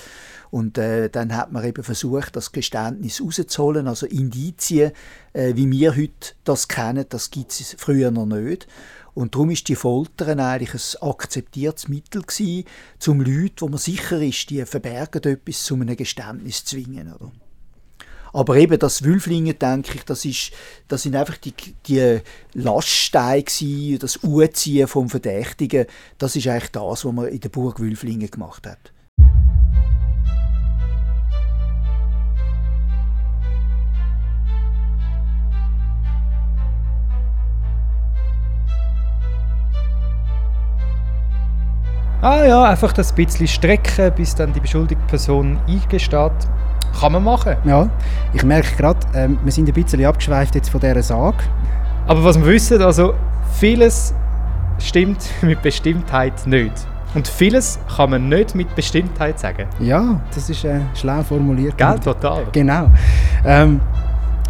Und 0.52 0.78
äh, 0.78 1.10
dann 1.10 1.36
hat 1.36 1.52
man 1.52 1.65
eben 1.65 1.84
versucht, 1.84 2.36
das 2.36 2.52
Geständnis 2.52 3.20
rauszuholen, 3.20 3.88
also 3.88 4.06
Indizien, 4.06 4.91
äh, 5.34 5.56
wie 5.56 5.70
wir 5.72 5.96
heute 5.96 6.34
das 6.44 6.68
kennen, 6.68 7.06
das 7.10 7.32
gibt 7.32 7.52
es 7.52 7.76
früher 7.80 8.12
noch 8.12 8.28
nicht. 8.28 8.68
Und 9.15 9.34
darum 9.34 9.50
ist 9.50 9.68
die 9.70 9.76
Folter 9.76 10.28
eigentlich 10.28 10.74
ein 10.74 11.10
akzeptiertes 11.10 11.88
Mittel 11.88 12.22
gewesen, 12.22 12.65
um 13.08 13.22
Leute, 13.22 13.62
wo 13.62 13.70
man 13.70 13.80
sicher 13.80 14.22
ist, 14.22 14.50
die 14.50 14.63
verbergen 14.65 15.24
etwas, 15.24 15.63
zu 15.63 15.76
einem 15.76 15.96
Geständnis 15.96 16.63
zu 16.63 16.76
zwingen. 16.76 17.12
Oder? 17.13 17.32
Aber 18.36 18.58
eben 18.58 18.78
das 18.78 19.02
Wülflingen, 19.02 19.58
denke 19.58 19.95
ich, 19.95 20.04
das, 20.04 20.26
ist, 20.26 20.52
das 20.89 21.04
sind 21.04 21.15
einfach 21.15 21.38
die, 21.38 21.54
die 21.88 22.19
Laststeine 22.54 23.45
das 23.98 24.19
Uziehen 24.24 24.89
vom 24.89 25.08
Verdächtigen. 25.08 25.86
Das 26.17 26.36
ist 26.36 26.45
eigentlich 26.45 26.71
das, 26.71 27.06
was 27.06 27.13
man 27.13 27.30
in 27.30 27.39
der 27.39 27.48
Burg 27.48 27.80
Wülflingen 27.80 28.30
gemacht 28.30 28.67
hat. 28.67 28.91
Ah 42.21 42.46
ja, 42.46 42.63
einfach 42.65 42.92
das 42.92 43.15
bisschen 43.15 43.48
strecken, 43.48 44.12
bis 44.13 44.36
dann 44.36 44.52
die 44.52 44.60
beschuldigte 44.60 45.06
Person 45.06 45.58
eingesteht. 45.69 46.50
Kann 47.00 47.12
man 47.12 47.23
machen. 47.23 47.56
Ja, 47.65 47.89
ich 48.33 48.43
merke 48.43 48.75
gerade, 48.77 49.00
ähm, 49.13 49.37
wir 49.43 49.52
sind 49.52 49.67
ein 49.67 49.73
bisschen 49.73 50.04
abgeschweift 50.06 50.56
jetzt 50.56 50.69
von 50.69 50.79
dieser 50.79 51.04
Sage. 51.04 51.37
Aber 52.08 52.23
was 52.23 52.39
wir 52.39 52.46
wissen, 52.46 52.81
also 52.81 53.13
vieles 53.54 54.13
stimmt 54.79 55.27
mit 55.41 55.62
Bestimmtheit 55.62 56.46
nicht. 56.46 56.73
Und 57.13 57.27
vieles 57.27 57.79
kann 57.96 58.10
man 58.10 58.27
nicht 58.27 58.56
mit 58.56 58.75
Bestimmtheit 58.75 59.39
sagen. 59.39 59.67
Ja, 59.79 60.19
das 60.33 60.50
ist 60.50 60.65
äh, 60.65 60.81
schlau 60.93 61.23
formuliert. 61.23 61.77
Gell, 61.77 61.98
total. 62.00 62.46
Genau. 62.52 62.87
Ähm, 63.46 63.79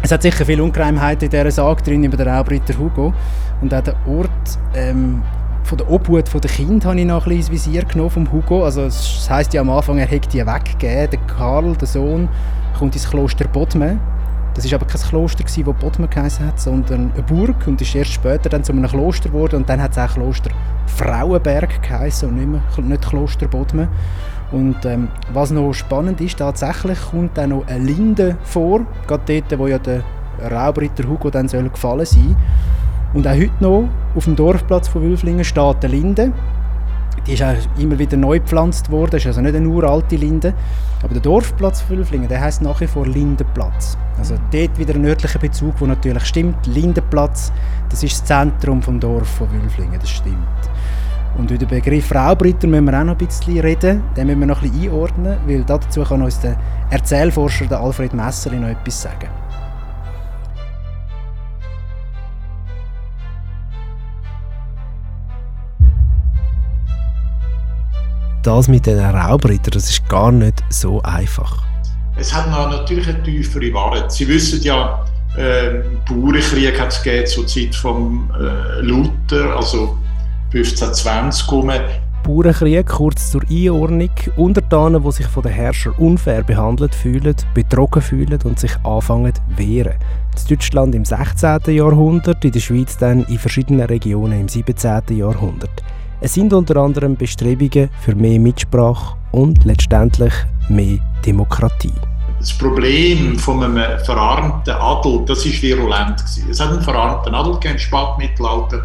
es 0.02 0.10
hat 0.10 0.22
sicher 0.22 0.44
viele 0.44 0.62
Ungereimheiten 0.62 1.24
in 1.26 1.30
dieser 1.30 1.50
Sage 1.50 1.82
drin 1.82 2.02
über 2.02 2.16
den 2.16 2.28
Raubritter 2.28 2.76
Hugo. 2.76 3.14
Und 3.60 3.72
auch 3.72 3.82
der 3.82 3.94
Ort 4.06 4.58
ähm, 4.74 5.22
von 5.66 5.78
der 5.78 5.90
Obhut 5.90 6.32
der 6.32 6.50
Kind 6.50 6.84
habe 6.84 6.98
ich 7.00 7.04
noch 7.04 7.26
ein 7.26 7.36
bisschen 7.36 7.54
ins 7.54 7.66
Visier 7.66 7.84
genommen 7.84 8.10
vom 8.10 8.32
Hugo. 8.32 8.64
Also 8.64 8.82
es 8.82 9.28
heisst 9.28 9.52
ja 9.52 9.62
am 9.62 9.70
Anfang, 9.70 9.98
er 9.98 10.06
hätte 10.06 10.28
die 10.28 10.46
weggegeben. 10.46 11.10
Der 11.10 11.18
Karl, 11.26 11.76
der 11.76 11.88
Sohn, 11.88 12.28
kommt 12.78 12.94
ins 12.94 13.10
Kloster 13.10 13.48
Bodme. 13.48 13.98
Das 14.54 14.64
war 14.70 14.78
aber 14.78 14.86
kein 14.86 15.00
Kloster, 15.00 15.42
das 15.42 15.56
Bodmer 15.56 16.06
geheißen 16.06 16.46
hat, 16.46 16.60
sondern 16.60 17.10
eine 17.12 17.22
Burg 17.24 17.66
und 17.66 17.82
ist 17.82 17.94
erst 17.94 18.12
später 18.12 18.48
dann 18.48 18.62
zu 18.62 18.72
einem 18.72 18.86
Kloster 18.86 19.28
geworden 19.28 19.56
und 19.56 19.68
dann 19.68 19.82
hat 19.82 19.90
es 19.90 19.98
auch 19.98 20.14
Kloster 20.14 20.50
Frauenberg 20.86 21.82
geheißen 21.82 22.28
und 22.28 22.36
nicht, 22.36 22.48
mehr, 22.48 22.62
nicht 22.86 23.08
Kloster 23.08 23.48
Bodmer. 23.48 23.88
Und 24.52 24.84
ähm, 24.84 25.08
was 25.32 25.50
noch 25.50 25.72
spannend 25.72 26.20
ist, 26.20 26.38
tatsächlich 26.38 26.98
kommt 27.10 27.36
dann 27.36 27.50
noch 27.50 27.66
eine 27.66 27.84
Linde 27.84 28.38
vor, 28.44 28.86
gerade 29.08 29.42
dort, 29.42 29.58
wo 29.58 29.66
ja 29.66 29.78
der 29.78 30.04
Raubritter 30.48 31.08
Hugo 31.08 31.28
dann 31.28 31.48
soll 31.48 31.68
gefallen 31.68 32.06
sein. 32.06 32.36
Und 33.16 33.26
auch 33.26 33.32
heute 33.32 33.50
noch 33.60 33.88
auf 34.14 34.24
dem 34.24 34.36
Dorfplatz 34.36 34.88
von 34.88 35.00
Wülflingen 35.00 35.42
steht 35.42 35.82
eine 35.82 35.88
Linde. 35.88 36.32
Die 37.26 37.32
ist 37.32 37.42
auch 37.42 37.54
immer 37.78 37.98
wieder 37.98 38.18
neu 38.18 38.40
gepflanzt 38.40 38.90
worden, 38.90 39.12
das 39.12 39.22
ist 39.22 39.28
also 39.28 39.40
nicht 39.40 39.56
eine 39.56 39.66
uralte 39.66 40.16
Linde. 40.16 40.52
Aber 41.02 41.14
der 41.14 41.22
Dorfplatz 41.22 41.80
von 41.80 41.96
Wülflingen, 41.96 42.28
der 42.28 42.42
heißt 42.42 42.60
nach 42.60 42.78
wie 42.82 42.86
vor 42.86 43.06
Lindenplatz. 43.06 43.96
Also 44.18 44.34
dort 44.52 44.78
wieder 44.78 44.94
ein 44.94 45.00
nördlicher 45.00 45.38
Bezug, 45.38 45.78
der 45.78 45.88
natürlich 45.88 46.26
stimmt. 46.26 46.66
Lindenplatz, 46.66 47.52
das 47.88 48.02
ist 48.02 48.20
das 48.20 48.24
Zentrum 48.26 48.82
des 48.82 49.00
Dorf 49.00 49.28
von 49.28 49.50
Wülflingen, 49.50 49.98
das 49.98 50.10
stimmt. 50.10 50.36
Und 51.38 51.50
über 51.50 51.64
den 51.64 51.68
Begriff 51.68 52.14
Raubritter 52.14 52.66
müssen 52.66 52.84
wir 52.84 53.00
auch 53.00 53.04
noch 53.04 53.18
ein 53.18 53.26
bisschen 53.26 53.58
reden. 53.60 54.02
Den 54.14 54.26
müssen 54.26 54.40
wir 54.40 54.46
noch 54.46 54.60
ein 54.60 54.70
bisschen 54.70 54.90
einordnen, 54.90 55.38
weil 55.46 55.64
dazu 55.64 56.02
kann 56.02 56.20
uns 56.20 56.38
der 56.40 56.58
Erzählforscher 56.90 57.80
Alfred 57.80 58.12
Messerli 58.12 58.58
noch 58.58 58.68
etwas 58.68 59.00
sagen. 59.00 59.45
Das 68.46 68.68
mit 68.68 68.86
den 68.86 69.00
Raubrittern, 69.00 69.72
das 69.72 69.90
ist 69.90 70.08
gar 70.08 70.30
nicht 70.30 70.62
so 70.70 71.02
einfach. 71.02 71.64
Es 72.16 72.32
hat 72.32 72.48
natürlich 72.48 73.08
eine 73.08 73.20
tiefere 73.24 73.74
Wahrheit. 73.74 74.12
Sie 74.12 74.28
wissen 74.28 74.62
ja, 74.62 75.04
äh, 75.36 75.82
Bauernkrieg 76.08 76.80
hat 76.80 77.04
es 77.04 77.32
zur 77.32 77.44
Zeit 77.48 77.74
von 77.74 78.30
äh, 78.38 78.82
Luther, 78.82 79.56
also 79.56 79.98
1520 80.54 81.50
rum. 81.50 81.72
Bauernkrieg, 82.22 82.86
kurz 82.86 83.32
zur 83.32 83.42
Einordnung, 83.50 84.10
Untertanen, 84.36 85.02
die 85.02 85.10
sich 85.10 85.26
von 85.26 85.42
den 85.42 85.50
Herrschern 85.50 85.94
unfair 85.98 86.44
behandelt 86.44 86.94
fühlen, 86.94 87.34
betrogen 87.52 88.00
fühlen 88.00 88.38
und 88.44 88.60
sich 88.60 88.76
anfangen 88.84 89.34
zu 89.34 89.40
wehren. 89.56 89.94
In 90.48 90.56
Deutschland 90.56 90.94
im 90.94 91.04
16. 91.04 91.74
Jahrhundert, 91.74 92.44
in 92.44 92.52
der 92.52 92.60
Schweiz 92.60 92.96
dann 92.96 93.24
in 93.24 93.38
verschiedenen 93.40 93.86
Regionen 93.86 94.42
im 94.42 94.48
17. 94.48 95.02
Jahrhundert. 95.16 95.82
Es 96.18 96.32
sind 96.32 96.54
unter 96.54 96.76
anderem 96.76 97.14
Bestrebungen 97.14 97.90
für 98.00 98.14
mehr 98.14 98.40
Mitsprache 98.40 99.16
und 99.32 99.64
letztendlich 99.64 100.32
mehr 100.70 100.98
Demokratie. 101.26 101.92
Das 102.38 102.56
Problem 102.56 103.38
von 103.38 103.62
einem 103.62 103.98
verarmten 104.00 104.74
Adel, 104.74 105.24
das 105.26 105.44
ist 105.44 105.60
virulent 105.62 106.16
gewesen. 106.16 106.48
Es 106.50 106.58
hat 106.58 106.70
einen 106.70 106.80
verarmten 106.80 107.34
Adel 107.34 107.54
gegeben, 107.54 107.78
Spätmittelalter, 107.78 108.82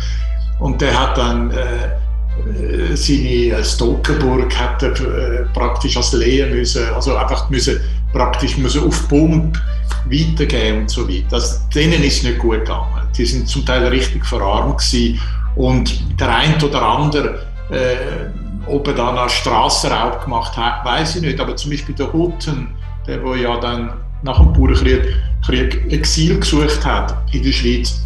und 0.59 0.81
der 0.81 0.99
hat 0.99 1.17
dann 1.17 1.51
äh, 1.51 2.91
äh 2.91 2.95
seine 2.95 3.63
Stolkenburg 3.63 4.53
hat 4.57 4.83
er, 4.83 4.91
äh, 4.91 5.45
praktisch 5.53 5.95
als 5.95 6.11
Lehen 6.11 6.53
müssen, 6.53 6.83
also 6.93 7.15
einfach 7.15 7.49
müssen, 7.49 7.79
praktisch 8.11 8.57
müssen 8.57 8.85
auf 8.85 9.07
Pump 9.07 9.57
weitergeben 10.05 10.81
und 10.81 10.89
so 10.89 11.07
weiter. 11.07 11.27
Das, 11.29 11.67
denen 11.69 12.03
ist 12.03 12.23
nicht 12.23 12.39
gut 12.39 12.59
gegangen. 12.59 13.07
Die 13.17 13.25
sind 13.25 13.47
zum 13.47 13.65
Teil 13.65 13.87
richtig 13.87 14.25
verarmt 14.25 14.79
gewesen 14.79 15.19
und 15.55 16.19
der 16.19 16.35
eine 16.35 16.63
oder 16.63 16.81
andere 16.81 17.39
äh, 17.71 17.95
ob 18.67 18.87
er 18.87 18.93
dann 18.93 19.17
einen 19.17 19.29
Strassenraub 19.29 20.23
gemacht 20.23 20.55
hat, 20.57 20.85
weiß 20.85 21.15
ich 21.15 21.21
nicht. 21.21 21.39
Aber 21.39 21.55
zum 21.55 21.71
Beispiel 21.71 21.95
der 21.95 22.11
Hutten, 22.11 22.67
der 23.07 23.23
wo 23.23 23.33
ja 23.33 23.57
dann 23.59 23.93
nach 24.23 24.37
dem 24.37 24.53
Bauernkrieg 24.53 25.15
Krieg 25.45 25.91
Exil 25.91 26.39
gesucht 26.39 26.85
hat 26.85 27.15
in 27.33 27.43
der 27.43 27.51
Schweiz, 27.51 28.01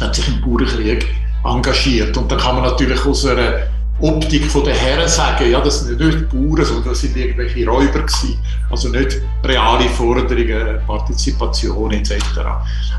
hat 0.00 0.14
sich 0.14 0.28
im 0.28 0.40
Bauernkrieg 0.40 1.06
engagiert. 1.44 2.16
Und 2.16 2.30
da 2.30 2.36
kann 2.36 2.56
man 2.56 2.64
natürlich 2.64 3.04
aus 3.04 3.26
einer 3.26 3.54
Optik 4.00 4.52
der 4.52 4.74
Herren 4.74 5.08
sagen, 5.08 5.50
ja, 5.50 5.60
das 5.60 5.80
sind 5.80 6.00
nicht 6.00 6.28
Bauern, 6.28 6.64
sondern 6.64 6.88
das 6.90 7.00
sind 7.00 7.16
irgendwelche 7.16 7.66
Räuber 7.66 8.00
gewesen. 8.00 8.38
Also 8.70 8.88
nicht 8.88 9.20
reale 9.44 9.88
Forderungen, 9.90 10.80
Partizipation 10.86 11.92
etc. 11.92 12.12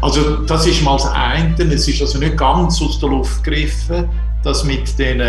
Also 0.01 0.37
das 0.37 0.65
ist 0.65 0.81
mal 0.83 0.97
das 0.97 1.07
eine. 1.07 1.73
Es 1.73 1.87
ist 1.87 2.01
also 2.01 2.17
nicht 2.17 2.37
ganz 2.37 2.81
aus 2.81 2.99
der 2.99 3.09
Luft 3.09 3.43
gegriffen, 3.43 4.07
dass 4.43 4.63
mit 4.63 4.97
den 4.97 5.19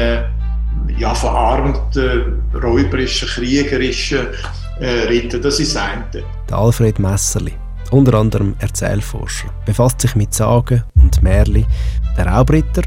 ja, 0.99 1.15
verarmten, 1.15 2.43
räuberischen, 2.55 3.29
kriegerischen 3.29 4.29
äh, 4.79 5.09
Ritter, 5.09 5.39
das 5.39 5.59
ist 5.59 5.75
das 5.75 5.83
eine. 5.83 6.25
Der 6.49 6.59
Alfred 6.59 6.99
Messerli 6.99 7.55
unter 7.91 8.15
anderem 8.15 8.55
Erzählforscher, 8.59 9.49
befasst 9.65 10.01
sich 10.01 10.15
mit 10.17 10.35
Sagen 10.35 10.83
und 10.97 11.23
Märchen. 11.23 11.67
Der 12.17 12.27
Raubritter 12.27 12.83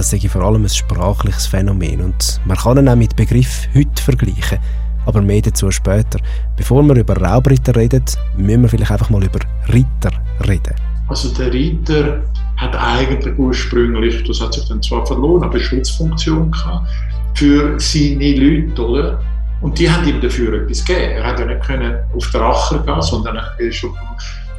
das 0.00 0.08
sei 0.08 0.28
vor 0.30 0.40
allem 0.40 0.62
ein 0.62 0.68
sprachliches 0.70 1.46
Phänomen 1.46 2.00
und 2.00 2.40
man 2.46 2.56
kann 2.56 2.78
ihn 2.78 2.88
auch 2.88 2.96
mit 2.96 3.16
Begriff 3.16 3.68
heute 3.74 4.02
vergleichen. 4.02 4.58
Aber 5.04 5.20
mehr 5.20 5.42
dazu 5.42 5.70
später. 5.70 6.18
Bevor 6.56 6.82
wir 6.84 6.96
über 6.96 7.18
Raubritter 7.18 7.76
reden, 7.76 8.04
müssen 8.36 8.62
wir 8.62 8.68
vielleicht 8.70 8.92
einfach 8.92 9.10
mal 9.10 9.22
über 9.22 9.40
Ritter 9.68 10.10
reden. 10.48 10.74
Also 11.08 11.28
der 11.34 11.52
Ritter 11.52 12.22
hat 12.56 12.74
eigentlich 12.76 13.38
ursprünglich, 13.38 14.24
das 14.24 14.40
hat 14.40 14.54
sich 14.54 14.66
dann 14.68 14.82
zwar 14.82 15.04
verloren, 15.04 15.42
aber 15.42 15.54
eine 15.54 15.62
Schutzfunktion 15.62 16.50
gehabt 16.50 16.88
für 17.34 17.78
seine 17.78 18.34
Leute, 18.36 18.86
oder? 18.86 19.20
Und 19.60 19.78
die 19.78 19.90
haben 19.90 20.08
ihm 20.08 20.20
dafür 20.22 20.62
etwas 20.62 20.82
gegeben. 20.82 21.12
Er 21.12 21.26
hat 21.26 21.40
ja 21.40 21.44
nicht 21.44 21.62
können 21.62 21.98
auf 22.16 22.30
den 22.30 22.40
Acher 22.40 22.78
gehen, 22.78 23.02
sondern 23.02 23.36
er 23.36 23.60
ist 23.60 23.84
auf 23.84 23.90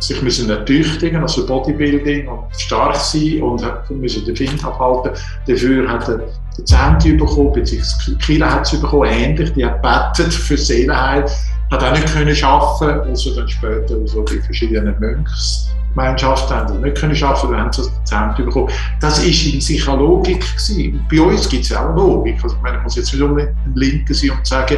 sich 0.01 0.21
müssen 0.21 0.49
ertüchtigen, 0.49 1.21
also 1.21 1.45
Bodybuilding 1.45 2.27
und 2.27 2.43
stark 2.57 2.95
sein 2.95 3.41
und 3.41 3.63
müssen 3.89 4.25
den 4.25 4.35
Finger 4.35 4.65
abhalten. 4.65 5.11
Dafür 5.47 5.89
hat 5.89 6.07
er 6.09 6.21
die 6.57 6.65
Zehnte 6.65 7.13
bekommen, 7.13 7.53
beziehungsweise 7.53 8.17
Kila 8.17 8.51
hat 8.51 8.73
es 8.73 8.79
bekommen, 8.79 9.09
ähnlich, 9.09 9.53
die 9.53 9.65
hat 9.65 9.81
bettet 9.81 10.33
für 10.33 10.57
Seelenheil, 10.57 11.25
hat 11.69 11.83
auch 11.83 11.91
nicht 11.91 12.07
können 12.07 12.43
arbeiten, 12.43 13.09
also 13.09 13.35
dann 13.35 13.47
später 13.47 13.95
so 14.05 14.23
die 14.23 14.39
verschiedenen 14.39 14.99
Mönchsgemeinschaften 14.99 16.55
haben 16.55 16.67
das 16.67 16.77
nicht 16.77 16.97
können 16.97 17.23
arbeiten, 17.23 17.51
dann 17.51 17.61
haben 17.61 17.73
sie 17.73 17.81
das 17.83 18.03
Zehnte 18.03 18.43
bekommen. 18.43 18.69
Das 18.99 19.19
war 19.19 19.25
in 19.25 19.61
sich 19.61 19.87
eine 19.87 19.97
Logik 19.97 20.41
gewesen. 20.41 21.05
Bei 21.09 21.21
uns 21.21 21.47
gibt 21.47 21.63
es 21.63 21.69
ja 21.69 21.87
auch 21.87 21.95
Logik. 21.95 22.43
Also, 22.43 22.55
ich 22.55 22.61
meine, 22.61 22.77
ich 22.77 22.83
muss 22.83 22.95
jetzt 22.95 23.13
nicht 23.13 23.21
unbedingt 23.21 23.55
ein 23.65 23.73
Linker 23.75 24.13
sein 24.13 24.31
und 24.31 24.45
sagen, 24.45 24.77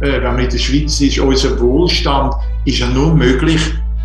äh, 0.00 0.12
wenn 0.12 0.22
man 0.22 0.38
in 0.38 0.50
der 0.50 0.58
Schweiz 0.58 1.00
ist, 1.00 1.18
unser 1.18 1.60
Wohlstand 1.60 2.34
ist 2.64 2.78
ja 2.78 2.88
nur 2.88 3.14
möglich, 3.14 3.60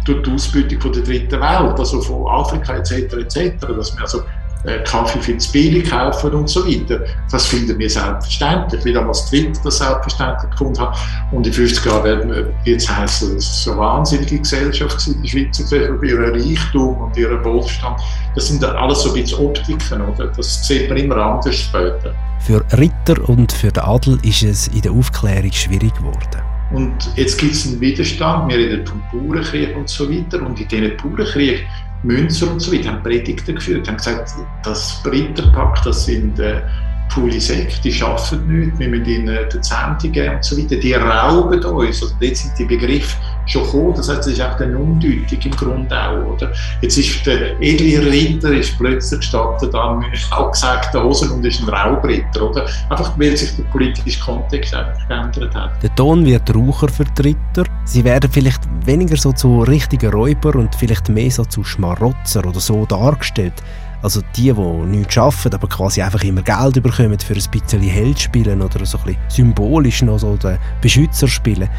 durch 0.06 0.24
die 0.24 0.32
Ausbeutung 0.32 0.82
von 0.82 0.94
der 0.94 1.04
dritten 1.04 1.40
Welt, 1.40 1.80
also 1.80 2.02
von 2.02 2.28
Afrika 2.28 2.76
etc. 2.76 3.14
etc., 3.14 3.54
dass 3.60 3.96
wir 3.96 4.02
also 4.02 4.22
äh, 4.66 4.84
Kaffee 4.84 5.22
viel 5.22 5.38
zu 5.38 5.52
billig 5.54 5.90
kaufen 5.90 6.34
und 6.34 6.50
so 6.50 6.68
weiter. 6.68 7.00
Das 7.32 7.46
finden 7.46 7.80
wir 7.80 7.90
selbstverständlich, 7.90 8.84
wie 8.84 8.92
damals 8.92 9.26
Twitter 9.30 9.60
das 9.64 9.78
selbstverständlich 9.78 10.52
gefunden 10.52 10.82
hat. 10.82 10.98
Und 11.32 11.48
in 11.48 11.54
50 11.54 11.86
Jahren 11.86 12.04
werden 12.04 12.30
wir 12.30 12.54
jetzt 12.66 12.90
heißen, 12.90 13.38
es 13.38 13.46
ist 13.46 13.64
so 13.64 13.72
eine 13.72 13.80
wahnsinnige 13.80 14.40
Gesellschaft 14.40 15.08
in 15.08 15.22
der 15.22 15.30
Schweiz, 15.30 15.60
über 15.72 16.04
ihren 16.04 16.36
Reichtum 16.36 16.98
und 16.98 17.16
ihren 17.16 17.44
Wohlstand. 17.46 18.02
Das 18.36 18.48
sind 18.48 18.64
alles 18.64 19.02
so 19.02 19.14
ein 19.14 19.22
bisschen 19.22 19.40
Optiken, 19.40 20.02
oder? 20.02 20.28
Das 20.28 20.68
sieht 20.68 20.90
man 20.90 20.98
immer 20.98 21.18
anders 21.18 21.56
später. 21.56 22.14
Für 22.42 22.62
Ritter 22.78 23.30
und 23.30 23.52
für 23.52 23.72
den 23.72 23.84
Adel 23.84 24.18
ist 24.24 24.44
es 24.44 24.68
in 24.70 24.82
der 24.82 24.92
Aufklärung 24.92 25.52
schwierig 25.52 25.94
geworden. 25.94 26.49
Und 26.72 26.96
jetzt 27.16 27.40
gibt 27.40 27.54
es 27.54 27.68
einen 27.68 27.82
Widerstand, 27.82 28.52
wir 28.52 28.58
reden 28.58 28.86
vom 28.86 29.02
Bauernkrieg 29.12 29.76
und 29.76 29.90
so 29.90 30.12
weiter. 30.12 30.46
Und 30.46 30.60
in 30.60 30.68
diesen 30.68 30.98
Bauernkrieg, 30.98 31.66
Münzer 32.04 32.52
und 32.52 32.60
so 32.60 32.72
weiter, 32.72 32.92
haben 32.92 33.04
Predigten 33.04 33.56
geführt, 33.56 33.88
haben 33.88 33.98
gesagt, 33.98 34.34
das 34.64 35.02
Britterpack, 35.04 35.82
das 35.84 36.06
sind 36.06 36.40
äh, 36.40 36.62
Pulisek, 37.10 37.82
die 37.82 38.02
arbeiten 38.02 38.48
nichts, 38.48 38.80
wir 38.80 38.88
müssen 38.88 39.06
ihnen 39.06 39.38
die 39.52 39.62
Zehnte 39.62 40.10
geben 40.10 40.36
und 40.36 40.44
so 40.44 40.58
weiter. 40.58 40.76
Die 40.76 40.94
rauben 40.94 41.64
uns. 41.64 42.02
Also 42.02 42.16
dort 42.20 42.38
sind 42.38 42.58
die 42.58 42.66
Begriffe 42.66 43.18
schon 43.46 43.64
gekommen. 43.64 43.94
Das 43.96 44.10
heißt, 44.10 44.22
es 44.22 44.34
ist 44.34 44.42
auch 44.42 44.58
dann 44.58 44.76
undeutig 44.76 45.46
im 45.46 45.52
Grunde 45.52 45.96
auch. 45.96 46.34
Oder? 46.34 46.52
Jetzt 46.82 46.98
ist 46.98 47.26
der 47.26 47.60
edle 47.62 48.12
Ritter 48.12 48.54
ist 48.54 48.78
plötzlich 48.78 49.24
statt 49.24 49.62
dann 49.72 50.04
auch 50.32 50.52
gesagt, 50.52 50.94
der 50.94 51.04
Hosen 51.04 51.32
und 51.32 51.46
ist 51.46 51.62
ein 51.62 51.70
Raubritter. 51.70 52.50
Oder? 52.50 52.66
Einfach 52.90 53.18
weil 53.18 53.36
sich 53.36 53.56
der 53.56 53.64
politische 53.64 54.20
Kontext 54.20 54.74
einfach 54.74 55.08
geändert 55.08 55.56
hat. 55.56 55.84
Der 55.84 55.94
Ton 55.96 56.26
wird 56.26 56.54
raucher 56.56 56.90
für 56.90 57.06
die 57.06 57.22
Ritter. 57.22 57.70
Sie 57.86 58.04
werden 58.04 58.30
vielleicht 58.32 58.62
weniger 58.86 59.18
so 59.18 59.32
zu 59.32 59.62
richtigen 59.62 60.12
Räuber 60.12 60.56
und 60.56 60.76
vielleicht 60.76 61.10
mehr 61.10 61.32
so 61.32 61.44
zu 61.46 61.64
Schmarotzer 61.64 62.46
oder 62.46 62.60
so 62.60 62.86
dargestellt. 62.86 63.54
Also 64.02 64.22
die, 64.36 64.54
die 64.54 64.62
nichts 64.62 65.18
arbeiten, 65.18 65.54
aber 65.54 65.68
quasi 65.68 66.02
einfach 66.02 66.24
immer 66.24 66.42
Geld 66.42 66.82
bekommen 66.82 67.20
für 67.20 67.34
ein 67.34 67.44
bisschen 67.52 67.82
Held 67.82 68.20
spielen 68.20 68.62
oder 68.62 68.86
so 68.86 68.98
ein 69.00 69.04
bisschen 69.06 69.22
symbolisch 69.28 70.02
noch 70.02 70.20
so 70.20 70.38
den 70.38 70.58
Beschützer 70.82 71.28
spielen. 71.28 71.70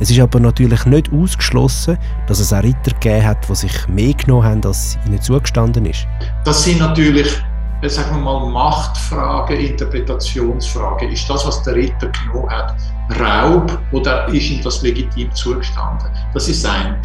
Es 0.00 0.10
ist 0.10 0.20
aber 0.20 0.38
natürlich 0.38 0.84
nicht 0.86 1.12
ausgeschlossen, 1.12 1.98
dass 2.26 2.38
es 2.38 2.52
auch 2.52 2.62
Ritter 2.62 2.92
gegeben 3.00 3.26
hat, 3.26 3.48
die 3.48 3.54
sich 3.54 3.88
mehr 3.88 4.14
genommen 4.14 4.44
haben, 4.44 4.64
als 4.64 4.98
ihnen 5.06 5.20
zugestanden 5.20 5.86
ist. 5.86 6.06
Das 6.44 6.64
sind 6.64 6.78
natürlich 6.78 7.42
sagen 7.86 8.16
wir 8.16 8.22
mal, 8.22 8.50
Machtfragen, 8.50 9.56
Interpretationsfragen. 9.56 11.10
Ist 11.10 11.30
das, 11.30 11.46
was 11.46 11.62
der 11.62 11.76
Ritter 11.76 12.08
genommen 12.08 12.50
hat, 12.50 12.74
Raub 13.20 13.78
oder 13.92 14.26
ist 14.28 14.50
ihm 14.50 14.62
das 14.62 14.82
legitim 14.82 15.32
zugestanden? 15.32 16.08
Das 16.34 16.48
ist 16.48 16.64
das 16.64 16.72
eine. 16.72 16.98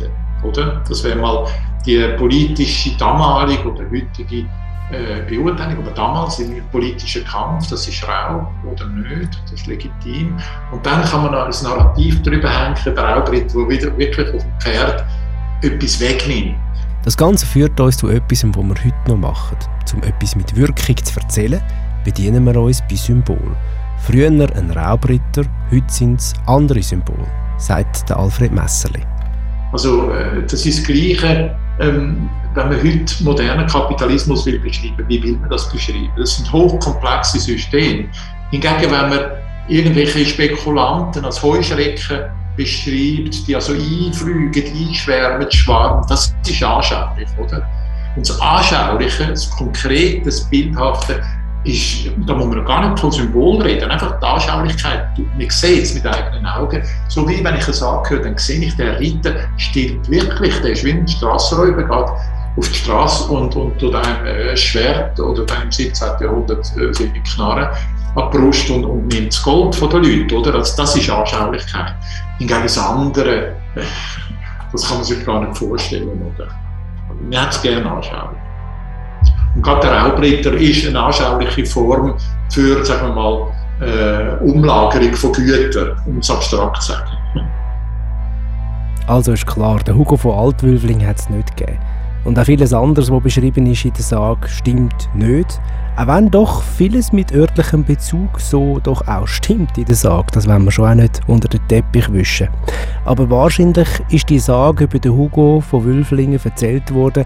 oder? 0.43 0.81
Das 0.87 1.03
wäre 1.03 1.17
mal 1.17 1.47
die 1.85 2.07
politische 2.17 2.97
damalige 2.97 3.71
oder 3.71 3.83
heutige 3.83 4.37
äh, 4.37 4.47
Beurteilung, 5.27 5.85
aber 5.85 5.91
damals 5.91 6.39
im 6.39 6.61
politischen 6.71 7.23
Kampf, 7.25 7.67
das 7.69 7.87
ist 7.87 8.07
Rau 8.07 8.51
oder 8.71 8.85
nicht, 8.87 9.41
das 9.43 9.53
ist 9.53 9.67
legitim. 9.67 10.37
Und 10.71 10.85
dann 10.85 11.03
kann 11.03 11.23
man 11.23 11.31
noch 11.31 11.45
ein 11.45 11.63
Narrativ 11.63 12.21
darüber 12.23 12.49
hängen, 12.49 12.77
der 12.85 12.97
Raubritt, 12.97 13.53
der 13.53 13.69
wieder 13.69 13.97
wirklich 13.97 14.33
auf 14.33 14.41
dem 14.41 14.59
Pferd 14.59 15.05
etwas 15.61 15.99
wegnimmt. 15.99 16.55
Das 17.03 17.17
Ganze 17.17 17.45
führt 17.45 17.79
uns 17.79 17.97
zu 17.97 18.07
etwas, 18.07 18.43
was 18.43 18.55
wir 18.55 18.75
heute 18.85 19.09
noch 19.09 19.17
machen. 19.17 19.57
Um 19.93 20.01
etwas 20.03 20.35
mit 20.35 20.55
Wirkung 20.55 20.97
zu 20.97 21.19
erzählen, 21.19 21.61
bedienen 22.03 22.45
wir 22.45 22.55
uns 22.55 22.81
bei 22.89 22.95
Symbol. 22.95 23.55
Früher 23.99 24.27
ein 24.27 24.71
Raubritter, 24.71 25.43
heute 25.71 25.93
sind 25.93 26.19
es 26.19 26.33
andere 26.45 26.81
Symbole, 26.81 27.27
sagt 27.57 28.09
der 28.09 28.17
Alfred 28.17 28.51
Messerli. 28.51 29.01
Also 29.71 30.11
äh, 30.11 30.41
das 30.43 30.65
ist 30.65 30.79
das 30.79 30.85
Gleiche, 30.85 31.55
ähm, 31.79 32.29
wenn 32.53 32.69
man 32.69 32.77
heute 32.77 33.23
modernen 33.23 33.67
Kapitalismus 33.67 34.45
will 34.45 34.59
beschreiben, 34.59 35.05
wie 35.07 35.23
will 35.23 35.37
man 35.37 35.49
das 35.49 35.69
beschreiben? 35.71 36.11
Das 36.17 36.37
sind 36.37 36.51
hochkomplexe 36.51 37.39
Systeme. 37.39 38.09
Hingegen, 38.51 38.91
wenn 38.91 39.09
man 39.09 39.19
irgendwelche 39.67 40.25
Spekulanten 40.25 41.25
als 41.25 41.41
Heuschrecken 41.41 42.25
beschreibt, 42.55 43.47
die 43.47 43.55
also 43.55 43.73
einfliegen, 43.73 44.87
einschwärmen, 44.87 45.51
schwarmen, 45.51 46.05
das 46.07 46.35
ist 46.47 46.63
anschaulich, 46.63 47.29
oder? 47.39 47.67
Und 48.15 48.29
das 48.29 48.39
Anschauliche, 48.39 49.27
das 49.27 49.49
Konkrete, 49.49 50.25
das 50.25 50.47
Bildhafte, 50.49 51.23
ist, 51.63 52.09
da 52.27 52.33
muss 52.33 52.47
man 52.47 52.65
gar 52.65 52.87
nicht 52.87 52.99
von 52.99 53.11
Symbol 53.11 53.61
reden, 53.61 53.89
einfach 53.89 54.19
die 54.19 54.25
Anschaulichkeit. 54.25 55.07
Man 55.17 55.49
sieht 55.49 55.83
es 55.83 55.93
mit 55.93 56.05
eigenen 56.05 56.45
Augen. 56.45 56.83
So 57.07 57.27
wie 57.27 57.43
wenn 57.43 57.55
ich 57.55 57.67
es 57.67 57.81
angehöre, 57.81 58.23
dann 58.23 58.37
sehe 58.37 58.65
ich, 58.65 58.75
der 58.75 58.99
Ritter 58.99 59.33
stirbt 59.57 60.09
wirklich, 60.09 60.59
der 60.61 60.71
ist 60.71 60.83
wie 60.83 60.91
ein 60.91 61.07
Strassenräuber, 61.07 61.83
geht 61.83 62.09
auf 62.55 62.69
die 62.69 62.75
Straße 62.75 63.31
und, 63.31 63.55
und 63.55 63.81
einem 63.95 64.25
äh, 64.25 64.55
Schwert 64.55 65.19
oder 65.19 65.45
einem 65.55 65.71
17. 65.71 66.07
Jahrhundert 66.21 66.71
äh, 66.77 66.93
seine 66.93 67.23
Knarre 67.23 67.71
an 68.15 68.29
die 68.31 68.37
Brust 68.37 68.69
und, 68.69 68.85
und 68.85 69.07
nimmt 69.07 69.33
das 69.33 69.41
Gold 69.41 69.75
von 69.75 69.89
den 69.89 70.03
Leuten, 70.03 70.35
oder? 70.35 70.55
Also 70.55 70.75
das 70.77 70.95
ist 70.95 71.09
Anschaulichkeit. 71.09 71.95
Hingegen 72.37 72.61
das 72.61 72.77
andere, 72.77 73.55
äh, 73.75 73.81
das 74.71 74.87
kann 74.87 74.97
man 74.97 75.05
sich 75.05 75.25
gar 75.25 75.43
nicht 75.43 75.57
vorstellen, 75.57 76.21
oder? 76.35 76.47
Man 77.29 77.41
hat 77.41 77.53
es 77.53 77.61
gerne 77.61 77.89
anschaulich. 77.89 78.42
Und 79.55 79.61
gerade 79.61 79.87
der 79.87 79.97
Raubritter 79.97 80.53
ist 80.53 80.87
eine 80.87 80.99
anschauliche 80.99 81.65
Form 81.65 82.15
für, 82.49 82.83
sagen 82.83 83.07
wir 83.07 83.13
mal, 83.13 83.47
äh, 83.81 84.43
Umlagerung 84.43 85.13
von 85.13 85.31
Gütern, 85.33 85.97
um 86.05 86.17
es 86.17 86.29
abstrakt 86.29 86.81
zu 86.81 86.93
sagen. 86.93 87.17
Also 89.07 89.33
ist 89.33 89.45
klar, 89.45 89.79
der 89.85 89.95
Hugo 89.95 90.15
von 90.15 90.37
Altwülfling 90.37 91.05
hat 91.05 91.19
es 91.19 91.29
nicht 91.29 91.57
gegeben. 91.57 91.79
Und 92.23 92.39
auch 92.39 92.45
vieles 92.45 92.73
anderes, 92.73 93.11
was 93.11 93.21
beschrieben 93.21 93.65
ist 93.65 93.83
in 93.83 93.91
der 93.91 94.03
Sage, 94.03 94.47
stimmt 94.47 95.09
nicht. 95.13 95.59
Auch 95.97 96.07
wenn 96.07 96.31
doch 96.31 96.63
vieles 96.63 97.11
mit 97.11 97.33
örtlichem 97.33 97.83
Bezug 97.83 98.39
so 98.39 98.79
doch 98.81 99.05
auch 99.07 99.27
stimmt 99.27 99.77
in 99.77 99.85
der 99.85 99.95
Sage, 99.95 100.27
das 100.31 100.47
wollen 100.47 100.63
wir 100.63 100.71
schon 100.71 100.89
auch 100.89 100.95
nicht 100.95 101.19
unter 101.27 101.49
den 101.49 101.67
Teppich 101.67 102.11
wischen. 102.13 102.47
Aber 103.03 103.29
wahrscheinlich 103.29 103.89
ist 104.09 104.29
die 104.29 104.39
Sage 104.39 104.85
über 104.85 104.99
den 104.99 105.11
Hugo 105.11 105.61
von 105.61 105.83
Wülflingen 105.83 106.39
erzählt 106.41 106.93
worden, 106.93 107.25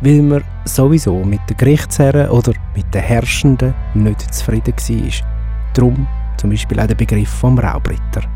weil 0.00 0.22
man 0.22 0.44
sowieso 0.64 1.24
mit 1.24 1.40
den 1.48 1.56
Gerichtsherren 1.56 2.30
oder 2.30 2.52
mit 2.74 2.92
den 2.94 3.02
Herrschenden 3.02 3.74
nicht 3.94 4.34
zufrieden 4.34 4.74
war. 4.74 5.26
Darum 5.74 6.06
zum 6.36 6.50
Beispiel 6.50 6.80
auch 6.80 6.86
der 6.86 6.94
Begriff 6.94 7.28
vom 7.28 7.58
Raubritter. 7.58 8.22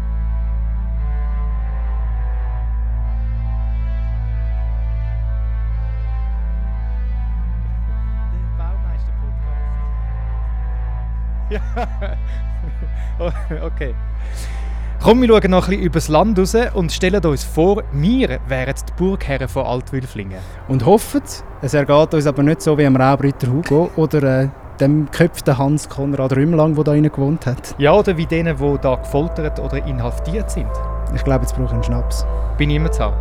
Ja. 11.50 11.60
okay. 13.66 13.92
Komm, 15.02 15.22
wir 15.22 15.28
schauen 15.28 15.50
noch 15.50 15.64
ein 15.64 15.70
bisschen 15.70 15.82
übers 15.82 16.08
Land 16.08 16.38
raus 16.38 16.54
und 16.74 16.92
stellen 16.92 17.24
uns 17.24 17.42
vor, 17.42 17.82
wir 17.90 18.38
wären 18.48 18.74
die 18.74 18.92
Burgherren 18.98 19.48
von 19.48 19.64
Altwülflingen. 19.64 20.40
Und 20.68 20.84
hoffen, 20.84 21.22
es 21.62 21.72
ergeht 21.72 22.12
uns 22.12 22.26
aber 22.26 22.42
nicht 22.42 22.60
so 22.60 22.76
wie 22.76 22.84
am 22.84 22.96
Raubritter 22.96 23.50
Hugo 23.50 23.90
oder 23.96 24.42
äh, 24.42 24.48
dem 24.78 25.06
geköpften 25.06 25.56
Hans 25.56 25.88
Konrad 25.88 26.36
Rümlang, 26.36 26.74
der 26.74 26.84
da 26.84 26.92
drinnen 26.92 27.10
gewohnt 27.10 27.46
hat. 27.46 27.74
Ja, 27.78 27.94
oder 27.94 28.14
wie 28.18 28.26
denen, 28.26 28.58
die 28.58 28.78
da 28.82 28.96
gefoltert 28.96 29.58
oder 29.58 29.82
inhaftiert 29.86 30.50
sind. 30.50 30.68
Ich 31.14 31.24
glaube, 31.24 31.44
jetzt 31.44 31.54
brauche 31.54 31.64
ich 31.64 31.72
einen 31.72 31.82
Schnaps. 31.82 32.26
Bin 32.58 32.68
ich 32.68 32.76
immer 32.76 32.92
zu 32.92 33.04
haben. 33.04 33.16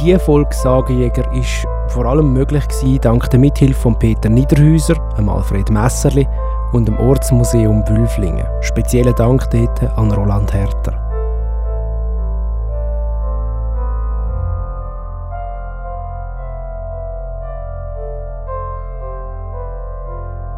Diese 0.00 0.18
Folge 0.18 0.54
Sagejäger 0.54 1.30
ist 1.34 1.66
vor 1.88 2.06
allem 2.06 2.32
möglich 2.32 2.66
gewesen, 2.68 3.00
dank 3.00 3.28
der 3.30 3.40
Mithilfe 3.40 3.80
von 3.80 3.98
Peter 3.98 4.28
Niederhäuser, 4.28 4.96
Alfred 5.16 5.70
Messerli 5.70 6.26
und 6.72 6.86
dem 6.86 6.98
Ortsmuseum 6.98 7.82
Wülflingen. 7.88 8.46
Speziellen 8.60 9.14
Dank 9.14 9.48
dort 9.50 9.82
an 9.98 10.12
Roland 10.12 10.52
Herter. 10.52 11.04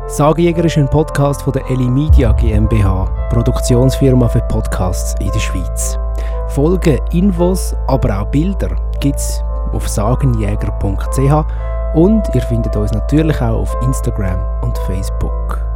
Sagejäger 0.06 0.64
ist 0.64 0.76
ein 0.76 0.90
Podcast 0.90 1.42
von 1.42 1.52
der 1.52 1.70
Eli 1.70 1.88
Media 1.88 2.32
GmbH, 2.32 3.04
Produktionsfirma 3.30 4.28
für 4.28 4.40
Podcasts 4.48 5.14
in 5.20 5.30
der 5.30 5.38
Schweiz. 5.38 5.96
Folgen, 6.48 6.98
Infos, 7.12 7.76
aber 7.86 8.20
auch 8.20 8.26
Bilder 8.26 8.76
gibt 8.98 9.16
es 9.16 9.40
auf 9.72 9.88
sagenjäger.ch 9.88 11.44
und 11.94 12.22
ihr 12.34 12.42
findet 12.42 12.76
uns 12.76 12.92
natürlich 12.92 13.40
auch 13.40 13.60
auf 13.60 13.76
Instagram 13.82 14.40
und 14.62 14.76
Facebook. 14.78 15.69